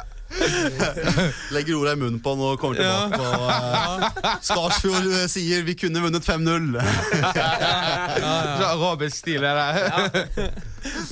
Legger 1.54 1.78
orda 1.78 1.92
i 1.92 2.00
munnen 2.00 2.20
på 2.22 2.34
han 2.34 2.44
og 2.44 2.60
kommer 2.60 2.80
tilbake 2.80 3.18
på 3.18 3.26
uh, 3.48 4.38
Skarsfjord 4.44 5.08
eh, 5.10 5.26
sier 5.30 5.64
vi 5.66 5.76
kunne 5.78 6.02
vunnet 6.04 6.24
5-0. 6.26 6.78
Så 8.14 8.68
arabisk 8.68 9.20
stil 9.22 9.46
er 9.46 9.60
det. 9.60 10.48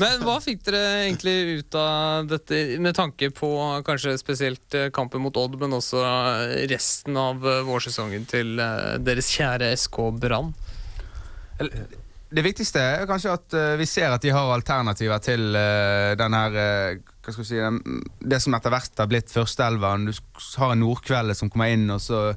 Men 0.00 0.22
hva 0.26 0.36
fikk 0.42 0.64
dere 0.66 0.82
egentlig 1.06 1.36
ut 1.60 1.76
av 1.78 2.28
dette, 2.28 2.60
med 2.82 2.96
tanke 2.96 3.30
på 3.34 3.50
kanskje 3.86 4.16
spesielt 4.20 4.76
eh, 4.76 4.90
kampen 4.94 5.22
mot 5.24 5.36
Odd, 5.36 5.56
men 5.60 5.76
også 5.76 6.02
resten 6.70 7.16
av 7.18 7.46
eh, 7.46 7.62
vårsesongen 7.66 8.26
til 8.30 8.58
eh, 8.60 8.98
deres 9.02 9.30
kjære 9.32 9.72
SK 9.78 10.00
Brann? 10.20 10.52
Det 12.32 12.44
viktigste 12.44 12.80
er 12.80 13.08
kanskje 13.08 13.32
at 13.36 13.56
eh, 13.56 13.74
vi 13.80 13.88
ser 13.88 14.12
at 14.12 14.24
de 14.24 14.32
har 14.34 14.52
alternativer 14.54 15.20
til 15.24 15.52
Denne 15.52 16.16
den 16.22 16.38
her 16.38 16.60
eh, 16.62 17.00
hva 17.22 17.32
skal 17.34 17.44
du 17.44 17.48
si, 17.48 17.60
den, 17.60 18.02
Det 18.18 18.40
som 18.42 18.54
etter 18.56 18.72
hvert 18.74 18.98
har 18.98 19.10
blitt 19.10 19.30
førsteelveren. 19.30 20.08
Du 20.08 20.58
har 20.58 20.74
en 20.74 20.82
nordkveld 20.82 21.36
som 21.38 21.50
kommer 21.52 21.70
inn, 21.70 21.86
og 21.94 22.02
så 22.02 22.32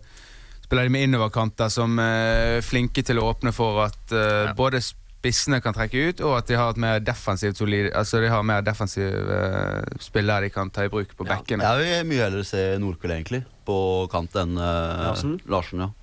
spiller 0.66 0.88
de 0.88 0.94
med 0.94 1.08
innoverkanter 1.08 1.72
som 1.74 1.98
er 2.02 2.62
flinke 2.66 3.04
til 3.06 3.22
å 3.22 3.32
åpne 3.32 3.54
for 3.54 3.84
at 3.86 4.14
eh, 4.14 4.54
både 4.58 4.82
spissene 5.26 5.60
kan 5.62 5.74
trekke 5.74 6.10
ut, 6.10 6.24
og 6.26 6.38
at 6.40 6.50
de 6.50 6.58
har 6.58 6.74
et 6.74 6.82
mer 6.82 7.02
defensivt 7.02 7.58
solid 7.58 7.90
Altså 7.98 8.22
de 8.22 8.30
har 8.30 8.46
mer 8.46 8.62
defensiv 8.66 9.10
uh, 9.10 9.82
spiller 10.02 10.46
de 10.46 10.52
kan 10.54 10.70
ta 10.70 10.86
i 10.86 10.92
bruk 10.94 11.16
på 11.18 11.26
bekkene. 11.26 11.66
Jeg 11.66 11.82
vil 11.82 12.10
mye 12.12 12.26
heller 12.28 12.46
se 12.46 12.66
Nordkveld 12.82 13.16
egentlig 13.18 13.42
på 13.66 13.78
kant 14.12 14.38
enn 14.38 14.54
uh, 14.60 15.08
Larsen? 15.08 15.40
Larsen. 15.50 15.88
ja. 15.88 15.94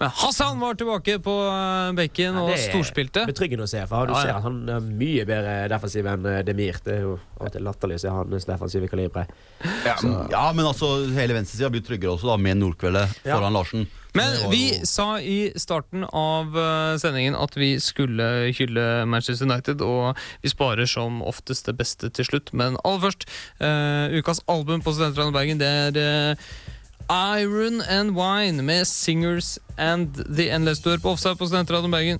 Men 0.00 0.10
Hassan 0.10 0.58
var 0.60 0.74
tilbake 0.74 1.18
på 1.22 1.34
eh, 1.48 1.92
bekken 1.98 2.36
og 2.40 2.48
det 2.50 2.58
er 2.58 2.64
storspilte. 2.72 3.26
Betryggende 3.30 3.66
å 3.66 3.70
se, 3.70 3.82
for 3.90 4.06
du 4.06 4.12
Ja, 4.12 4.18
ja. 4.18 4.22
ser 4.26 4.38
at 4.40 4.46
han 4.48 4.62
er 4.68 4.80
mye 4.80 5.24
bedre 5.28 5.56
defensiv 5.70 6.06
enn 6.10 6.26
eh, 6.26 6.42
Demir. 6.46 6.80
Det 6.84 6.96
er 6.98 7.02
jo 7.06 7.18
alltid 7.40 7.62
latterlig 7.66 7.98
å 8.00 8.04
se 8.04 8.14
hans 8.14 8.48
defensive 8.50 8.88
kalibre. 8.90 9.26
Ja, 9.86 9.96
men- 10.02 10.28
ja, 10.30 10.46
men 10.52 10.64
altså 10.66 10.94
hele 11.14 11.34
venstresida 11.38 11.70
blir 11.70 11.84
tryggere 11.86 12.16
også, 12.16 12.32
da, 12.32 12.36
med 12.36 12.58
nordkveldet 12.58 13.20
Ja. 13.24 13.36
foran 13.38 13.52
Larsen. 13.54 13.86
Men 14.14 14.36
vi 14.52 14.78
sa 14.86 15.16
i 15.18 15.50
starten 15.58 16.04
av 16.14 16.54
eh, 16.56 16.96
sendingen 17.02 17.34
at 17.34 17.56
vi 17.58 17.72
skulle 17.82 18.52
hylle 18.54 18.84
Manchester 19.10 19.46
United, 19.48 19.80
og 19.82 20.14
vi 20.40 20.48
sparer 20.52 20.86
som 20.86 21.20
oftest 21.26 21.66
det 21.66 21.74
beste 21.80 22.10
til 22.14 22.24
slutt. 22.28 22.52
Men 22.54 22.76
aller 22.84 23.00
først, 23.08 23.26
uh, 23.60 24.14
ukas 24.14 24.38
album 24.46 24.82
på 24.86 24.94
Studentradioen 24.94 25.34
Bergen, 25.34 25.58
det 25.58 25.66
er 25.98 25.98
eh, 25.98 26.46
Iron 27.10 27.80
and 27.82 28.16
Wine 28.16 28.62
med 28.62 28.86
Singers 28.86 29.58
and 29.76 30.14
The 30.36 30.50
Endless. 30.50 30.80
Du 30.80 30.90
hører 30.90 31.00
på 31.04 31.10
Offside 31.12 31.36
på 31.38 31.46
Studentradioen 31.46 31.90
Bergen. 31.92 32.18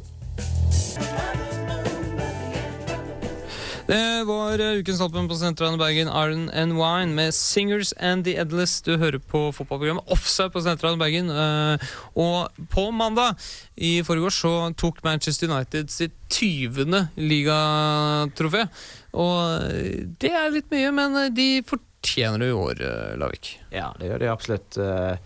Det 3.87 4.25
var 4.25 4.59
eh, 4.65 4.79
ukens 4.81 5.01
album 5.05 5.27
på 5.29 5.37
Studentradioen 5.37 5.79
Bergen, 5.79 6.09
Iron 6.09 6.47
and 6.57 6.73
Wine 6.73 7.13
med 7.15 7.35
Singers 7.37 7.93
and 8.01 8.25
The 8.25 8.37
Endless. 8.41 8.79
Du 8.83 8.95
hører 8.97 9.19
på 9.21 9.51
fotballprogrammet 9.53 10.09
Offside 10.13 10.53
på 10.55 10.61
Studentradioen 10.65 10.99
Bergen. 11.03 11.31
eh, 11.31 11.79
Og 12.17 12.49
på 12.73 12.91
mandag 12.91 13.37
i 13.77 14.03
forgårs 14.03 14.41
så 14.41 14.55
tok 14.77 15.03
Manchester 15.05 15.49
United 15.53 15.91
sitt 15.93 16.13
20. 16.33 17.09
ligatrofé. 17.17 18.67
Og 19.13 19.63
eh, 19.69 20.05
det 20.21 20.33
er 20.33 20.53
litt 20.57 20.71
mye, 20.73 20.93
men 20.93 21.21
de 21.37 21.49
fortjener 21.63 21.91
det 22.05 22.49
i 22.49 22.53
år, 22.53 22.81
eh, 22.81 23.15
Lavik. 23.21 23.55
Ja, 23.75 23.93
det 23.99 24.11
gjør 24.11 24.23
de 24.23 24.31
absolutt. 24.33 24.77
eh. 24.79 25.17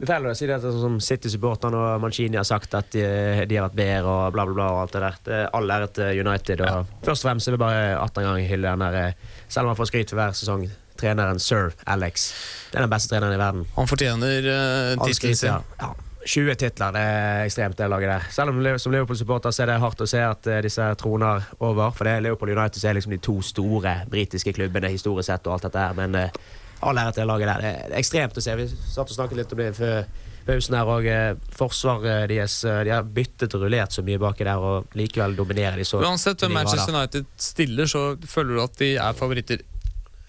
Det 0.00 0.06
er 0.08 0.14
feil 0.14 0.26
å 0.30 0.32
si 0.32 0.46
det 0.48 0.56
sånn 0.62 0.80
som 0.80 0.94
City-supporterne 1.04 1.76
og 1.76 2.00
Mancini 2.00 2.38
har 2.40 2.46
sagt 2.48 2.72
at 2.72 2.86
de, 2.94 3.02
de 3.44 3.56
har 3.58 3.66
vært 3.66 3.76
bedre 3.76 4.08
og 4.08 4.32
bla, 4.32 4.46
bla, 4.48 4.54
bla. 4.56 4.68
og 4.72 4.78
alt 4.86 4.94
det 4.94 5.02
der. 5.04 5.18
Det 5.26 5.34
er 5.42 5.50
all 5.58 5.74
ære 5.74 5.88
til 5.92 6.20
United. 6.22 6.62
Og 6.64 6.94
Først 7.04 7.26
og 7.26 7.28
fremst 7.28 7.50
vil 7.50 7.58
jeg 7.58 7.60
bare 7.60 7.82
18 7.98 8.24
gang 8.24 8.46
hylle 8.48 8.72
den 8.72 8.84
der 8.86 8.96
eh, 8.96 9.34
Selv 9.48 9.66
om 9.66 9.74
han 9.74 9.80
får 9.82 9.90
skryt 9.92 10.14
for 10.14 10.22
hver 10.22 10.32
sesong, 10.38 10.64
treneren 11.00 11.40
sir 11.40 11.74
Alex. 11.84 12.30
Det 12.70 12.80
er 12.80 12.86
den 12.86 12.94
beste 12.94 13.12
treneren 13.12 13.36
i 13.36 13.42
verden. 13.42 13.66
Han 13.76 13.90
fortjener 13.90 14.48
uh, 14.48 15.04
tittelen 15.04 15.36
sin. 15.36 15.52
ja. 15.52 15.60
Ja. 15.80 15.92
20 16.26 16.54
titler, 16.54 16.92
det 16.92 17.00
er 17.00 17.42
ekstremt, 17.46 17.76
det 17.78 17.88
laget 17.88 18.10
der. 18.10 18.24
Selv 18.32 18.52
om 18.52 18.78
som 18.78 18.92
Liverpool-supporter 18.92 19.54
så 19.54 19.62
er 19.64 19.70
det 19.72 19.80
hardt 19.80 20.02
å 20.04 20.08
se 20.08 20.20
at 20.20 20.48
eh, 20.50 20.62
disse 20.66 20.86
troner 21.00 21.46
over. 21.58 21.94
For 21.96 22.04
det 22.04 22.16
er 22.16 22.24
Liverpool 22.26 22.52
United 22.52 22.80
som 22.80 22.90
er 22.90 22.98
liksom 22.98 23.14
de 23.14 23.20
to 23.24 23.36
store 23.44 23.94
britiske 24.10 24.52
klubbene 24.56 24.92
historisk 24.92 25.30
sett 25.30 25.48
og 25.48 25.56
alt 25.56 25.68
dette 25.68 25.86
her. 25.86 25.96
Men 25.96 26.18
eh, 26.20 26.42
all 26.84 27.00
ære 27.00 27.14
til 27.16 27.24
det 27.24 27.30
laget 27.30 27.52
der. 27.52 27.64
Det 27.64 27.94
er 27.94 27.96
ekstremt 28.02 28.36
å 28.36 28.44
se. 28.44 28.58
Vi 28.60 28.68
satt 28.68 29.06
og 29.06 29.16
snakket 29.16 29.40
litt 29.40 29.56
om 29.56 29.62
det 29.62 29.70
før 29.78 30.04
pausen 30.44 30.76
her, 30.76 30.92
og 30.92 31.08
eh, 31.08 31.32
forsvaret 31.56 32.28
deres 32.32 32.60
De 32.64 32.92
har 32.92 33.10
byttet 33.16 33.56
og 33.56 33.64
rullert 33.64 33.96
så 33.96 34.04
mye 34.04 34.20
baki 34.20 34.44
der, 34.48 34.60
og 34.60 34.96
likevel 34.98 35.36
dominerer 35.38 35.80
de 35.80 35.88
så 35.88 36.00
Uansett 36.04 36.44
hvem 36.44 36.56
Manchester. 36.58 36.96
United 36.96 37.28
stiller, 37.40 37.88
så 37.88 38.04
føler 38.28 38.56
du 38.56 38.64
at 38.64 38.80
de 38.80 38.94
er 39.00 39.16
favoritter. 39.16 39.64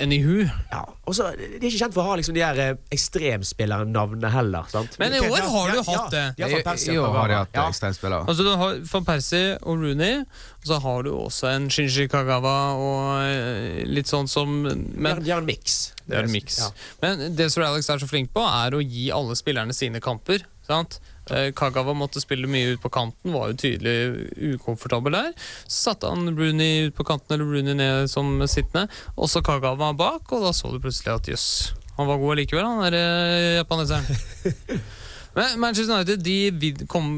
Anywho. 0.01 0.43
Ja, 0.71 0.81
og 1.07 1.13
så, 1.15 1.29
De 1.37 1.47
er 1.59 1.67
ikke 1.69 1.79
kjent 1.83 1.93
for 1.95 2.01
å 2.03 2.09
ha 2.11 2.15
liksom 2.19 2.33
de 2.35 2.41
her 2.43 2.59
eh, 2.59 2.75
ekstremspillernavnene 2.95 4.29
heller. 4.33 4.63
sant? 4.71 4.97
Men 4.99 5.13
i 5.13 5.19
år 5.23 5.41
har 5.53 5.71
du 5.75 5.81
hatt 5.87 6.11
det. 6.13 6.23
Ja, 6.41 6.47
Van 6.51 6.77
I 6.77 6.97
år 6.97 7.15
har 7.17 7.27
de 7.31 7.35
hatt 7.39 7.55
Ja. 7.55 7.67
ekstremspillere. 7.69 8.25
Altså 8.27 8.43
Du 8.43 8.55
har 8.55 8.75
van 8.93 9.05
Persie 9.05 9.57
og 9.61 9.77
Rooney, 9.81 10.21
og 10.21 10.65
så 10.65 10.79
har 10.81 11.03
du 11.03 11.11
også 11.11 11.47
en 11.55 11.69
Shinji 11.69 12.07
Kagawa 12.09 12.55
og 12.75 13.23
eh, 13.25 13.83
litt 13.85 14.07
sånn 14.07 14.27
som 14.29 14.61
Men 14.63 15.23
de 15.23 15.31
har 15.31 15.39
en 15.41 15.45
miks. 15.45 15.93
det 16.07 16.17
er 16.17 16.23
en 16.23 16.31
miks. 16.31 16.59
Ja. 16.59 16.69
Men 17.01 17.35
det 17.35 17.51
Sir 17.51 17.63
Alex 17.63 17.89
er 17.89 17.97
så 18.01 18.07
flink 18.09 18.31
på, 18.33 18.41
er 18.45 18.71
å 18.77 18.81
gi 18.81 19.09
alle 19.11 19.35
spillerne 19.35 19.73
sine 19.73 19.99
kamper. 19.99 20.43
Sant? 20.67 20.99
Eh, 21.29 21.51
Kagawa 21.53 21.93
måtte 21.93 22.21
spille 22.23 22.49
mye 22.49 22.73
ut 22.73 22.81
på 22.81 22.89
kanten, 22.93 23.33
var 23.35 23.51
jo 23.51 23.59
tydelig 23.61 24.55
ukomfortabel 24.55 25.13
der. 25.13 25.29
Så 25.67 25.91
satte 25.91 26.09
han 26.09 26.33
Rooney 26.37 26.87
ut 26.87 26.97
på 26.97 27.05
kanten 27.07 27.35
eller 27.35 27.45
Rooney 27.45 27.77
ned 27.77 28.09
som 28.11 28.33
sittende, 28.49 28.87
og 29.15 29.29
så 29.29 29.43
Kagawa 29.45 29.93
bak, 29.97 30.31
og 30.33 30.47
da 30.47 30.55
så 30.55 30.73
du 30.73 30.81
plutselig 30.81 31.13
at 31.13 31.29
jøss, 31.31 31.49
han 31.97 32.09
var 32.09 32.19
god 32.21 32.35
allikevel, 32.35 32.65
han 32.65 32.87
der 32.87 32.97
eh, 32.97 33.59
japaneseren. 33.59 34.81
Men 35.37 35.59
Manchester 35.63 35.95
United 35.95 36.25
de 36.25 36.87
kom, 36.91 37.13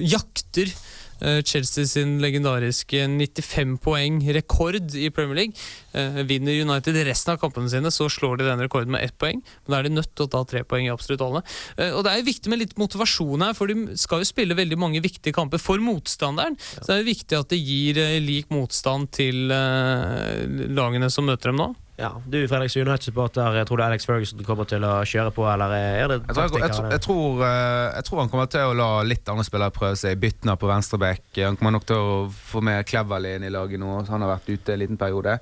jakter 0.00 0.70
Chelsea 1.18 1.86
sin 1.88 2.18
legendariske 2.22 3.04
95 3.10 3.78
poeng 3.82 4.20
rekord 4.34 4.94
i 4.94 5.08
Premier 5.14 5.42
League. 5.42 5.66
Eh, 5.92 6.20
vinner 6.28 6.60
United 6.62 6.96
resten 7.08 7.34
av 7.34 7.40
kampene 7.42 7.70
sine, 7.70 7.90
så 7.94 8.08
slår 8.12 8.38
de 8.38 8.48
den 8.48 8.62
rekorden 8.62 8.92
med 8.94 9.04
ett 9.04 9.16
poeng. 9.18 9.42
Men 9.64 9.74
da 9.74 9.80
er 9.80 9.88
de 9.88 9.94
nødt 9.96 10.12
til 10.14 10.26
å 10.26 10.32
ta 10.32 10.44
tre 10.48 10.62
poeng 10.68 10.86
i 10.86 10.92
absolutt 10.92 11.24
alle. 11.24 11.42
Eh, 11.76 11.90
og 11.90 12.04
det 12.04 12.12
er 12.12 12.22
jo 12.22 12.28
viktig 12.28 12.52
med 12.52 12.62
litt 12.62 12.76
motivasjon 12.80 13.46
her, 13.46 13.56
for 13.58 13.70
de 13.70 13.98
skal 14.00 14.22
jo 14.22 14.30
spille 14.30 14.58
veldig 14.58 14.78
mange 14.80 15.02
viktige 15.04 15.36
kamper 15.36 15.62
for 15.62 15.82
motstanderen. 15.82 16.58
Så 16.76 16.86
det 16.86 16.96
er 16.96 17.02
jo 17.02 17.10
viktig 17.12 17.40
at 17.40 17.52
det 17.52 17.60
gir 17.62 18.00
eh, 18.04 18.18
lik 18.22 18.52
motstand 18.54 19.12
til 19.18 19.52
eh, 19.54 20.46
lagene 20.70 21.10
som 21.12 21.28
møter 21.28 21.52
dem 21.52 21.62
nå. 21.62 21.72
Ja, 21.98 22.12
Du 22.26 22.38
Fredrik 22.46 22.76
United-supporter, 22.76 23.64
tror 23.66 23.80
du 23.80 23.82
Alex 23.82 24.06
Ferguson 24.06 24.42
kommer 24.46 24.68
til 24.70 24.84
å 24.86 25.00
kjøre 25.02 25.32
på, 25.34 25.42
eller 25.50 25.72
er 25.74 26.12
det 26.12 26.18
tror, 26.28 26.44
jeg, 26.44 26.60
jeg, 26.62 26.92
jeg, 26.94 27.02
tror, 27.02 27.40
eh, 27.42 27.86
jeg 27.96 28.06
tror 28.06 28.20
han 28.22 28.30
kommer 28.30 28.50
til 28.52 28.70
å 28.70 28.76
la 28.78 28.90
litt 29.02 29.32
andre 29.32 29.46
spillere 29.46 29.74
prøve 29.74 29.98
seg. 29.98 30.20
Byttene 30.22 30.54
på 30.60 30.70
venstreback. 30.70 31.24
Han 31.42 31.58
kommer 31.58 31.74
nok 31.74 31.88
til 31.90 31.98
å 31.98 32.12
få 32.30 32.62
med 32.62 32.86
Cleverley 32.86 33.40
inn 33.40 33.48
i 33.48 33.50
laget 33.50 33.82
nå. 33.82 33.96
Han 34.12 34.24
har 34.24 34.36
vært 34.36 34.52
ute 34.52 34.76
en 34.76 34.82
liten 34.84 35.00
periode. 35.00 35.40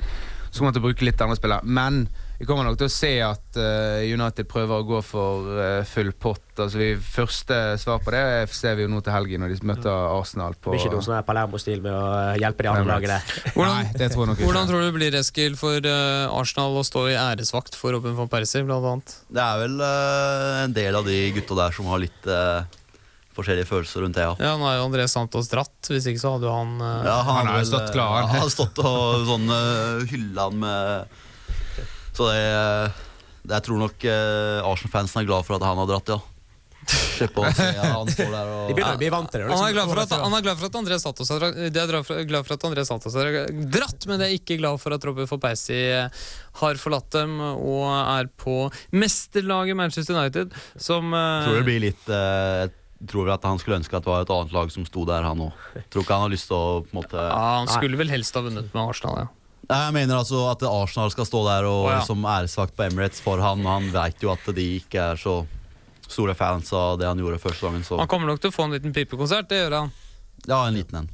Så 0.49 0.63
kommer 0.63 0.73
han 0.73 0.79
til 0.79 0.85
å 0.87 0.89
bruke 0.89 1.05
litt 1.05 1.21
andre 1.21 1.37
spillere. 1.37 1.69
Men 1.69 2.07
vi 2.39 2.47
kommer 2.49 2.67
nok 2.67 2.77
til 2.81 2.89
å 2.89 2.93
se 2.93 3.13
at 3.25 3.59
eh, 3.61 4.05
United 4.13 4.49
prøver 4.51 4.83
å 4.83 4.87
gå 4.87 5.01
for 5.05 5.57
eh, 5.57 5.81
full 5.89 6.11
pott. 6.13 6.43
Altså, 6.57 6.81
vi, 6.81 6.91
første 7.01 7.57
svar 7.81 8.03
på 8.05 8.13
det 8.13 8.23
ser 8.57 8.77
vi 8.77 8.85
jo 8.85 8.91
nå 8.93 9.01
til 9.05 9.15
helgen 9.15 9.45
når 9.45 9.55
de 9.55 9.69
møter 9.69 9.91
Arsenal 9.93 10.57
På, 10.57 10.73
Det 10.73 10.79
blir 10.79 10.87
ikke 10.87 10.97
noe 10.97 11.07
sånn 11.07 11.27
Palermo-stil 11.29 11.83
med 11.85 11.97
å 11.97 12.05
eh, 12.21 12.39
hjelpe 12.45 12.67
de 12.67 12.73
andre 12.73 12.89
lagene. 12.93 13.19
Hvordan, 13.57 13.75
Nei, 13.81 13.97
det 13.97 14.11
tror 14.13 14.25
jeg 14.25 14.33
nok 14.33 14.41
ikke. 14.41 14.49
hvordan 14.51 14.71
tror 14.71 14.83
du 14.83 14.89
det 14.89 14.97
blir, 14.97 15.19
Eskil, 15.21 15.59
for 15.61 15.91
Arsenal 16.37 16.81
å 16.81 16.87
stå 16.87 17.07
i 17.13 17.19
æresvakt 17.21 17.77
for 17.79 17.97
Robin 17.97 18.17
van 18.19 18.33
Persie, 18.33 18.65
annet? 18.65 19.17
Det 19.33 19.43
er 19.43 19.63
vel 19.65 19.79
uh, 19.81 20.65
en 20.65 20.75
del 20.77 20.99
av 20.99 21.07
de 21.09 21.21
gutta 21.37 21.57
der 21.59 21.77
som 21.77 21.89
har 21.89 22.03
litt 22.03 22.29
uh, 22.29 22.65
forskjellige 23.37 23.69
følelser 23.69 24.05
rundt 24.05 24.17
det, 24.17 24.25
ja. 24.27 24.35
Ja, 24.41 24.55
nå 24.61 24.69
er 24.69 24.79
jo 24.81 24.89
André 24.89 25.07
Santos 25.11 25.51
dratt, 25.53 25.77
hvis 25.93 26.09
ikke 26.11 26.23
så 26.23 26.37
hadde 26.37 26.49
jo 26.49 26.55
han 26.55 26.75
uh, 26.81 27.05
Ja, 27.05 27.21
han, 27.21 27.31
Han 27.41 27.51
har 27.51 27.61
jo 27.61 27.63
vel, 27.63 27.71
stått 27.73 27.95
klar, 27.97 28.17
han. 28.17 28.29
Han 28.33 28.45
har 28.45 28.53
stått 28.53 28.83
og 28.83 29.31
sånn 29.31 29.49
uh, 29.53 30.05
hylla 30.11 30.51
han 30.51 30.61
med 30.65 31.23
Så 32.17 32.31
det, 32.31 32.47
det 33.45 33.59
Jeg 33.59 33.69
tror 33.69 33.85
nok 33.85 34.09
uh, 34.09 34.71
Arsenal-fansen 34.73 35.23
er 35.23 35.29
glad 35.29 35.47
for 35.49 35.59
at 35.59 35.69
han 35.69 35.83
har 35.83 35.91
dratt, 35.91 36.17
ja. 36.17 36.23
Slippe 36.87 37.43
å 37.43 37.51
se 37.51 37.65
ja, 37.75 37.87
han 37.97 38.09
står 38.11 38.29
der 38.31 38.51
og 38.53 38.67
De 38.69 38.75
begynner 38.77 38.95
å 38.95 39.01
bli 39.01 39.09
vant 39.11 39.31
til 39.33 39.43
det. 39.43 39.47
Er, 39.49 39.51
liksom. 39.51 39.75
glad 39.75 39.91
for 39.91 40.03
at, 40.05 40.15
han 40.23 40.37
er 40.39 40.45
glad 40.47 40.61
for 40.61 40.69
at 40.69 40.79
André 40.81 40.99
Santos 41.03 41.33
er, 41.35 41.47
de 41.75 41.83
er 41.83 42.27
glad 42.31 42.47
for 42.47 42.55
at 42.55 42.67
André 42.69 42.85
Santos 42.87 43.17
har 43.19 43.31
dratt, 43.75 44.07
men 44.07 44.23
de 44.23 44.29
er 44.29 44.37
ikke 44.39 44.59
glad 44.61 44.79
for 44.83 44.95
at 44.95 45.07
Robert 45.09 45.31
Forpeisi 45.31 45.81
har 46.61 46.81
forlatt 46.81 47.11
dem 47.17 47.39
og 47.43 47.89
er 47.91 48.31
på 48.39 48.59
mesterlaget 48.95 49.79
Manchester 49.79 50.15
United, 50.15 50.55
som 50.79 51.11
eh, 51.11 51.47
tror 51.49 51.59
det 51.59 51.67
blir 51.67 51.83
litt 51.89 52.13
uh, 52.13 52.67
tror 53.05 53.27
vel 53.27 53.35
at 53.35 53.45
han 53.49 53.59
skulle 53.61 53.81
ønske 53.81 53.99
at 53.99 54.07
det 54.07 54.13
var 54.13 54.25
et 54.25 54.33
annet 54.33 54.55
lag 54.55 54.71
som 54.73 54.87
sto 54.89 55.05
der, 55.09 55.27
han 55.27 55.43
òg. 55.49 55.67
Tror 55.93 56.07
ikke 56.07 56.17
han 56.17 56.29
har 56.29 56.33
lyst 56.33 56.49
til 56.53 56.57
å 56.57 56.85
på 56.85 56.95
en 56.95 57.01
måte 57.03 57.19
ja, 57.19 57.43
Han 57.59 57.69
skulle 57.73 57.99
vel 58.01 58.13
helst 58.15 58.39
ha 58.39 58.45
vunnet 58.47 58.71
med 58.71 58.83
Arsenal, 58.85 59.27
ja. 59.27 59.33
Jeg 59.67 59.93
mener 59.97 60.21
altså 60.21 60.45
at 60.53 60.63
Arsenal 60.63 61.11
skal 61.11 61.27
stå 61.27 61.43
der 61.49 61.67
og 61.67 61.89
oh, 61.89 61.91
ja. 61.91 62.03
som 62.07 62.23
æresvakt 62.23 62.77
på 62.77 62.87
Emirates 62.87 63.23
for 63.25 63.43
han. 63.43 63.65
og 63.67 63.73
Han 63.73 63.91
vet 63.95 64.23
jo 64.23 64.31
at 64.31 64.47
de 64.55 64.67
ikke 64.79 65.11
er 65.13 65.19
så 65.19 65.41
store 66.07 66.37
fans 66.39 66.71
av 66.77 67.01
det 67.01 67.09
han 67.09 67.19
gjorde 67.19 67.41
første 67.43 67.67
gangen. 67.67 67.83
Så 67.85 67.99
Han 67.99 68.09
kommer 68.11 68.31
nok 68.31 68.41
til 68.43 68.53
å 68.53 68.55
få 68.55 68.69
en 68.69 68.77
liten 68.77 68.95
pipekonsert, 68.95 69.49
det 69.51 69.65
gjør 69.65 69.81
han. 69.81 69.95
ja, 70.47 70.61
en 70.69 70.79
liten 70.79 71.03
en. 71.03 71.13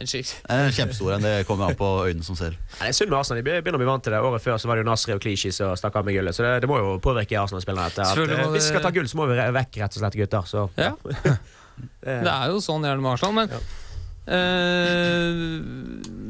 En. 0.00 0.08
En 0.48 0.72
kjempestor 0.72 1.12
en. 1.14 1.22
Det 1.22 1.44
kommer 1.46 1.68
an 1.68 1.76
på 1.78 1.88
øynene 2.08 2.24
som 2.24 2.34
ser. 2.34 2.56
Nei, 2.78 2.88
det 2.88 2.94
er 2.94 2.96
synd 2.96 3.12
med 3.12 3.18
Arsenal. 3.20 3.42
De 3.42 3.44
begynner 3.44 3.76
å 3.76 3.82
bli 3.82 3.90
vant 3.90 4.02
til 4.02 4.14
det. 4.16 4.22
Året 4.24 4.42
før 4.42 4.56
så 4.58 4.70
var 4.70 4.80
det 4.80 4.82
jo 4.82 4.88
Nasri 4.88 5.14
og 5.14 5.20
Klichy 5.22 5.52
som 5.54 5.76
stakk 5.78 6.00
av 6.00 6.08
med 6.08 6.16
gullet. 6.16 6.34
Så 6.34 6.42
det, 6.46 6.54
det 6.64 6.70
må 6.70 6.80
jo 6.80 6.96
påvirke 7.04 7.36
Arsenal-spillerne. 7.38 7.92
at, 7.92 8.00
at, 8.00 8.18
eh, 8.18 8.48
Hvis 8.56 8.64
vi 8.64 8.72
skal 8.72 8.82
ta 8.82 8.90
gull, 8.96 9.06
så 9.06 9.20
må 9.20 9.28
vi 9.30 9.36
vekk, 9.36 9.78
rett 9.84 10.00
og 10.00 10.02
slett, 10.02 10.18
gutter. 10.24 10.48
Så 10.48 10.70
Ja. 10.80 10.94
Det 12.02 12.28
er 12.28 12.50
jo 12.52 12.58
sånn 12.60 12.84
gjerne 12.84 13.00
med 13.00 13.14
Arsenal, 13.14 13.36
men 13.36 13.52
eh, 14.26 15.32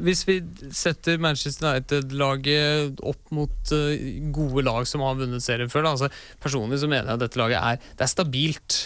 hvis 0.03 0.23
vi 0.27 0.35
setter 0.75 1.19
Manchester 1.21 1.69
United-laget 1.73 2.99
opp 3.05 3.31
mot 3.35 3.73
eh, 3.75 4.07
gode 4.35 4.65
lag 4.65 4.87
som 4.89 5.03
har 5.05 5.19
vunnet 5.19 5.43
serien 5.45 5.71
før 5.71 5.85
da, 5.87 5.93
altså, 5.95 6.09
Personlig 6.43 6.81
så 6.81 6.89
mener 6.91 7.11
jeg 7.13 7.19
at 7.19 7.23
dette 7.27 7.39
laget 7.41 7.59
er, 7.61 7.79
det 7.97 8.05
er 8.07 8.11
stabilt. 8.11 8.79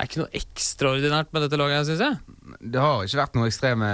Det 0.00 0.06
er 0.06 0.08
ikke 0.08 0.22
noe 0.22 0.32
ekstraordinært 0.40 1.34
med 1.36 1.44
dette 1.44 1.58
laget, 1.60 1.90
syns 1.90 2.00
jeg. 2.06 2.36
Det 2.72 2.80
har 2.80 3.04
ikke 3.04 3.20
vært 3.20 3.34
noe 3.36 3.50
ekstreme 3.50 3.90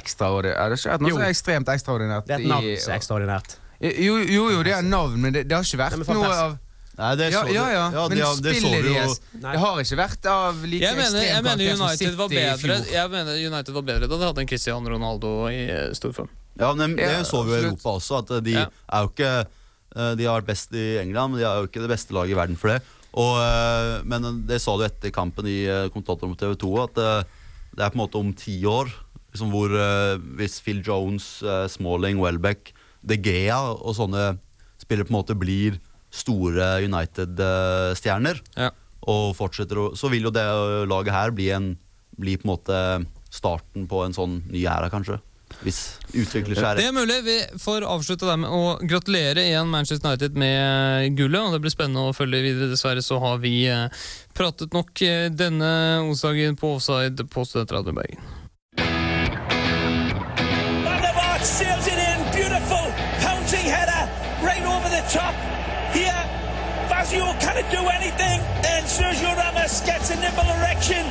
ekstraordinært 0.00 0.56
Det 0.56 0.62
har 0.64 0.78
ikke 0.80 0.92
vært 0.94 1.04
noe 1.04 1.12
Jo. 1.12 1.18
er 1.20 1.34
ekstremt 1.34 1.68
ekstraordinært. 1.74 2.26
det 2.26 2.34
er 2.38 2.40
et 2.46 2.48
navn 2.54 2.70
som 2.80 2.94
er 2.94 2.96
ekstraordinært. 3.02 3.58
Jo, 3.80 4.16
jo, 4.24 4.48
jo, 4.56 4.62
det 4.64 4.72
er 4.76 4.82
navn, 4.84 5.20
men 5.20 5.32
det, 5.36 5.44
det 5.48 5.56
har 5.56 5.64
ikke 5.64 5.80
vært 5.80 6.08
noe 6.08 6.32
av 6.32 6.58
Nei, 7.00 7.14
det 7.16 7.30
så- 7.32 7.46
ja, 7.48 7.66
ja, 7.72 7.84
ja, 7.90 8.08
men 8.08 8.18
det- 8.18 8.42
det 8.44 8.52
de 8.60 8.92
jo- 8.92 9.16
Jeg 9.40 9.58
har 9.58 9.78
ikke 9.80 9.96
vært 9.96 10.26
av 10.28 10.64
like 10.64 10.82
Jeg 10.84 10.96
mener, 10.96 11.20
jeg 11.24 11.42
mener, 11.42 11.64
United 11.80 12.14
var 12.14 12.28
bedre, 12.28 12.84
jeg 12.92 13.10
mener 13.10 13.32
United 13.50 13.72
var 13.74 13.82
bedre 13.82 14.08
da 14.08 14.16
de 14.18 14.24
hadde 14.28 14.38
en 14.44 14.46
Cristiano 14.46 14.88
Ronaldo 14.90 15.46
i 15.48 15.64
eh, 15.70 15.92
stor 15.94 16.12
form. 16.12 16.28
Ja, 16.58 16.74
men 16.74 16.96
det 16.96 17.06
Ja, 17.08 17.22
så 17.24 17.42
vi 17.46 17.52
jo 17.52 17.56
i. 17.56 17.64
Europa 17.70 17.96
også, 17.96 18.18
at 18.20 18.44
de 18.44 18.50
Ja. 18.52 18.66
er 18.92 19.00
jo 19.02 19.08
ikke 19.08 19.46
eh, 19.96 20.14
De 20.14 20.24
har 20.24 20.40
vært 20.42 20.46
best 20.46 20.72
i 20.72 20.98
England, 21.00 21.32
men 21.32 21.40
de 21.40 21.46
er 21.46 21.56
jo 21.62 21.66
ikke 21.66 21.80
det 21.80 21.90
beste 21.90 22.12
laget 22.12 22.30
i 22.30 22.34
verden 22.38 22.56
for 22.56 22.68
det. 22.68 22.82
Og, 23.14 23.40
eh, 23.42 24.02
men 24.04 24.46
det 24.46 24.60
sa 24.60 24.76
du 24.76 24.84
etter 24.84 25.10
kampen 25.10 25.44
i 25.46 25.66
kommentatoren 25.66 25.90
kommentator 25.90 26.28
mot 26.28 26.38
TV 26.38 26.54
2, 26.54 26.82
at 26.84 26.98
eh, 26.98 27.24
det 27.74 27.82
er 27.86 27.90
på 27.90 27.96
en 27.98 28.06
måte 28.06 28.18
om 28.20 28.32
ti 28.34 28.62
år 28.62 28.86
liksom 29.34 29.50
hvor 29.50 29.70
eh, 29.74 30.18
Hvis 30.36 30.60
Phil 30.60 30.82
Jones, 30.82 31.42
eh, 31.42 31.66
Smalling, 31.66 32.18
Welbeck, 32.20 32.72
De 33.04 33.16
Gea 33.16 33.56
og 33.72 33.96
sånne 33.96 34.38
spillere 34.78 35.06
på 35.08 35.10
en 35.14 35.22
måte 35.24 35.34
blir 35.38 35.78
store 36.10 36.82
United-stjerner, 36.86 38.40
Ja. 38.56 38.70
og 39.06 39.34
fortsetter 39.38 39.78
å 39.78 39.96
Så 39.96 40.10
vil 40.10 40.22
jo 40.28 40.30
det 40.34 40.42
eh, 40.44 40.86
laget 40.86 41.12
her 41.14 41.30
bli, 41.30 41.50
en, 41.50 41.76
bli 42.18 42.36
på 42.36 42.46
en 42.48 42.52
måte 42.56 43.06
starten 43.30 43.86
på 43.88 44.04
en 44.04 44.12
sånn 44.16 44.40
ny 44.50 44.64
æra, 44.66 44.90
kanskje. 44.90 45.20
Hvis 45.64 45.98
utvikler 46.14 46.54
seg 46.54 46.76
Det 46.78 46.84
er 46.86 46.92
mulig. 46.94 47.24
Vi 47.26 47.38
får 47.58 47.82
avslutte 47.82 48.26
der 48.26 48.36
med 48.38 48.50
å 48.54 48.78
gratulere 48.86 49.42
igjen 49.48 49.66
Manchester 49.70 50.08
United 50.08 50.36
med 50.38 51.16
gullet. 51.18 51.40
og 51.42 51.52
Det 51.56 51.60
blir 51.64 51.74
spennende 51.74 52.04
å 52.06 52.14
følge 52.14 52.42
videre. 52.44 52.68
Dessverre 52.70 53.02
så 53.02 53.18
har 53.18 53.38
vi 53.42 53.66
eh, 53.66 53.88
pratet 54.32 54.72
nok 54.72 55.02
eh, 55.02 55.28
denne 55.28 55.72
onsdagen 56.06 56.54
på 56.56 56.76
offside 56.76 57.26
på 57.30 57.44
Studentradioen 57.44 57.98
Bergen. 57.98 58.22
Fazio 67.10 67.34
can 67.40 67.56
it 67.56 67.68
do 67.72 67.82
anything? 67.88 68.38
And 68.70 68.86
Sergio 68.86 69.34
Ramos 69.36 69.80
gets 69.80 70.10
a 70.10 70.16
nipple 70.20 70.44
erection. 70.58 71.04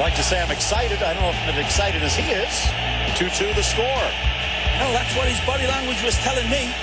like 0.00 0.16
to 0.16 0.24
say 0.24 0.42
I'm 0.42 0.50
excited. 0.50 1.00
I 1.04 1.14
don't 1.14 1.22
know 1.22 1.30
if 1.30 1.38
I'm 1.44 1.54
as 1.54 1.64
excited 1.66 2.02
as 2.02 2.16
he 2.16 2.24
is. 2.32 2.66
2-2 3.14 3.54
the 3.54 3.62
score. 3.62 3.84
Well, 3.84 4.92
that's 4.92 5.14
what 5.16 5.28
his 5.28 5.38
body 5.46 5.68
language 5.68 6.02
was 6.02 6.16
telling 6.26 6.50
me. 6.50 6.74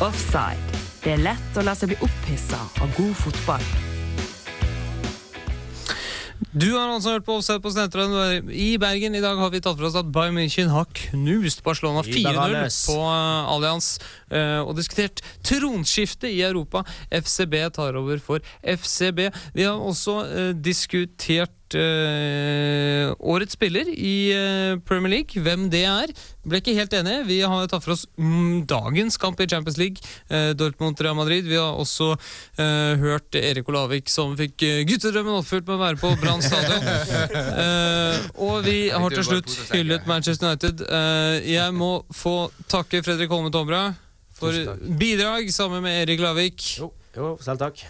Offside. 0.00 0.56
Det 1.04 1.12
er 1.12 1.20
lett 1.28 1.60
å 1.60 1.66
la 1.66 1.76
seg 1.76 1.92
bli 1.92 2.00
opphissa 2.08 2.62
av 2.80 2.88
god 2.96 3.12
fotball. 3.20 3.95
Du 6.52 6.68
har 6.72 6.90
altså 6.92 7.14
hørt 7.16 7.24
på 7.26 7.36
Offside 7.38 7.62
på 7.64 7.70
Studentradioen 7.72 8.50
i 8.52 8.76
Bergen. 8.80 9.14
I 9.16 9.22
dag 9.24 9.38
har 9.40 9.50
vi 9.52 9.60
tatt 9.60 9.76
for 9.78 9.88
oss 9.88 9.96
at 9.98 10.08
Bayern 10.12 10.36
München 10.36 10.70
har 10.72 10.88
knust 10.98 11.62
Barcelona 11.64 12.04
4-0 12.04 12.56
på 12.88 12.96
eh, 13.00 13.52
Allianz 13.54 13.90
eh, 14.30 14.60
og 14.60 14.76
diskutert 14.78 15.22
tronskifte 15.44 16.30
i 16.32 16.42
Europa. 16.46 16.84
FCB 17.10 17.58
tar 17.76 17.96
over 18.00 18.20
for 18.22 18.44
FCB. 18.60 19.26
Vi 19.56 19.64
har 19.64 19.80
også 19.80 20.18
eh, 20.26 20.52
diskutert 21.66 21.74
uh, 21.74 23.14
årets 23.18 23.52
spiller 23.56 23.88
i 23.88 24.32
eh, 24.32 24.78
Premier 24.86 25.10
League, 25.10 25.42
hvem 25.42 25.68
det 25.70 25.84
er. 25.86 26.12
Ble 26.46 26.60
ikke 26.60 26.74
helt 26.76 26.92
enig. 26.94 27.26
Vi 27.26 27.40
har 27.40 27.66
tatt 27.68 27.84
for 27.84 27.94
oss 27.94 28.06
mm, 28.16 28.66
dagens 28.66 29.16
kamp 29.16 29.40
i 29.40 29.46
Champions 29.48 29.78
League, 29.78 29.98
eh, 30.28 30.54
Dortmund-Real 30.54 31.16
Madrid. 31.16 31.46
Vi 31.46 31.56
har 31.56 31.74
også 31.74 32.16
eh, 32.58 32.96
hørt 33.00 33.34
Erik 33.34 33.68
Olavik 33.68 34.08
som 34.08 34.36
fikk 34.38 34.62
eh, 34.62 34.84
guttedrømmen 34.86 35.40
oppfylt 35.40 35.66
med 35.66 35.76
å 35.76 35.82
være 35.82 36.00
på 36.02 36.12
Brann 36.20 36.42
stadion. 36.44 36.84
Eh, 37.56 38.26
og 38.42 38.64
vi 38.66 38.88
har 38.92 39.12
til 39.12 39.24
slutt 39.24 39.50
hyllet 39.72 40.06
Manchester 40.08 40.50
United. 40.50 40.82
Eh, 40.84 41.48
jeg 41.54 41.74
må 41.76 41.90
få 42.14 42.50
takke 42.70 43.02
Fredrik 43.04 43.32
Holme 43.32 43.50
Tomra 43.54 43.88
for 44.36 44.76
bidrag 45.00 45.50
sammen 45.54 45.84
med 45.86 46.02
Erik 46.04 46.22
Lavik. 46.22 46.66
Jo, 46.80 46.90
jo 47.16 47.34
selv 47.44 47.62
takk. 47.64 47.86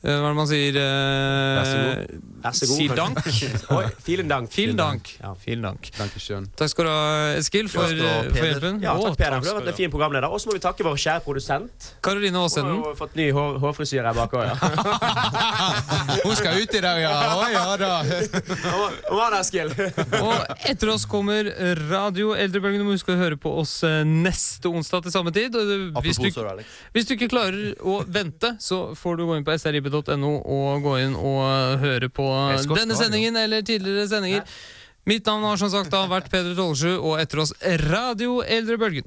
Eh, 0.00 0.14
hva 0.16 0.30
er 0.30 0.32
det 0.32 0.36
man 0.38 0.48
sier? 0.48 0.76
Eh, 0.80 2.14
Vær 2.40 2.54
så 2.56 2.68
god. 2.70 2.76
Sier 2.78 2.96
dank? 2.96 3.18
Oi, 3.76 3.84
vielen 4.06 4.30
dank. 4.30 4.48
Vielen 4.60 4.78
dank. 4.80 5.10
Ja. 5.20 5.34
Vielen 5.44 5.66
dank. 5.66 5.90
Takk 5.92 6.70
skal 6.72 6.86
du 6.86 6.90
ha, 6.90 7.34
Eskil, 7.36 7.68
for, 7.68 7.84
ha, 7.84 8.14
for 8.32 8.48
hjelpen. 8.48 8.80
Ja, 8.80 8.94
takk, 8.96 9.18
Peder. 9.20 9.42
Du 9.44 9.50
har 9.50 9.58
vært 9.60 9.72
en 9.74 9.76
fin 9.76 9.92
programleder. 9.92 10.32
Og 10.32 10.40
så 10.40 10.48
må 10.48 10.56
vi 10.56 10.62
takke 10.64 10.86
vår 10.86 10.96
kjære 11.00 11.24
produsent. 11.26 11.90
Karoline 12.00 12.30
Karoline 12.30 12.36
Hun 12.38 12.44
Aasenden. 12.44 12.80
har 12.84 12.96
fått 12.98 13.14
ny 13.16 13.30
hår, 13.32 13.58
hårfrisyre 13.62 14.04
her 14.08 14.16
bak 14.16 14.34
òg, 14.36 14.44
ja. 14.48 14.54
Hun 16.24 16.36
skal 16.38 16.60
ut 16.60 16.74
i 16.74 16.82
dag, 16.84 17.00
ja. 17.02 17.12
Å 17.36 17.46
ja 17.52 17.64
da. 17.80 17.90
Hva 19.10 19.28
da, 19.32 19.40
Eskil? 19.40 19.72
Og 20.20 20.64
etter 20.70 20.92
oss 20.92 21.06
kommer 21.10 21.48
Radio 21.90 22.32
Eldrebølgen. 22.36 22.80
Du 22.80 22.88
må 22.88 22.96
huske 22.96 23.14
å 23.14 23.18
høre 23.20 23.38
på 23.40 23.52
oss 23.62 23.78
eh, 23.86 24.00
neste 24.06 24.70
onsdag 24.70 25.04
til 25.06 25.14
samme 25.14 25.32
tid. 25.34 25.56
Eh, 25.56 25.88
hvis, 26.04 26.20
du, 26.20 26.28
hvis 26.96 27.08
du 27.08 27.14
ikke 27.16 27.30
klarer 27.32 27.74
å 27.80 28.00
vente, 28.08 28.54
så 28.62 28.94
får 28.98 29.20
du 29.20 29.26
gå 29.28 29.38
inn 29.40 29.46
på 29.46 29.54
srib.no 29.90 30.32
og 30.40 30.84
gå 30.84 30.96
inn 31.04 31.16
og 31.18 31.80
høre 31.82 32.08
på 32.12 32.26
denne 32.74 32.98
sendingen 32.98 33.36
eller 33.36 33.62
tidligere 33.66 34.08
sendinger. 34.08 34.46
Mitt 35.08 35.26
navn 35.26 35.46
har 35.48 35.58
som 35.58 35.70
sagt 35.72 35.90
da 35.90 36.04
vært 36.10 36.28
Peder 36.30 36.54
Tollesjø, 36.54 36.98
og 37.00 37.20
etter 37.22 37.42
oss 37.42 37.54
Radio 37.88 38.40
Eldrebølgen. 38.44 39.06